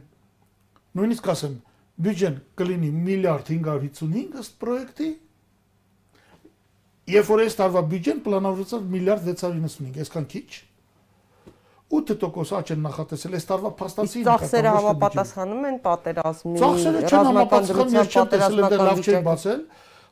[0.96, 1.54] Նույնիսկ ասեմ,
[2.02, 5.10] բյուջեն կլինի միլիարդ 555 ըստ պրոյեկտի։
[7.12, 10.48] Երբ որ այս տարվա բյուջեն պլանավորված միլիարդ 695, այսքան քիչ։
[11.92, 17.96] 8% աճ են նախատեսել այս տարվա փաստացի Իսկ ծախսերը համապատասխանում են պատերազմի, Ծախսերը չեն համապատասխանում,
[18.00, 19.60] ես չեմ տեսել դե լավ վիճակի։ բացել։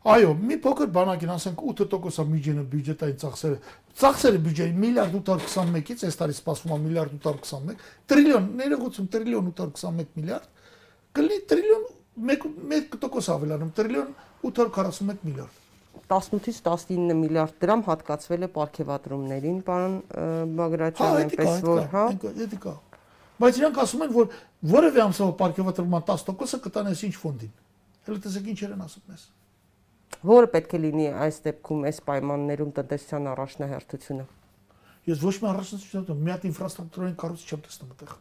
[0.01, 3.57] Այո, մի փոքր բանակին ասենք 8%-ը միջինը բյուջետային ծախսերը։
[4.01, 10.47] Ծախսերը բյուջեի միլիարդ 821-ից այս տարի սպասվում է միլիարդ 821, տրիլիոն, ներողություն, տրիլիոն 821 միլիարդ,
[11.21, 11.85] կլինի տրիլիոն
[12.31, 14.15] 1% ավելանում, տրիլիոն
[14.49, 15.59] 841 միլիարդ։
[16.11, 20.29] 18-ից 19 միլիարդ դրամ հատկացվել է ապարքեվատրումներին, պարոն Հա,
[20.61, 22.05] Բագրատյան, կա, այնպես որ, հա։
[22.41, 22.75] դա կա։
[23.41, 24.33] Բայց իրանք ասում են, որ
[24.71, 27.55] որևէ ամսով ապարքեվատրման 10%-ը կտան այս ինչ ֆոնդին։
[28.09, 29.29] Հələ տեսեք ինչեր են ասում ես։
[30.31, 34.27] Որը պետք է լինի այս դեպքում այս պայմաններում տնտեսության առաջնահերթությունը։
[35.11, 38.13] Ես ոչ մի առանձնություն չեմ, մի հատ ինֆրաստրուկտուրային կառույց չեմ տեսնում այդտեղ։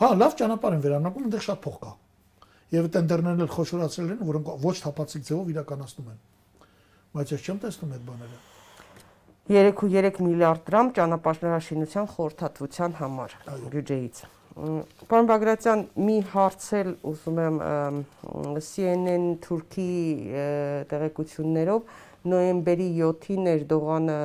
[0.00, 1.92] Հա, լավ ճանապարհ են վերանարկում, այնտեղ շատ փող կա։
[2.70, 6.20] Եվ տենդերներն էլ խոշորացրել են, որոնք ոչ թափածիկ ձևով իրականացնում են։
[7.16, 8.38] Բայց ես չեմ տեսնում այդ բաները։
[9.50, 17.36] 3.3 միլիարդ դրամ ճանապարհաշինության խորհրդատվության համար Այո։ բյուջեից։ Մ, Պարոն Բագրատյան, մի հարց էլ ուզում
[17.44, 17.58] եմ
[18.66, 19.90] CNN Թուրքի
[20.90, 21.92] տեղեկություններով
[22.32, 24.16] նոյեմբերի 7-ին Էրդողանը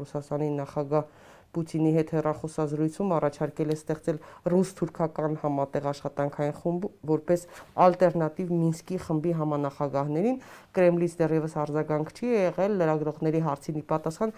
[0.00, 1.06] Ռուսաստանի նախագահ
[1.54, 4.16] Պուտինի հետ հեռախոսազրույցում առաջարկել է ստեղծել
[4.52, 7.44] ռուս-թուրքական համատեղ աշխատանքային խումբ որպես
[7.84, 10.40] ալտերնատիվ Մինսկի խմբի համանախագահներին
[10.74, 14.34] Կրեմլից դեռևս արձագանք չի եղել լրագրողների հարցին ի պատասխան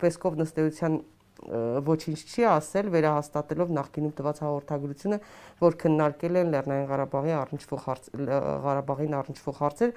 [0.00, 1.13] Պեսկով նստեության ը,
[1.44, 5.18] ոչինչ չի ասել վերահաստատելով նախկինում տված հաղորդագրությունը,
[5.60, 8.08] որ քննարկել են Լեռնային Ղարաբաղի առնչվող հարց
[8.64, 9.92] Ղարաբաղին առնչվող հարցեր,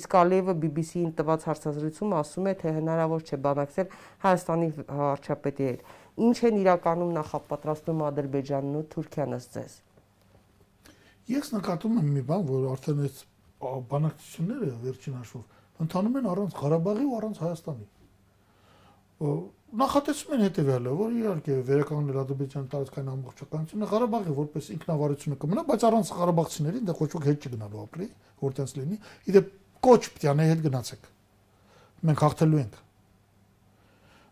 [0.00, 3.94] իսկ Ալիևը BBC-ին տված հարցազրույցում ասում է, թե հնարավոր չէ բանակցել
[4.26, 5.80] Հայաստանի վարչապետի հետ։
[6.20, 9.72] Ինչ են իրականում նախապատրաստում Ադրբեջանն ու Թուրքիան ըստ ձեզ։
[11.30, 13.18] Ես նկատում եմ մի բան, որ արդեն այս
[13.60, 17.86] բանակցությունները վերջին հաշվով ընթանում են առանց Ղարաբաղի ու առանց Հայաստանի։
[19.70, 26.10] Նախատեսում են հետեւյալը, որ իհարկե վերականգնել Ադրբեջանի տարածքային ամբողջականությունը Ղարաբաղի որպես ինքնավարությունը կմնա, բայց առանց
[26.20, 28.08] ղարաբաղցիներին դա ոչ ոք հետ չգնալու ապրի,
[28.42, 28.98] որտենց լինի։
[29.30, 29.52] Իդեպ
[29.86, 31.06] կոչ պիտի անե հետ գնացեք։
[32.10, 32.74] Մենք հաղթելու ենք։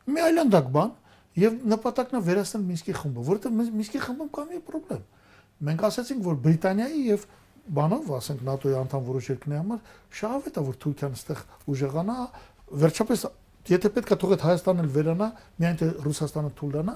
[0.09, 0.93] Մի այլանդակ բան
[1.39, 5.02] եւ նպատակն է վերացնել Մինսկի խումբը, որովհետեւ Մինս- Մինսկի խմբում կա մի խնդրեմ։
[5.69, 7.27] Մենք ասացինք, որ Բրիտանիայի եւ
[7.78, 9.81] բանով, ասենք ՆԱՏՕ-ի անդամ որոշ երկրների համար
[10.19, 12.16] շահավետ է, որ Թուրքիան այստեղ ուժեղանա,
[12.82, 13.24] վերջապես
[13.73, 15.28] եթե պետքա թող այդ Հայաստանն էլ վերանա,
[15.59, 16.95] միայն թե Ռուսաստանը թույլանա,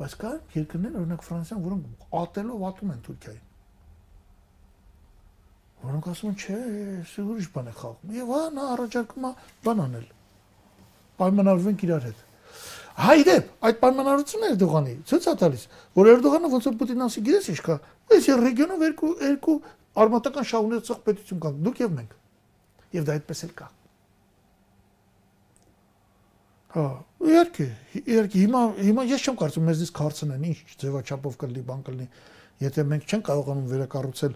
[0.00, 3.46] բայց կա երկրներ, օրինակ Ֆրանսիան, որոնք ատելով ատում են Թուրքիային։
[5.80, 6.58] Որոնք ասում են, չէ,
[7.08, 9.32] սա ուրիշ բան է խաղում։ Եվ հա նա առաջարկում է
[9.64, 10.06] բան անել։
[11.20, 12.26] Պայմանավորվենք իրար հետ։
[13.00, 15.66] Հայդեպ այդ պայմանավորությունը Էրդողանի ցույց է տալիս,
[15.96, 17.76] որ Էրդողանը ոնց որ Պուտինն ասի, գիտես ինչ կա,
[18.10, 19.58] այս ռեգիոնում երկու երկու
[20.04, 22.16] արմատական շահունեցող պետություն կան, դուք եւ մենք։
[23.00, 23.70] Եվ դա այդպես էլ կա։
[26.70, 26.82] Հա,
[27.26, 27.64] իհարկե,
[27.98, 32.06] իհարկե հիմա հիմա ես չեմ կարծում մեզնից քարցնեն ինչ ձևաչափով կլինի, բան կլինի։
[32.60, 34.34] Եթե մենք չենք կարողանում վերակառուցել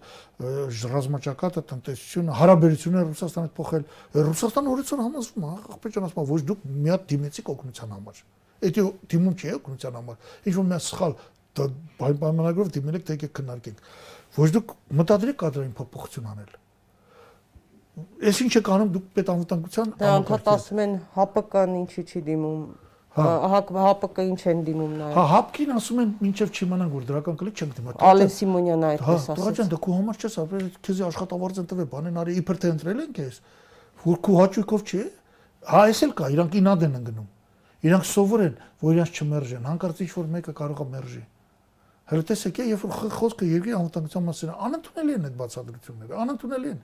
[0.95, 3.85] ռազմաճակատը, տնտեսությունը, հարաբերությունները Ռուսաստանի հետ փոխել,
[4.25, 8.25] Ռուսաստանը օրեցօր համազվում է, աղբեջան ասում է, ոչ դուք մի հատ դիմեցիք օգնության համար։
[8.65, 11.17] Եթե դիմում չի օգնության համար, ինչ որ մի սխալ
[12.01, 13.89] պայմանագրով դիմել եք, թե եկեք քննարկենք։
[14.41, 16.55] Ոչ դուք մտադրեք կադրային փոփոխություն անել
[17.95, 22.63] Ես ինչ եք անում դուք պետանվտանգության Դա անդադ ասում են ՀԱՊԿ-ն ինչի չի դիմում։
[23.15, 27.77] ՀԱՊԿ ինչ են դիմում նայ։ Հա ՀԱՊԿ-ին ասում են մինչև չիմանան որ դրական կլիկ չենք
[27.79, 31.69] դիմա։ Ալեն Սիմոնյանը այդպես ասաց։ Հա, դրական դա քո համար չես, ապա քեզ աշխատավարձ են
[31.71, 33.39] տվել, բանեն արի իբր թե ընտրել են քեզ։
[34.05, 35.03] Որ քո հաճույքով չի։
[35.71, 37.29] Հա, էս էլ կա, իրանք ինադ են ընկնում։
[37.85, 41.23] Իրանք սովոր են, որ իրանք չմերժեն, հանկարծ ինչ որ մեկը կարող է մերժի։
[42.05, 46.81] Հələ տեսեք, երբ որ խոսքը երկրի անվտանգության մասին է, անընդունելի են այդ բացատրությունները, անընդունելի են։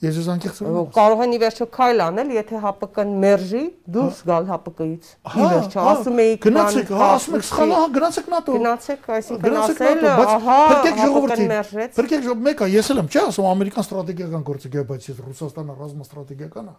[0.00, 4.46] Ես ես անկեղծ եմ։ Կարող են ի վերջո քայլ անել, եթե ՀԱՊԿ-ն մերժի, դուրս գալ
[4.48, 9.58] ՀԱՊԿ-ից։ Ի վերջո, ասում էի գնացեք, հա, ասում եք սխալ, հա, գնացեք ՆԱՏՕ։ Գնացեք, այսինքն
[9.60, 11.54] ասել, ահա, փրկեք ժողովրդին։
[12.00, 15.78] Փրկեք ժողովուրդ, մեկը ես էլ եմ, չէ, ասում ամերիկան ստրատեգիական գործիք է, բայց ես Ռուսաստանը
[15.84, 16.74] ռազմաստրատեգիական է։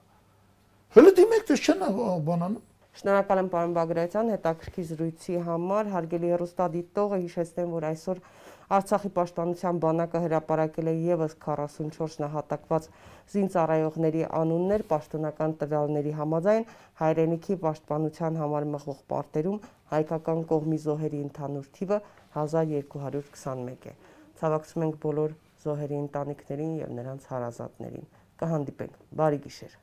[0.98, 1.86] Հələ դիմեք, դες չեն
[2.26, 2.62] բանանում։
[2.92, 8.20] Շնորհակալ եմ պարոն Բագրատյան հետաքրքիր զրույցի համար։ Հարգելի հեռուստադիտողը հիշեցնեմ, որ այսօր
[8.72, 12.86] Արցախի պաշտպանության բանակը հրապարակել է եւս 44 նահատակված
[13.34, 16.66] զինծառայողների անուններ պաշտոնական տվյալների համաձայն
[17.02, 19.60] հայրենիքի պաշտպանության համար մղվող պարտերում
[19.92, 22.00] հայկական կողմի զոհերի ընդհանուր թիվը
[22.40, 23.96] 1221 է։
[24.42, 28.10] Ցավակցում ենք բոլոր զոհերի ընտանիքներին եւ նրանց հարազատներին։
[28.42, 29.78] Կհանդիպենք։ Բարի գիշեր։